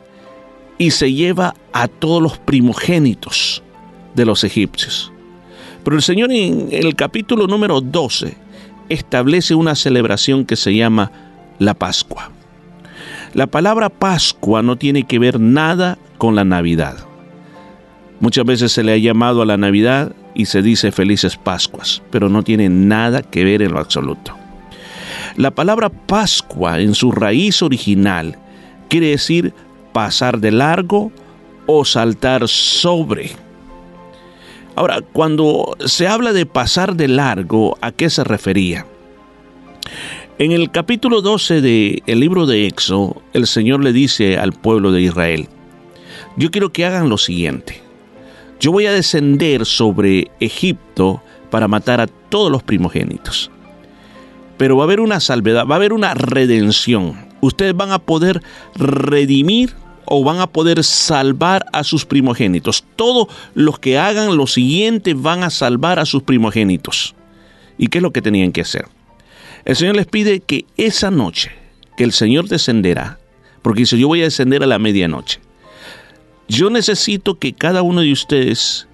y 0.77 0.91
se 0.91 1.15
lleva 1.15 1.55
a 1.73 1.89
todos 1.89 2.21
los 2.21 2.37
primogénitos 2.37 3.63
de 4.15 4.27
los 4.27 4.45
egipcios. 4.45 5.11
Pero 5.83 5.97
el 5.97 6.03
Señor 6.03 6.31
en 6.31 6.69
el 6.71 6.95
capítulo 6.95 7.47
número 7.47 7.81
12 7.81 8.37
establece 8.91 9.55
una 9.55 9.75
celebración 9.75 10.45
que 10.45 10.57
se 10.57 10.75
llama 10.75 11.11
la 11.59 11.73
Pascua. 11.73 12.33
La 13.33 13.47
palabra 13.47 13.89
Pascua 13.89 14.63
no 14.63 14.77
tiene 14.77 15.05
que 15.05 15.19
ver 15.19 15.41
nada 15.41 15.97
con 16.19 16.35
la 16.35 16.45
Navidad. 16.45 17.08
Muchas 18.21 18.45
veces 18.45 18.73
se 18.73 18.83
le 18.83 18.93
ha 18.93 18.97
llamado 18.97 19.43
a 19.43 19.47
la 19.47 19.57
Navidad 19.57 20.13
y 20.35 20.47
se 20.47 20.61
dice 20.61 20.91
felices 20.91 21.37
Pascuas, 21.37 22.03
pero 22.11 22.29
no 22.29 22.43
tiene 22.43 22.69
nada 22.69 23.23
que 23.23 23.45
ver 23.45 23.63
en 23.63 23.73
lo 23.73 23.79
absoluto. 23.79 24.35
La 25.37 25.53
palabra 25.53 25.89
Pascua 25.89 26.81
en 26.81 26.95
su 26.95 27.13
raíz 27.13 27.63
original 27.63 28.37
quiere 28.89 29.11
decir 29.11 29.55
pasar 29.93 30.41
de 30.41 30.51
largo 30.51 31.13
o 31.67 31.85
saltar 31.85 32.49
sobre. 32.49 33.31
Ahora, 34.75 35.01
cuando 35.13 35.77
se 35.87 36.09
habla 36.09 36.33
de 36.33 36.47
pasar 36.47 36.97
de 36.97 37.09
largo, 37.09 37.79
¿a 37.81 37.93
qué 37.93 38.11
se 38.11 38.25
refería? 38.25 38.87
En 40.39 40.53
el 40.53 40.71
capítulo 40.71 41.21
12 41.21 41.61
del 41.61 42.21
libro 42.21 42.47
de 42.47 42.67
Éxodo, 42.67 43.23
el 43.33 43.47
Señor 43.47 43.83
le 43.83 43.93
dice 43.93 44.39
al 44.39 44.53
pueblo 44.53 44.91
de 44.93 45.03
Israel, 45.03 45.49
yo 46.37 46.51
quiero 46.51 46.73
que 46.73 46.85
hagan 46.85 47.09
lo 47.09 47.19
siguiente 47.19 47.88
yo 48.61 48.73
voy 48.73 48.87
a 48.87 48.93
descender 48.93 49.65
sobre 49.65 50.31
Egipto 50.41 51.23
para 51.51 51.69
matar 51.69 52.01
a 52.01 52.07
todos 52.07 52.51
los 52.51 52.63
primogénitos. 52.63 53.51
Pero 54.57 54.77
va 54.77 54.83
a 54.83 54.87
haber 54.87 55.01
una 55.01 55.21
salvedad, 55.21 55.67
va 55.67 55.77
a 55.77 55.77
haber 55.77 55.93
una 55.93 56.15
redención. 56.15 57.29
Ustedes 57.41 57.77
van 57.77 57.93
a 57.93 58.01
poder 58.01 58.43
redimir 58.75 59.75
o 60.05 60.25
van 60.25 60.41
a 60.41 60.49
poder 60.49 60.83
salvar 60.83 61.67
a 61.73 61.85
sus 61.85 62.05
primogénitos. 62.05 62.85
Todos 62.97 63.29
los 63.55 63.79
que 63.79 63.99
hagan 63.99 64.37
lo 64.37 64.47
siguiente 64.47 65.15
van 65.15 65.45
a 65.45 65.51
salvar 65.51 65.99
a 65.99 66.07
sus 66.07 66.23
primogénitos. 66.23 67.15
¿Y 67.77 67.89
qué 67.89 67.99
es 67.99 68.03
lo 68.03 68.13
que 68.13 68.23
tenían 68.23 68.51
que 68.51 68.63
hacer? 68.63 68.87
El 69.65 69.77
Señor 69.77 69.97
les 69.97 70.07
pide 70.07 70.41
que 70.41 70.65
esa 70.77 71.11
noche, 71.11 71.53
que 71.97 72.05
el 72.05 72.13
Señor 72.13 72.49
descenderá, 72.49 73.19
porque 73.63 73.81
dice, 73.81 73.99
yo 73.99 74.09
voy 74.09 74.23
a 74.23 74.25
descender 74.25 74.63
a 74.63 74.67
la 74.67 74.79
medianoche. 74.79 75.41
Yo 76.49 76.71
necesito 76.71 77.39
que 77.39 77.53
cada 77.53 77.83
uno 77.83 78.01
de 78.01 78.13
ustedes 78.13 78.89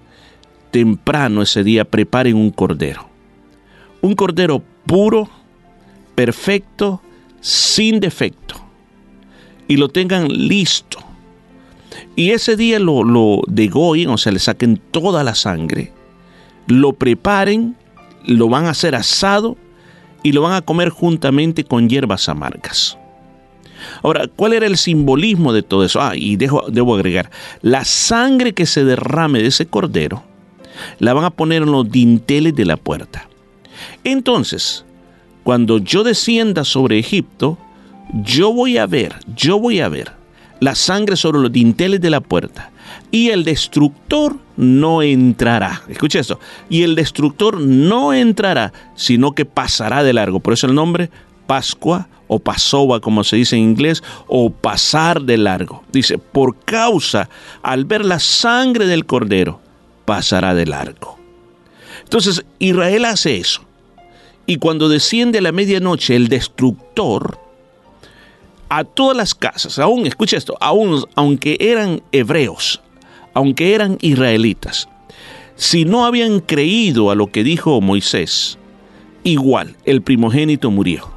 temprano 0.71 1.41
ese 1.41 1.63
día 1.63 1.85
preparen 1.85 2.35
un 2.35 2.51
cordero. 2.51 3.07
Un 4.01 4.13
cordero 4.13 4.61
puro, 4.85 5.29
perfecto, 6.15 7.01
sin 7.39 8.01
defecto. 8.01 8.55
Y 9.69 9.77
lo 9.77 9.87
tengan 9.87 10.27
listo. 10.27 10.99
Y 12.17 12.31
ese 12.31 12.57
día 12.57 12.77
lo, 12.77 13.05
lo 13.05 13.39
o 13.39 14.17
sea, 14.17 14.33
le 14.33 14.39
saquen 14.39 14.81
toda 14.91 15.23
la 15.23 15.33
sangre. 15.33 15.93
Lo 16.67 16.91
preparen, 16.91 17.77
lo 18.25 18.49
van 18.49 18.65
a 18.65 18.71
hacer 18.71 18.95
asado 18.95 19.55
y 20.23 20.33
lo 20.33 20.41
van 20.41 20.53
a 20.53 20.61
comer 20.61 20.89
juntamente 20.89 21.63
con 21.63 21.87
hierbas 21.87 22.27
amargas. 22.27 22.97
Ahora, 24.03 24.27
¿cuál 24.27 24.53
era 24.53 24.67
el 24.67 24.77
simbolismo 24.77 25.53
de 25.53 25.63
todo 25.63 25.83
eso? 25.83 26.01
Ah, 26.01 26.15
y 26.15 26.35
debo 26.37 26.95
agregar, 26.95 27.31
la 27.61 27.85
sangre 27.85 28.53
que 28.53 28.65
se 28.65 28.83
derrame 28.83 29.41
de 29.41 29.47
ese 29.47 29.65
cordero, 29.65 30.23
la 30.99 31.13
van 31.13 31.23
a 31.23 31.29
poner 31.29 31.63
en 31.63 31.71
los 31.71 31.89
dinteles 31.89 32.55
de 32.55 32.65
la 32.65 32.77
puerta. 32.77 33.27
Entonces, 34.03 34.85
cuando 35.43 35.77
yo 35.77 36.03
descienda 36.03 36.63
sobre 36.63 36.99
Egipto, 36.99 37.57
yo 38.13 38.53
voy 38.53 38.77
a 38.77 38.85
ver, 38.85 39.15
yo 39.35 39.59
voy 39.59 39.79
a 39.79 39.89
ver 39.89 40.11
la 40.59 40.75
sangre 40.75 41.15
sobre 41.15 41.41
los 41.41 41.51
dinteles 41.51 42.01
de 42.01 42.09
la 42.09 42.21
puerta. 42.21 42.71
Y 43.11 43.29
el 43.29 43.43
destructor 43.43 44.37
no 44.57 45.01
entrará. 45.01 45.83
Escucha 45.89 46.19
esto. 46.19 46.39
Y 46.69 46.83
el 46.83 46.95
destructor 46.95 47.59
no 47.59 48.13
entrará, 48.13 48.73
sino 48.95 49.33
que 49.33 49.45
pasará 49.45 50.03
de 50.03 50.13
largo. 50.13 50.39
Por 50.39 50.53
eso 50.53 50.67
el 50.67 50.75
nombre 50.75 51.09
Pascua 51.47 52.07
o 52.27 52.39
Pasova, 52.39 52.99
como 52.99 53.23
se 53.23 53.35
dice 53.35 53.55
en 53.55 53.63
inglés, 53.63 54.03
o 54.27 54.49
pasar 54.49 55.21
de 55.21 55.37
largo. 55.37 55.83
Dice, 55.91 56.17
por 56.17 56.57
causa, 56.57 57.29
al 57.61 57.85
ver 57.85 58.03
la 58.03 58.19
sangre 58.19 58.87
del 58.87 59.05
cordero, 59.05 59.59
pasará 60.05 60.55
de 60.55 60.65
largo. 60.65 61.17
Entonces, 62.03 62.43
Israel 62.59 63.05
hace 63.05 63.37
eso. 63.37 63.61
Y 64.45 64.57
cuando 64.57 64.89
desciende 64.89 65.39
a 65.39 65.41
la 65.41 65.51
medianoche 65.51 66.15
el 66.15 66.27
destructor, 66.27 67.39
a 68.69 68.83
todas 68.83 69.17
las 69.17 69.33
casas, 69.33 69.79
aún, 69.79 70.05
escucha 70.05 70.37
esto, 70.37 70.55
aún, 70.59 71.03
aunque 71.15 71.57
eran 71.59 72.01
hebreos, 72.11 72.81
aunque 73.33 73.73
eran 73.73 73.97
israelitas, 74.01 74.87
si 75.55 75.85
no 75.85 76.05
habían 76.05 76.41
creído 76.41 77.11
a 77.11 77.15
lo 77.15 77.27
que 77.27 77.43
dijo 77.43 77.79
Moisés, 77.81 78.57
igual 79.23 79.77
el 79.85 80.01
primogénito 80.01 80.69
murió 80.69 81.14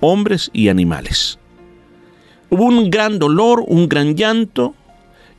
hombres 0.00 0.50
y 0.52 0.68
animales. 0.68 1.38
Hubo 2.50 2.64
un 2.64 2.90
gran 2.90 3.18
dolor, 3.18 3.64
un 3.66 3.88
gran 3.88 4.16
llanto 4.16 4.74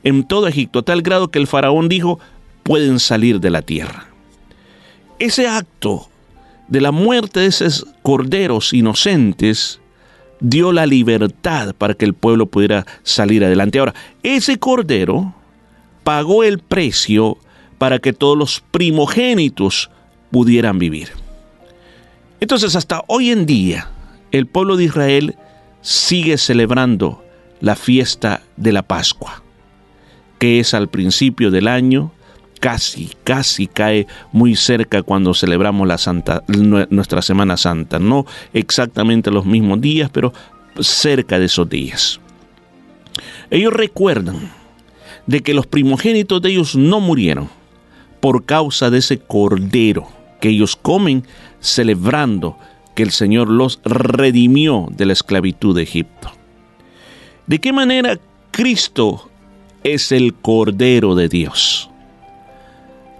en 0.02 0.24
todo 0.24 0.46
Egipto, 0.46 0.80
a 0.80 0.82
tal 0.82 1.02
grado 1.02 1.30
que 1.30 1.38
el 1.38 1.46
faraón 1.46 1.88
dijo, 1.88 2.18
pueden 2.62 3.00
salir 3.00 3.40
de 3.40 3.50
la 3.50 3.62
tierra. 3.62 4.06
Ese 5.18 5.48
acto 5.48 6.08
de 6.68 6.80
la 6.80 6.92
muerte 6.92 7.40
de 7.40 7.46
esos 7.46 7.86
corderos 8.02 8.72
inocentes 8.72 9.80
dio 10.40 10.72
la 10.72 10.86
libertad 10.86 11.74
para 11.76 11.94
que 11.94 12.04
el 12.04 12.14
pueblo 12.14 12.46
pudiera 12.46 12.86
salir 13.02 13.44
adelante. 13.44 13.78
Ahora, 13.78 13.94
ese 14.22 14.58
cordero 14.58 15.34
pagó 16.04 16.44
el 16.44 16.60
precio 16.60 17.36
para 17.76 17.98
que 17.98 18.12
todos 18.12 18.38
los 18.38 18.62
primogénitos 18.70 19.90
pudieran 20.30 20.78
vivir. 20.78 21.08
Entonces 22.40 22.74
hasta 22.74 23.02
hoy 23.06 23.30
en 23.30 23.44
día 23.46 23.90
el 24.32 24.46
pueblo 24.46 24.76
de 24.76 24.84
Israel 24.84 25.36
sigue 25.82 26.38
celebrando 26.38 27.24
la 27.60 27.76
fiesta 27.76 28.42
de 28.56 28.72
la 28.72 28.82
Pascua, 28.82 29.42
que 30.38 30.60
es 30.60 30.74
al 30.74 30.88
principio 30.88 31.50
del 31.50 31.68
año, 31.68 32.12
casi, 32.60 33.10
casi 33.24 33.66
cae 33.66 34.06
muy 34.32 34.56
cerca 34.56 35.02
cuando 35.02 35.34
celebramos 35.34 35.86
la 35.86 35.98
Santa, 35.98 36.42
nuestra 36.90 37.22
Semana 37.22 37.56
Santa. 37.56 37.98
No 37.98 38.26
exactamente 38.52 39.30
los 39.30 39.44
mismos 39.44 39.80
días, 39.80 40.10
pero 40.10 40.32
cerca 40.80 41.38
de 41.38 41.46
esos 41.46 41.68
días. 41.68 42.20
Ellos 43.50 43.72
recuerdan 43.72 44.50
de 45.26 45.40
que 45.40 45.54
los 45.54 45.66
primogénitos 45.66 46.40
de 46.40 46.50
ellos 46.50 46.76
no 46.76 47.00
murieron 47.00 47.48
por 48.20 48.44
causa 48.44 48.90
de 48.90 48.98
ese 48.98 49.18
cordero 49.18 50.08
que 50.40 50.50
ellos 50.50 50.76
comen 50.76 51.24
celebrando 51.60 52.56
que 52.94 53.02
el 53.02 53.10
Señor 53.10 53.48
los 53.48 53.80
redimió 53.84 54.88
de 54.90 55.06
la 55.06 55.12
esclavitud 55.12 55.74
de 55.76 55.82
Egipto. 55.82 56.30
¿De 57.46 57.58
qué 57.58 57.72
manera 57.72 58.18
Cristo 58.50 59.28
es 59.82 60.12
el 60.12 60.34
Cordero 60.34 61.14
de 61.14 61.28
Dios? 61.28 61.90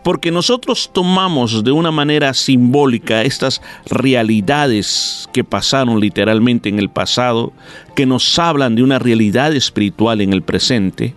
porque 0.02 0.30
nosotros 0.30 0.90
tomamos 0.92 1.62
de 1.62 1.72
una 1.72 1.90
manera 1.90 2.32
simbólica 2.34 3.22
estas 3.22 3.60
realidades 3.86 5.28
que 5.32 5.44
pasaron 5.44 6.00
literalmente 6.00 6.68
en 6.68 6.78
el 6.78 6.88
pasado, 6.88 7.52
que 7.94 8.06
nos 8.06 8.38
hablan 8.38 8.74
de 8.74 8.82
una 8.82 8.98
realidad 8.98 9.54
espiritual 9.54 10.20
en 10.20 10.32
el 10.32 10.42
presente, 10.42 11.14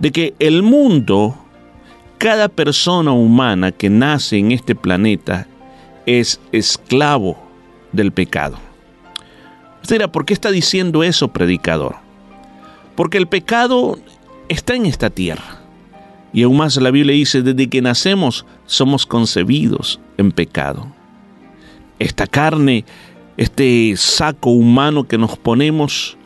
de 0.00 0.12
que 0.12 0.34
el 0.38 0.62
mundo, 0.62 1.36
cada 2.18 2.48
persona 2.48 3.12
humana 3.12 3.70
que 3.70 3.90
nace 3.90 4.38
en 4.38 4.52
este 4.52 4.74
planeta, 4.74 5.46
es 6.08 6.40
esclavo 6.52 7.36
del 7.92 8.12
pecado. 8.12 8.56
Usted 9.82 10.08
¿por 10.08 10.24
qué 10.24 10.32
está 10.32 10.50
diciendo 10.50 11.04
eso, 11.04 11.28
predicador? 11.28 11.96
Porque 12.96 13.18
el 13.18 13.26
pecado 13.26 13.98
está 14.48 14.74
en 14.74 14.86
esta 14.86 15.10
tierra 15.10 15.60
y 16.32 16.44
aún 16.44 16.56
más 16.56 16.76
la 16.78 16.90
Biblia 16.90 17.14
dice, 17.14 17.42
desde 17.42 17.68
que 17.68 17.82
nacemos 17.82 18.46
somos 18.64 19.04
concebidos 19.04 20.00
en 20.16 20.32
pecado. 20.32 20.86
Esta 21.98 22.26
carne, 22.26 22.86
este 23.36 23.94
saco 23.96 24.50
humano 24.50 25.06
que 25.06 25.18
nos 25.18 25.36
ponemos, 25.36 26.16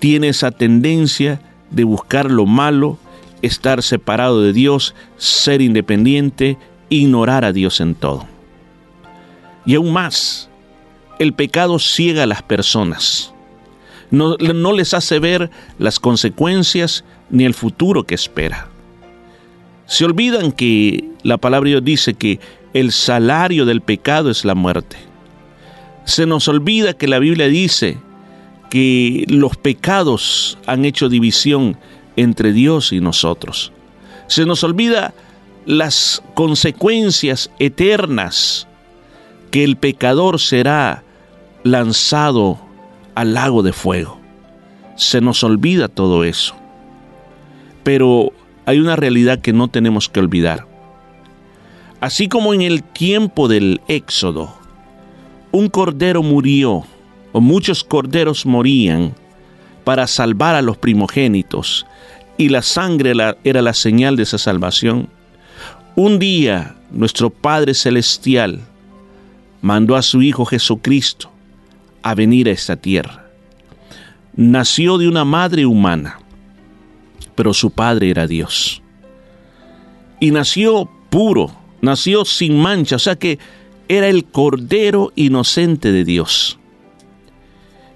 tiene 0.00 0.28
esa 0.28 0.50
tendencia 0.50 1.40
de 1.70 1.84
buscar 1.84 2.30
lo 2.30 2.44
malo, 2.44 2.98
estar 3.40 3.82
separado 3.82 4.42
de 4.42 4.52
Dios, 4.52 4.94
ser 5.16 5.62
independiente, 5.62 6.58
ignorar 6.90 7.46
a 7.46 7.52
Dios 7.52 7.80
en 7.80 7.94
todo. 7.94 8.33
Y 9.66 9.74
aún 9.76 9.92
más, 9.92 10.48
el 11.18 11.32
pecado 11.32 11.78
ciega 11.78 12.24
a 12.24 12.26
las 12.26 12.42
personas. 12.42 13.32
No, 14.10 14.36
les 14.72 14.94
hace 14.94 15.18
ver 15.18 15.50
las 15.78 15.98
consecuencias 15.98 17.04
ni 17.30 17.44
el 17.44 17.54
futuro 17.54 18.04
que 18.04 18.14
espera. 18.14 18.68
Se 19.86 20.04
olvidan 20.04 20.52
que 20.52 21.04
la 21.22 21.36
palabra 21.36 21.68
Dios 21.70 21.84
dice 21.84 22.14
que 22.14 22.38
el 22.74 22.92
salario 22.92 23.64
del 23.64 23.80
pecado 23.80 24.30
es 24.30 24.44
la 24.44 24.54
muerte. 24.54 24.96
Se 26.04 26.26
nos 26.26 26.48
olvida 26.48 26.92
que 26.92 27.08
la 27.08 27.18
Biblia 27.18 27.48
dice 27.48 27.98
que 28.70 29.24
los 29.28 29.56
pecados 29.56 30.58
han 30.66 30.84
hecho 30.84 31.08
división 31.08 31.76
entre 32.16 32.52
Dios 32.52 32.92
y 32.92 33.00
nosotros. 33.00 33.72
Se 34.28 34.46
nos 34.46 34.62
olvida 34.64 35.12
las 35.66 36.22
consecuencias 36.34 37.50
eternas 37.58 38.68
que 39.54 39.62
el 39.62 39.76
pecador 39.76 40.40
será 40.40 41.04
lanzado 41.62 42.58
al 43.14 43.34
lago 43.34 43.62
de 43.62 43.72
fuego. 43.72 44.18
Se 44.96 45.20
nos 45.20 45.44
olvida 45.44 45.86
todo 45.86 46.24
eso. 46.24 46.56
Pero 47.84 48.32
hay 48.66 48.80
una 48.80 48.96
realidad 48.96 49.38
que 49.38 49.52
no 49.52 49.68
tenemos 49.68 50.08
que 50.08 50.18
olvidar. 50.18 50.66
Así 52.00 52.26
como 52.26 52.52
en 52.52 52.62
el 52.62 52.82
tiempo 52.82 53.46
del 53.46 53.80
Éxodo, 53.86 54.52
un 55.52 55.68
cordero 55.68 56.24
murió, 56.24 56.82
o 57.30 57.40
muchos 57.40 57.84
corderos 57.84 58.46
morían, 58.46 59.14
para 59.84 60.08
salvar 60.08 60.56
a 60.56 60.62
los 60.62 60.78
primogénitos, 60.78 61.86
y 62.36 62.48
la 62.48 62.62
sangre 62.62 63.12
era 63.44 63.62
la 63.62 63.72
señal 63.72 64.16
de 64.16 64.24
esa 64.24 64.38
salvación, 64.38 65.08
un 65.94 66.18
día 66.18 66.74
nuestro 66.90 67.30
Padre 67.30 67.72
Celestial 67.74 68.62
mandó 69.64 69.96
a 69.96 70.02
su 70.02 70.22
Hijo 70.22 70.44
Jesucristo 70.44 71.30
a 72.02 72.14
venir 72.14 72.48
a 72.48 72.52
esta 72.52 72.76
tierra. 72.76 73.24
Nació 74.36 74.98
de 74.98 75.08
una 75.08 75.24
madre 75.24 75.64
humana 75.66 76.18
pero 77.34 77.52
su 77.52 77.70
padre 77.70 78.10
era 78.10 78.26
Dios. 78.26 78.82
Y 80.20 80.30
nació 80.30 80.88
puro, 81.10 81.54
nació 81.80 82.24
sin 82.24 82.56
mancha, 82.58 82.96
o 82.96 82.98
sea 82.98 83.16
que 83.16 83.38
era 83.88 84.08
el 84.08 84.24
Cordero 84.24 85.12
inocente 85.16 85.92
de 85.92 86.04
Dios. 86.04 86.58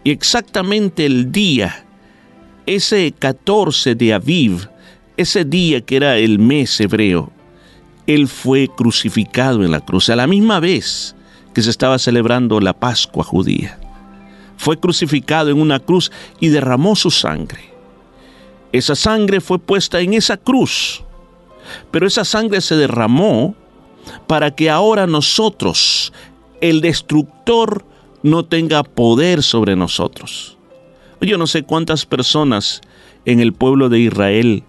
Y 0.05 0.11
exactamente 0.11 1.07
el 1.07 1.33
día, 1.33 1.85
ese 2.67 3.13
14 3.19 3.95
de 3.95 4.15
Aviv, 4.15 4.69
ese 5.17 5.45
día 5.45 5.81
que 5.81 5.97
era 5.97 6.19
el 6.19 6.39
mes 6.39 6.81
hebreo, 6.81 7.33
él 8.07 8.29
fue 8.29 8.69
crucificado 8.69 9.65
en 9.65 9.71
la 9.71 9.81
cruz, 9.81 10.09
a 10.09 10.17
la 10.17 10.27
misma 10.27 10.61
vez 10.61 11.15
que 11.59 11.63
se 11.63 11.71
estaba 11.71 11.99
celebrando 11.99 12.61
la 12.61 12.73
Pascua 12.73 13.25
judía. 13.25 13.81
Fue 14.57 14.79
crucificado 14.79 15.51
en 15.51 15.61
una 15.61 15.81
cruz 15.81 16.13
y 16.39 16.51
derramó 16.51 16.95
su 16.95 17.11
sangre. 17.11 17.73
Esa 18.71 18.95
sangre 18.95 19.41
fue 19.41 19.59
puesta 19.59 19.99
en 19.99 20.15
esa 20.15 20.37
cruz, 20.37 21.03
pero 21.91 22.07
esa 22.07 22.25
sangre 22.25 22.61
se 22.61 22.77
derramó 22.77 23.57
para 24.29 24.53
que 24.53 24.71
ahora 24.71 25.09
nosotros, 25.09 26.13
el 26.61 26.81
destructor, 26.81 27.85
no 28.23 28.45
tenga 28.45 28.85
poder 28.85 29.43
sobre 29.43 29.75
nosotros. 29.75 30.57
Yo 31.21 31.39
no 31.39 31.49
sé 31.49 31.65
cuántas 31.65 32.07
personas 32.07 32.83
en 33.25 33.41
el 33.41 33.53
pueblo 33.53 33.89
de 33.89 33.99
Israel 33.99 34.63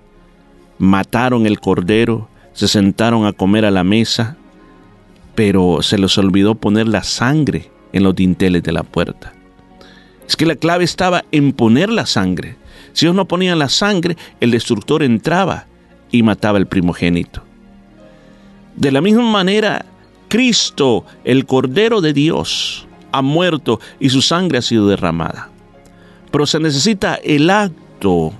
mataron 0.80 1.46
el 1.46 1.60
cordero, 1.60 2.28
se 2.54 2.68
sentaron 2.68 3.28
a 3.28 3.34
comer 3.34 3.64
a 3.64 3.70
la 3.70 3.84
mesa, 3.84 4.39
pero 5.40 5.82
se 5.82 5.98
les 5.98 6.18
olvidó 6.18 6.56
poner 6.56 6.90
la 6.90 7.02
sangre 7.02 7.72
en 7.94 8.04
los 8.04 8.14
dinteles 8.14 8.62
de 8.62 8.74
la 8.74 8.84
puerta. 8.84 9.32
Es 10.28 10.36
que 10.36 10.46
la 10.46 10.58
clave 10.58 10.84
estaba 10.84 11.24
en 11.32 11.54
poner 11.54 11.90
la 11.90 12.06
sangre. 12.06 12.58
Si 12.92 13.06
ellos 13.06 13.16
no 13.16 13.26
ponían 13.26 13.58
la 13.58 13.70
sangre, 13.70 14.18
el 14.42 14.52
destructor 14.52 15.02
entraba 15.02 15.66
y 16.12 16.24
mataba 16.24 16.58
al 16.58 16.68
primogénito. 16.68 17.42
De 18.76 18.92
la 18.92 19.00
misma 19.00 19.24
manera, 19.32 19.86
Cristo, 20.28 21.06
el 21.24 21.46
Cordero 21.46 22.02
de 22.02 22.12
Dios, 22.12 22.86
ha 23.14 23.22
muerto 23.22 23.80
y 23.98 24.10
su 24.10 24.22
sangre 24.22 24.58
ha 24.58 24.62
sido 24.62 24.90
derramada. 24.90 25.52
Pero 26.32 26.48
se 26.48 26.60
necesita 26.60 27.16
el 27.16 27.50
acto 27.50 28.34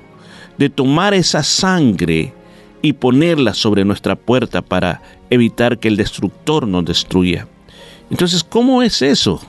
de 0.58 0.70
tomar 0.70 1.14
esa 1.14 1.44
sangre 1.44 2.34
y 2.82 2.92
ponerla 2.92 3.54
sobre 3.54 3.86
nuestra 3.86 4.18
puerta 4.18 4.62
para 4.62 5.02
evitar 5.30 5.80
que 5.80 5.88
el 5.88 5.98
destructor 5.98 6.68
nos 6.68 6.86
destruya. 6.86 7.48
Entonces, 8.10 8.44
¿cómo 8.44 8.82
es 8.82 9.02
eso? 9.02 9.42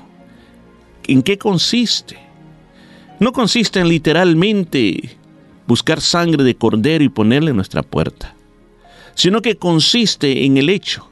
¿En 1.07 1.23
qué 1.23 1.39
consiste? 1.39 2.31
no 3.21 3.33
consiste 3.33 3.79
en 3.79 3.89
literalmente 3.89 5.17
buscar 5.69 6.01
sangre 6.01 6.43
de 6.43 6.57
cordero 6.57 7.05
y 7.05 7.11
ponerle 7.11 7.51
en 7.51 7.57
nuestra 7.57 7.83
puerta, 7.83 8.35
sino 9.15 9.43
que 9.43 9.57
consiste 9.57 10.45
en 10.47 10.57
el 10.57 10.71
hecho 10.71 11.07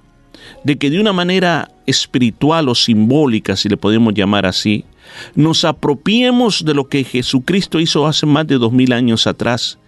de 0.64 0.78
que 0.78 0.90
de 0.90 0.98
una 0.98 1.12
manera 1.12 1.70
espiritual 1.86 2.70
o 2.70 2.74
simbólica, 2.74 3.56
si 3.56 3.68
le 3.68 3.76
podemos 3.76 4.14
llamar 4.14 4.46
así, 4.46 4.86
nos 5.34 5.64
apropiemos 5.64 6.64
de 6.64 6.74
lo 6.74 6.88
que 6.88 7.04
Jesucristo 7.04 7.78
hizo 7.78 8.06
hace 8.06 8.24
más 8.24 8.46
de 8.46 8.56
dos 8.56 8.72
mil 8.72 8.92
años 8.92 9.26
atrás 9.26 9.78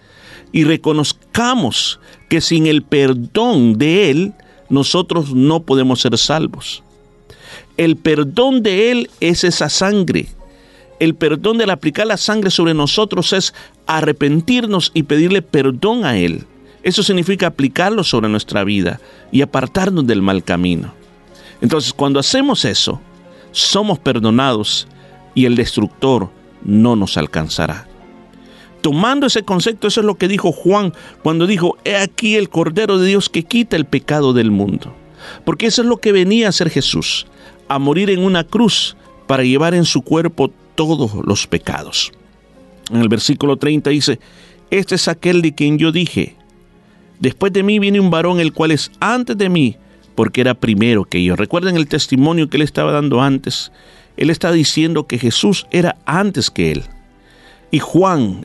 y 0.53 0.65
reconozcamos 0.65 2.01
que 2.29 2.43
sin 2.43 2.67
el 2.67 2.83
perdón 2.83 3.79
de 3.79 4.11
Él 4.11 4.35
nosotros 4.71 5.35
no 5.35 5.61
podemos 5.61 6.01
ser 6.01 6.17
salvos. 6.17 6.83
El 7.77 7.97
perdón 7.97 8.63
de 8.63 8.91
Él 8.91 9.11
es 9.21 9.45
esa 9.45 9.69
sangre 9.69 10.29
el 11.01 11.15
perdón 11.15 11.57
del 11.57 11.71
aplicar 11.71 12.07
la 12.07 12.19
sangre 12.19 12.51
sobre 12.51 12.75
nosotros 12.75 13.33
es 13.33 13.55
arrepentirnos 13.87 14.93
y 14.95 15.03
pedirle 15.05 15.41
perdón 15.43 16.05
a 16.05 16.19
Él. 16.19 16.45
Eso 16.83 17.03
significa 17.03 17.49
aplicarlo 17.49 18.05
sobre 18.05 18.29
nuestra 18.29 18.65
vida 18.65 19.01
y 19.33 19.41
apartarnos 19.41 20.07
del 20.07 20.23
mal 20.23 20.45
camino. 20.45 20.93
Entonces, 21.63 21.95
cuando 21.95 22.21
hacemos 22.21 22.67
eso, 22.67 23.01
somos 23.51 23.99
perdonados 23.99 24.87
y 25.35 25.47
el 25.47 25.57
destructor 25.57 26.31
no 26.63 26.97
nos 26.97 27.17
alcanzará. 27.17 27.89
Tomando 28.81 29.27
ese 29.27 29.43
concepto, 29.43 29.89
eso 29.89 30.01
es 30.01 30.07
lo 30.07 30.17
que 30.17 30.29
dijo 30.29 30.53
Juan 30.53 30.93
cuando 31.23 31.47
dijo, 31.47 31.77
he 31.85 31.97
aquí 31.97 32.37
el 32.37 32.49
Cordero 32.49 32.99
de 32.99 33.09
Dios 33.09 33.29
que 33.29 33.43
quita 33.43 33.77
el 33.77 33.85
pecado 33.85 34.33
del 34.33 34.51
mundo. 34.51 34.95
Porque 35.45 35.67
eso 35.67 35.83
es 35.83 35.89
lo 35.89 35.99
que 35.99 36.13
venía 36.13 36.47
a 36.47 36.51
hacer 36.51 36.71
Jesús, 36.71 37.27
a 37.69 37.79
morir 37.79 38.11
en 38.11 38.25
una 38.25 38.45
cruz 38.45 38.97
para 39.27 39.45
llevar 39.45 39.75
en 39.75 39.85
su 39.85 40.03
cuerpo 40.03 40.51
todos 40.75 41.13
los 41.27 41.47
pecados. 41.47 42.13
En 42.91 43.01
el 43.01 43.09
versículo 43.09 43.57
30 43.57 43.91
dice, 43.91 44.19
este 44.71 44.95
es 44.95 45.09
aquel 45.09 45.43
de 45.43 45.55
quien 45.55 45.79
yo 45.79 45.93
dije, 45.93 46.37
después 47.19 47.53
de 47.53 47.63
mí 47.63 47.79
viene 47.79 48.01
un 48.01 48.11
varón 48.11 48.41
el 48.41 48.53
cual 48.53 48.71
es 48.71 48.91
antes 48.99 49.37
de 49.37 49.49
mí, 49.49 49.77
porque 50.15 50.41
era 50.41 50.55
primero 50.55 51.05
que 51.05 51.23
yo. 51.23 51.37
Recuerden 51.37 51.77
el 51.77 51.87
testimonio 51.87 52.49
que 52.49 52.57
él 52.57 52.63
estaba 52.63 52.93
dando 52.93 53.21
antes. 53.21 53.73
Él 54.17 54.31
está 54.31 54.53
diciendo 54.53 55.07
que 55.07 55.19
Jesús 55.19 55.67
era 55.71 55.97
antes 56.05 56.51
que 56.51 56.73
él. 56.73 56.85
Y 57.71 57.79
Juan, 57.79 58.45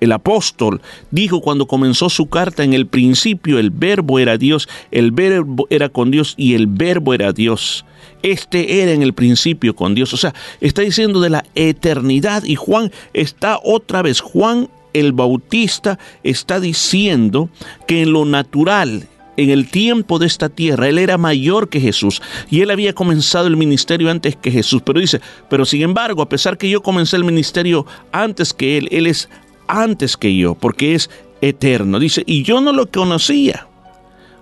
el 0.00 0.12
apóstol, 0.12 0.80
dijo 1.10 1.40
cuando 1.40 1.66
comenzó 1.66 2.08
su 2.08 2.26
carta, 2.26 2.64
en 2.64 2.74
el 2.74 2.86
principio 2.86 3.58
el 3.58 3.70
verbo 3.70 4.18
era 4.18 4.36
Dios, 4.36 4.68
el 4.90 5.10
verbo 5.10 5.66
era 5.70 5.88
con 5.88 6.10
Dios 6.10 6.34
y 6.36 6.54
el 6.54 6.66
verbo 6.66 7.14
era 7.14 7.32
Dios. 7.32 7.84
Este 8.22 8.82
era 8.82 8.92
en 8.92 9.02
el 9.02 9.12
principio 9.12 9.74
con 9.76 9.94
Dios. 9.94 10.12
O 10.12 10.16
sea, 10.16 10.34
está 10.60 10.82
diciendo 10.82 11.20
de 11.20 11.30
la 11.30 11.44
eternidad 11.54 12.44
y 12.44 12.56
Juan 12.56 12.90
está 13.12 13.58
otra 13.62 14.02
vez, 14.02 14.20
Juan 14.20 14.68
el 14.92 15.12
Bautista 15.12 15.98
está 16.22 16.58
diciendo 16.58 17.50
que 17.86 18.02
en 18.02 18.12
lo 18.12 18.24
natural, 18.24 19.06
en 19.36 19.50
el 19.50 19.68
tiempo 19.68 20.18
de 20.18 20.26
esta 20.26 20.48
tierra, 20.48 20.88
él 20.88 20.98
era 20.98 21.18
mayor 21.18 21.68
que 21.68 21.80
Jesús 21.80 22.22
y 22.50 22.62
él 22.62 22.70
había 22.70 22.94
comenzado 22.94 23.46
el 23.46 23.58
ministerio 23.58 24.10
antes 24.10 24.36
que 24.36 24.50
Jesús. 24.50 24.80
Pero 24.84 25.00
dice, 25.00 25.20
pero 25.50 25.66
sin 25.66 25.82
embargo, 25.82 26.22
a 26.22 26.28
pesar 26.28 26.56
que 26.56 26.70
yo 26.70 26.82
comencé 26.82 27.16
el 27.16 27.24
ministerio 27.24 27.84
antes 28.10 28.54
que 28.54 28.78
él, 28.78 28.88
él 28.90 29.06
es 29.06 29.28
antes 29.68 30.16
que 30.16 30.36
yo, 30.36 30.54
porque 30.54 30.94
es 30.94 31.10
eterno. 31.40 31.98
Dice, 31.98 32.22
y 32.26 32.42
yo 32.42 32.60
no 32.60 32.72
lo 32.72 32.90
conocía. 32.90 33.66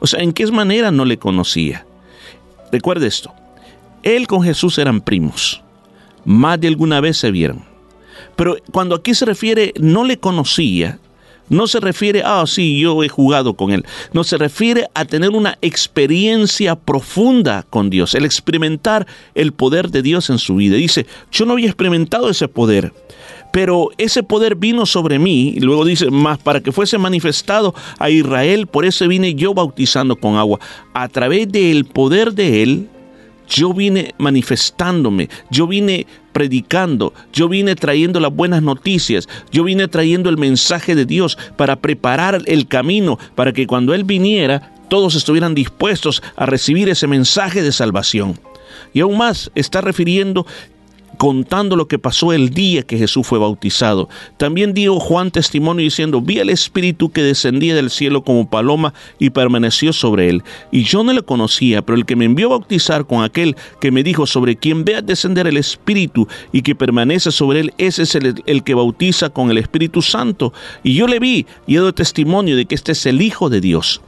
O 0.00 0.06
sea, 0.06 0.20
¿en 0.20 0.32
qué 0.32 0.46
manera 0.48 0.90
no 0.90 1.04
le 1.04 1.18
conocía? 1.18 1.86
Recuerde 2.70 3.06
esto, 3.06 3.32
él 4.02 4.26
con 4.26 4.42
Jesús 4.42 4.78
eran 4.78 5.00
primos, 5.00 5.62
más 6.24 6.60
de 6.60 6.68
alguna 6.68 7.00
vez 7.00 7.16
se 7.16 7.30
vieron. 7.30 7.64
Pero 8.36 8.56
cuando 8.72 8.96
aquí 8.96 9.14
se 9.14 9.24
refiere 9.24 9.72
no 9.78 10.04
le 10.04 10.18
conocía, 10.18 10.98
no 11.48 11.66
se 11.66 11.78
refiere, 11.78 12.22
ah, 12.24 12.44
sí, 12.46 12.78
yo 12.80 13.02
he 13.02 13.08
jugado 13.08 13.54
con 13.54 13.70
Él. 13.70 13.84
No 14.12 14.24
se 14.24 14.38
refiere 14.38 14.88
a 14.94 15.04
tener 15.04 15.30
una 15.30 15.58
experiencia 15.60 16.74
profunda 16.74 17.64
con 17.68 17.90
Dios, 17.90 18.14
el 18.14 18.24
experimentar 18.24 19.06
el 19.34 19.52
poder 19.52 19.90
de 19.90 20.02
Dios 20.02 20.30
en 20.30 20.38
su 20.38 20.56
vida. 20.56 20.76
Dice, 20.76 21.06
yo 21.30 21.44
no 21.44 21.52
había 21.52 21.66
experimentado 21.66 22.30
ese 22.30 22.48
poder, 22.48 22.92
pero 23.54 23.90
ese 23.98 24.24
poder 24.24 24.56
vino 24.56 24.84
sobre 24.84 25.20
mí, 25.20 25.50
y 25.50 25.60
luego 25.60 25.84
dice, 25.84 26.10
más 26.10 26.38
para 26.38 26.60
que 26.60 26.72
fuese 26.72 26.98
manifestado 26.98 27.72
a 28.00 28.10
Israel, 28.10 28.66
por 28.66 28.84
eso 28.84 29.06
vine 29.06 29.36
yo 29.36 29.54
bautizando 29.54 30.16
con 30.16 30.34
agua. 30.34 30.58
A 30.92 31.06
través 31.06 31.52
del 31.52 31.84
poder 31.84 32.32
de 32.32 32.64
Él, 32.64 32.88
yo 33.48 33.72
vine 33.72 34.12
manifestándome, 34.18 35.28
yo 35.52 35.68
vine 35.68 36.04
predicando, 36.32 37.14
yo 37.32 37.48
vine 37.48 37.76
trayendo 37.76 38.18
las 38.18 38.34
buenas 38.34 38.60
noticias, 38.60 39.28
yo 39.52 39.62
vine 39.62 39.86
trayendo 39.86 40.30
el 40.30 40.36
mensaje 40.36 40.96
de 40.96 41.04
Dios 41.04 41.38
para 41.56 41.76
preparar 41.76 42.42
el 42.46 42.66
camino 42.66 43.20
para 43.36 43.52
que 43.52 43.68
cuando 43.68 43.94
Él 43.94 44.02
viniera 44.02 44.74
todos 44.88 45.14
estuvieran 45.14 45.54
dispuestos 45.54 46.24
a 46.34 46.44
recibir 46.44 46.88
ese 46.88 47.06
mensaje 47.06 47.62
de 47.62 47.70
salvación. 47.70 48.36
Y 48.92 49.00
aún 49.00 49.16
más 49.16 49.52
está 49.54 49.80
refiriendo 49.80 50.44
contando 51.24 51.74
lo 51.74 51.88
que 51.88 51.98
pasó 51.98 52.34
el 52.34 52.50
día 52.50 52.82
que 52.82 52.98
Jesús 52.98 53.26
fue 53.26 53.38
bautizado. 53.38 54.10
También 54.36 54.74
dio 54.74 55.00
Juan 55.00 55.30
testimonio 55.30 55.82
diciendo, 55.82 56.20
vi 56.20 56.38
al 56.38 56.50
Espíritu 56.50 57.12
que 57.12 57.22
descendía 57.22 57.74
del 57.74 57.88
cielo 57.88 58.22
como 58.22 58.50
paloma 58.50 58.92
y 59.18 59.30
permaneció 59.30 59.94
sobre 59.94 60.28
él. 60.28 60.42
Y 60.70 60.82
yo 60.82 61.02
no 61.02 61.14
le 61.14 61.22
conocía, 61.22 61.80
pero 61.80 61.96
el 61.96 62.04
que 62.04 62.14
me 62.14 62.26
envió 62.26 62.48
a 62.48 62.58
bautizar 62.58 63.06
con 63.06 63.24
aquel 63.24 63.56
que 63.80 63.90
me 63.90 64.02
dijo 64.02 64.26
sobre 64.26 64.56
quien 64.56 64.84
vea 64.84 65.00
descender 65.00 65.46
el 65.46 65.56
Espíritu 65.56 66.28
y 66.52 66.60
que 66.60 66.74
permanece 66.74 67.32
sobre 67.32 67.60
él, 67.60 67.74
ese 67.78 68.02
es 68.02 68.14
el, 68.16 68.42
el 68.44 68.62
que 68.62 68.74
bautiza 68.74 69.30
con 69.30 69.50
el 69.50 69.56
Espíritu 69.56 70.02
Santo. 70.02 70.52
Y 70.82 70.92
yo 70.92 71.06
le 71.06 71.20
vi 71.20 71.46
y 71.66 71.76
he 71.76 71.78
dado 71.78 71.94
testimonio 71.94 72.54
de 72.54 72.66
que 72.66 72.74
este 72.74 72.92
es 72.92 73.06
el 73.06 73.22
Hijo 73.22 73.48
de 73.48 73.62
Dios. 73.62 74.02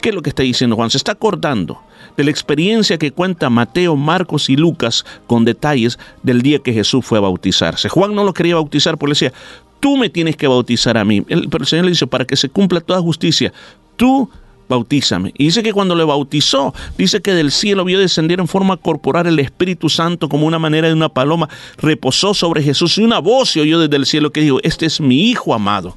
¿Qué 0.00 0.10
es 0.10 0.14
lo 0.14 0.22
que 0.22 0.30
está 0.30 0.44
diciendo 0.44 0.76
Juan? 0.76 0.90
Se 0.90 0.98
está 0.98 1.10
acordando 1.10 1.80
de 2.16 2.24
la 2.24 2.30
experiencia 2.30 2.98
que 2.98 3.12
cuenta 3.12 3.50
Mateo, 3.50 3.96
Marcos 3.96 4.48
y 4.48 4.56
Lucas 4.56 5.04
con 5.26 5.44
detalles 5.44 5.98
del 6.22 6.42
día 6.42 6.58
que 6.58 6.72
Jesús 6.72 7.04
fue 7.04 7.18
a 7.18 7.22
bautizarse. 7.22 7.88
Juan 7.88 8.14
no 8.14 8.24
lo 8.24 8.34
quería 8.34 8.54
bautizar 8.54 8.96
porque 8.98 9.10
le 9.10 9.14
decía, 9.14 9.32
tú 9.80 9.96
me 9.96 10.10
tienes 10.10 10.36
que 10.36 10.46
bautizar 10.46 10.96
a 10.96 11.04
mí. 11.04 11.22
pero 11.22 11.62
el 11.62 11.66
Señor 11.66 11.86
le 11.86 11.92
dice, 11.92 12.06
para 12.06 12.24
que 12.24 12.36
se 12.36 12.48
cumpla 12.48 12.80
toda 12.80 13.00
justicia, 13.00 13.52
tú 13.96 14.30
bautízame. 14.68 15.34
Y 15.36 15.46
dice 15.46 15.62
que 15.62 15.72
cuando 15.72 15.96
le 15.96 16.04
bautizó, 16.04 16.72
dice 16.96 17.20
que 17.20 17.34
del 17.34 17.50
cielo 17.50 17.84
vio 17.84 17.98
descender 17.98 18.38
en 18.38 18.46
forma 18.46 18.76
corporal 18.76 19.26
el 19.26 19.40
Espíritu 19.40 19.88
Santo 19.88 20.28
como 20.28 20.46
una 20.46 20.60
manera 20.60 20.86
de 20.86 20.94
una 20.94 21.08
paloma, 21.08 21.48
reposó 21.78 22.34
sobre 22.34 22.62
Jesús 22.62 22.96
y 22.96 23.02
una 23.02 23.18
voz 23.18 23.50
se 23.50 23.60
oyó 23.60 23.80
desde 23.80 23.96
el 23.96 24.06
cielo 24.06 24.30
que 24.30 24.40
dijo, 24.40 24.60
este 24.62 24.86
es 24.86 25.00
mi 25.00 25.28
Hijo 25.28 25.52
amado 25.54 25.96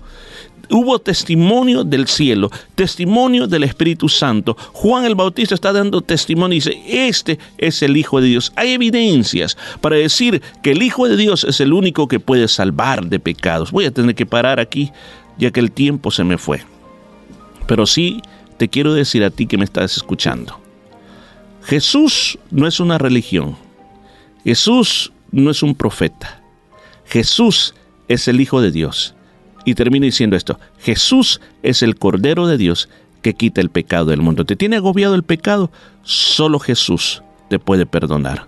hubo 0.69 0.99
testimonio 0.99 1.83
del 1.83 2.07
cielo, 2.07 2.49
testimonio 2.75 3.47
del 3.47 3.63
Espíritu 3.63 4.09
Santo. 4.09 4.55
Juan 4.73 5.05
el 5.05 5.15
Bautista 5.15 5.55
está 5.55 5.73
dando 5.73 6.01
testimonio 6.01 6.55
y 6.55 6.59
dice, 6.59 6.81
este 6.87 7.39
es 7.57 7.81
el 7.81 7.97
Hijo 7.97 8.21
de 8.21 8.27
Dios. 8.27 8.53
Hay 8.55 8.71
evidencias 8.71 9.57
para 9.81 9.95
decir 9.95 10.41
que 10.61 10.71
el 10.71 10.81
Hijo 10.81 11.07
de 11.07 11.17
Dios 11.17 11.43
es 11.43 11.59
el 11.59 11.73
único 11.73 12.07
que 12.07 12.19
puede 12.19 12.47
salvar 12.47 13.07
de 13.07 13.19
pecados. 13.19 13.71
Voy 13.71 13.85
a 13.85 13.91
tener 13.91 14.15
que 14.15 14.25
parar 14.25 14.59
aquí 14.59 14.91
ya 15.37 15.51
que 15.51 15.59
el 15.59 15.71
tiempo 15.71 16.11
se 16.11 16.23
me 16.23 16.37
fue. 16.37 16.63
Pero 17.67 17.85
sí 17.85 18.21
te 18.57 18.67
quiero 18.67 18.93
decir 18.93 19.23
a 19.23 19.29
ti 19.29 19.47
que 19.47 19.57
me 19.57 19.65
estás 19.65 19.97
escuchando. 19.97 20.59
Jesús 21.63 22.37
no 22.51 22.67
es 22.67 22.79
una 22.79 22.97
religión. 22.97 23.55
Jesús 24.43 25.11
no 25.31 25.51
es 25.51 25.63
un 25.63 25.75
profeta. 25.75 26.41
Jesús 27.05 27.73
es 28.07 28.27
el 28.27 28.41
Hijo 28.41 28.61
de 28.61 28.71
Dios. 28.71 29.12
Y 29.65 29.75
termina 29.75 30.05
diciendo 30.05 30.35
esto, 30.35 30.59
Jesús 30.79 31.39
es 31.61 31.83
el 31.83 31.95
Cordero 31.95 32.47
de 32.47 32.57
Dios 32.57 32.89
que 33.21 33.33
quita 33.33 33.61
el 33.61 33.69
pecado 33.69 34.05
del 34.05 34.21
mundo. 34.21 34.45
¿Te 34.45 34.55
tiene 34.55 34.75
agobiado 34.75 35.15
el 35.15 35.23
pecado? 35.23 35.71
Solo 36.03 36.59
Jesús 36.59 37.23
te 37.49 37.59
puede 37.59 37.85
perdonar. 37.85 38.47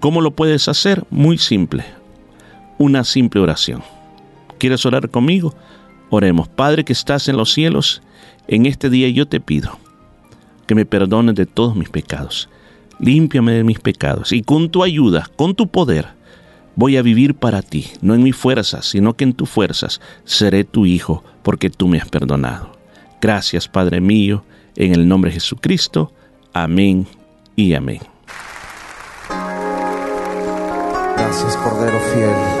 ¿Cómo 0.00 0.20
lo 0.20 0.32
puedes 0.32 0.68
hacer? 0.68 1.04
Muy 1.10 1.38
simple. 1.38 1.84
Una 2.78 3.04
simple 3.04 3.40
oración. 3.40 3.82
¿Quieres 4.58 4.84
orar 4.86 5.10
conmigo? 5.10 5.54
Oremos. 6.10 6.48
Padre 6.48 6.84
que 6.84 6.92
estás 6.92 7.28
en 7.28 7.36
los 7.36 7.52
cielos, 7.52 8.02
en 8.48 8.66
este 8.66 8.90
día 8.90 9.08
yo 9.08 9.26
te 9.26 9.40
pido 9.40 9.78
que 10.66 10.74
me 10.74 10.84
perdones 10.84 11.34
de 11.34 11.46
todos 11.46 11.74
mis 11.74 11.88
pecados. 11.88 12.48
Límpiame 13.00 13.52
de 13.52 13.64
mis 13.64 13.80
pecados 13.80 14.32
y 14.32 14.42
con 14.42 14.68
tu 14.70 14.84
ayuda, 14.84 15.28
con 15.36 15.54
tu 15.54 15.68
poder, 15.68 16.08
voy 16.78 16.96
a 16.96 17.02
vivir 17.02 17.34
para 17.34 17.60
ti, 17.60 17.90
no 18.02 18.14
en 18.14 18.22
mis 18.22 18.36
fuerzas, 18.36 18.86
sino 18.86 19.14
que 19.14 19.24
en 19.24 19.32
tus 19.32 19.50
fuerzas 19.50 20.00
seré 20.24 20.62
tu 20.62 20.86
hijo, 20.86 21.24
porque 21.42 21.70
tú 21.70 21.88
me 21.88 21.98
has 21.98 22.08
perdonado. 22.08 22.70
Gracias, 23.20 23.66
Padre 23.66 24.00
mío, 24.00 24.44
en 24.76 24.94
el 24.94 25.08
nombre 25.08 25.32
de 25.32 25.40
Jesucristo. 25.40 26.12
Amén 26.52 27.08
y 27.56 27.74
amén. 27.74 28.00
Gracias, 31.16 31.56
Cordero 31.56 31.98
Fiel. 31.98 32.57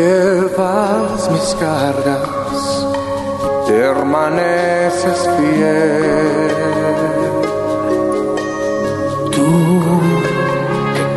Llevas 0.00 1.30
mis 1.30 1.54
cargas 1.60 2.60
permaneces 3.66 5.20
fiel. 5.36 6.50
Tú 9.34 9.50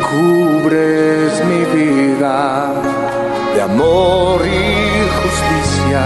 cubres 0.08 1.32
mi 1.50 1.62
vida 1.78 2.72
de 3.54 3.62
amor 3.62 4.40
y 4.46 4.64
justicia, 5.20 6.04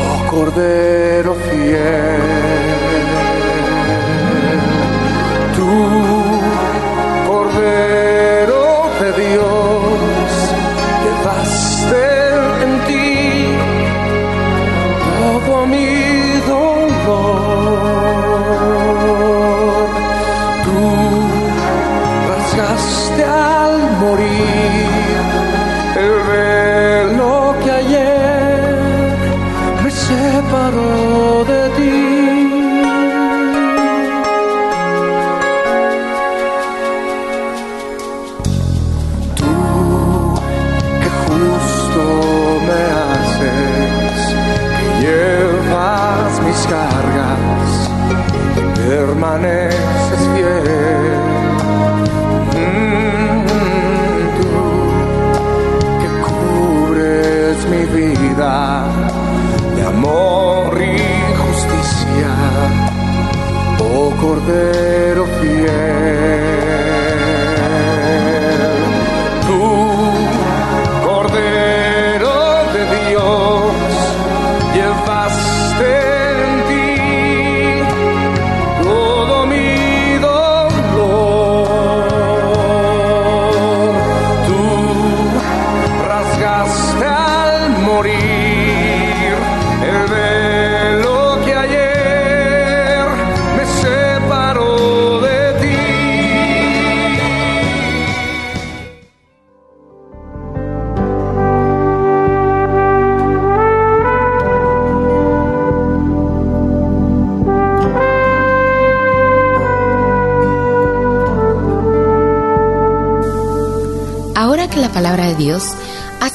oh 0.00 0.30
Cordero 0.30 1.34
fiel. 1.34 2.22
Tú 5.56 6.17
گربه 64.22 64.87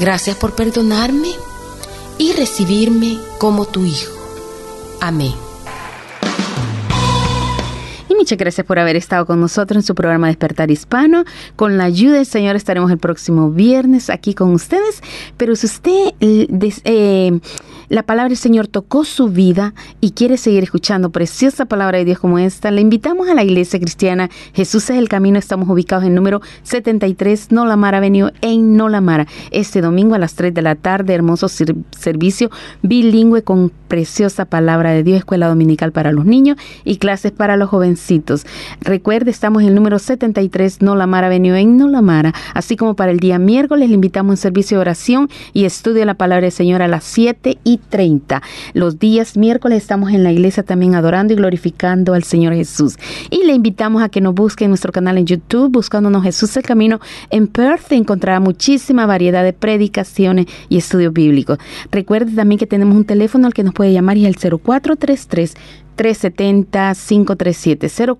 Gracias 0.00 0.34
por 0.34 0.54
perdonarme 0.54 1.28
y 2.16 2.32
recibirme 2.32 3.18
como 3.36 3.66
tu 3.66 3.84
hijo. 3.84 4.10
Amén. 4.98 5.34
Y 8.08 8.14
muchas 8.14 8.38
gracias 8.38 8.66
por 8.66 8.78
haber 8.78 8.96
estado 8.96 9.26
con 9.26 9.38
nosotros 9.40 9.76
en 9.76 9.82
su 9.82 9.94
programa 9.94 10.28
Despertar 10.28 10.70
Hispano. 10.70 11.24
Con 11.54 11.76
la 11.76 11.84
ayuda 11.84 12.16
del 12.16 12.24
Señor 12.24 12.56
estaremos 12.56 12.90
el 12.90 12.96
próximo 12.96 13.50
viernes 13.50 14.08
aquí 14.08 14.32
con 14.32 14.54
ustedes. 14.54 15.02
Pero 15.36 15.54
si 15.54 15.66
usted, 15.66 16.14
eh, 16.20 16.48
eh, 16.84 17.38
la 17.90 18.04
palabra 18.04 18.28
del 18.28 18.38
Señor 18.38 18.68
tocó 18.68 19.04
su 19.04 19.28
vida 19.28 19.74
y 20.00 20.12
quiere 20.12 20.36
seguir 20.36 20.62
escuchando 20.62 21.10
preciosa 21.10 21.66
palabra 21.66 21.98
de 21.98 22.04
Dios 22.04 22.20
como 22.20 22.38
esta, 22.38 22.70
le 22.70 22.80
invitamos 22.80 23.28
a 23.28 23.34
la 23.34 23.42
Iglesia 23.42 23.80
Cristiana 23.80 24.30
Jesús 24.54 24.88
es 24.90 24.96
el 24.96 25.08
Camino. 25.08 25.40
Estamos 25.40 25.68
ubicados 25.68 26.04
en 26.04 26.14
número 26.14 26.40
73 26.62 27.50
Nolamara 27.50 27.98
Avenue 27.98 28.30
en 28.42 28.76
Nolamara. 28.76 29.26
Este 29.50 29.80
domingo 29.80 30.14
a 30.14 30.18
las 30.18 30.34
3 30.34 30.54
de 30.54 30.62
la 30.62 30.76
tarde, 30.76 31.14
hermoso 31.14 31.48
servicio 31.48 32.50
bilingüe 32.82 33.42
con 33.42 33.72
preciosa 33.88 34.44
palabra 34.44 34.92
de 34.92 35.02
Dios, 35.02 35.18
escuela 35.18 35.48
dominical 35.48 35.90
para 35.90 36.12
los 36.12 36.24
niños 36.24 36.56
y 36.84 36.98
clases 36.98 37.32
para 37.32 37.56
los 37.56 37.68
jovencitos. 37.68 38.46
Recuerde, 38.80 39.32
estamos 39.32 39.62
en 39.62 39.68
el 39.68 39.74
número 39.74 39.98
73 39.98 40.80
Nolamara 40.80 41.26
Avenue 41.26 41.60
en 41.60 41.76
Nolamara, 41.76 42.34
así 42.54 42.76
como 42.76 42.94
para 42.94 43.10
el 43.10 43.18
día 43.18 43.40
miércoles 43.40 43.88
le 43.88 43.96
invitamos 43.96 44.30
un 44.30 44.36
servicio 44.36 44.76
de 44.76 44.82
oración 44.82 45.28
y 45.52 45.64
estudio 45.64 45.98
de 45.98 46.06
la 46.06 46.14
palabra 46.14 46.42
del 46.42 46.52
Señor 46.52 46.82
a 46.82 46.88
las 46.88 47.02
7 47.02 47.58
y 47.64 47.79
30. 47.80 48.42
Los 48.74 48.98
días 48.98 49.36
miércoles 49.36 49.82
estamos 49.82 50.12
en 50.12 50.22
la 50.22 50.32
iglesia 50.32 50.62
también 50.62 50.94
adorando 50.94 51.32
y 51.32 51.36
glorificando 51.36 52.14
al 52.14 52.24
Señor 52.24 52.54
Jesús. 52.54 52.96
Y 53.30 53.44
le 53.44 53.52
invitamos 53.52 54.02
a 54.02 54.08
que 54.08 54.20
nos 54.20 54.34
busque 54.34 54.64
en 54.64 54.70
nuestro 54.70 54.92
canal 54.92 55.18
en 55.18 55.26
YouTube, 55.26 55.70
buscándonos 55.70 56.22
Jesús 56.22 56.56
el 56.56 56.62
Camino 56.62 57.00
en 57.30 57.46
Perth, 57.46 57.92
encontrará 57.92 58.40
muchísima 58.40 59.06
variedad 59.06 59.44
de 59.44 59.52
predicaciones 59.52 60.46
y 60.68 60.78
estudios 60.78 61.12
bíblicos. 61.12 61.58
Recuerde 61.90 62.32
también 62.32 62.58
que 62.58 62.66
tenemos 62.66 62.96
un 62.96 63.04
teléfono 63.04 63.46
al 63.46 63.54
que 63.54 63.62
nos 63.62 63.74
puede 63.74 63.92
llamar 63.92 64.16
y 64.16 64.26
es 64.26 64.44
el 64.44 64.60
0433 64.60 65.54
370-537, 66.00 68.16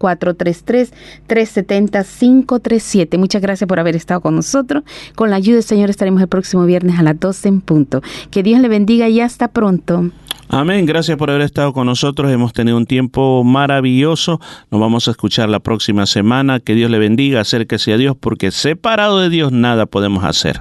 0433-370-537. 1.27 3.17
Muchas 3.17 3.41
gracias 3.41 3.67
por 3.67 3.81
haber 3.81 3.97
estado 3.97 4.21
con 4.21 4.37
nosotros. 4.37 4.85
Con 5.15 5.31
la 5.31 5.37
ayuda 5.37 5.55
del 5.55 5.65
Señor 5.65 5.89
estaremos 5.89 6.21
el 6.21 6.29
próximo 6.29 6.67
viernes 6.67 6.99
a 6.99 7.03
las 7.03 7.19
12 7.19 7.49
en 7.49 7.63
punto. 7.63 8.03
Que 8.31 8.43
Dios 8.43 8.61
le 8.61 8.69
bendiga 8.69 9.09
y 9.09 9.21
hasta 9.21 9.49
pronto. 9.49 10.11
Amén, 10.49 10.85
gracias 10.85 11.17
por 11.17 11.31
haber 11.31 11.41
estado 11.43 11.73
con 11.73 11.87
nosotros. 11.87 12.31
Hemos 12.31 12.53
tenido 12.53 12.77
un 12.77 12.85
tiempo 12.85 13.43
maravilloso. 13.45 14.43
Nos 14.71 14.79
vamos 14.79 15.09
a 15.09 15.13
escuchar 15.13 15.49
la 15.49 15.61
próxima 15.61 16.05
semana. 16.05 16.61
Que 16.61 16.75
Dios 16.75 16.91
le 16.91 16.99
bendiga, 16.99 17.41
acérquese 17.41 17.95
a 17.95 17.97
Dios, 17.97 18.15
porque 18.21 18.51
separado 18.51 19.21
de 19.21 19.31
Dios 19.31 19.53
nada 19.53 19.87
podemos 19.87 20.23
hacer. 20.25 20.61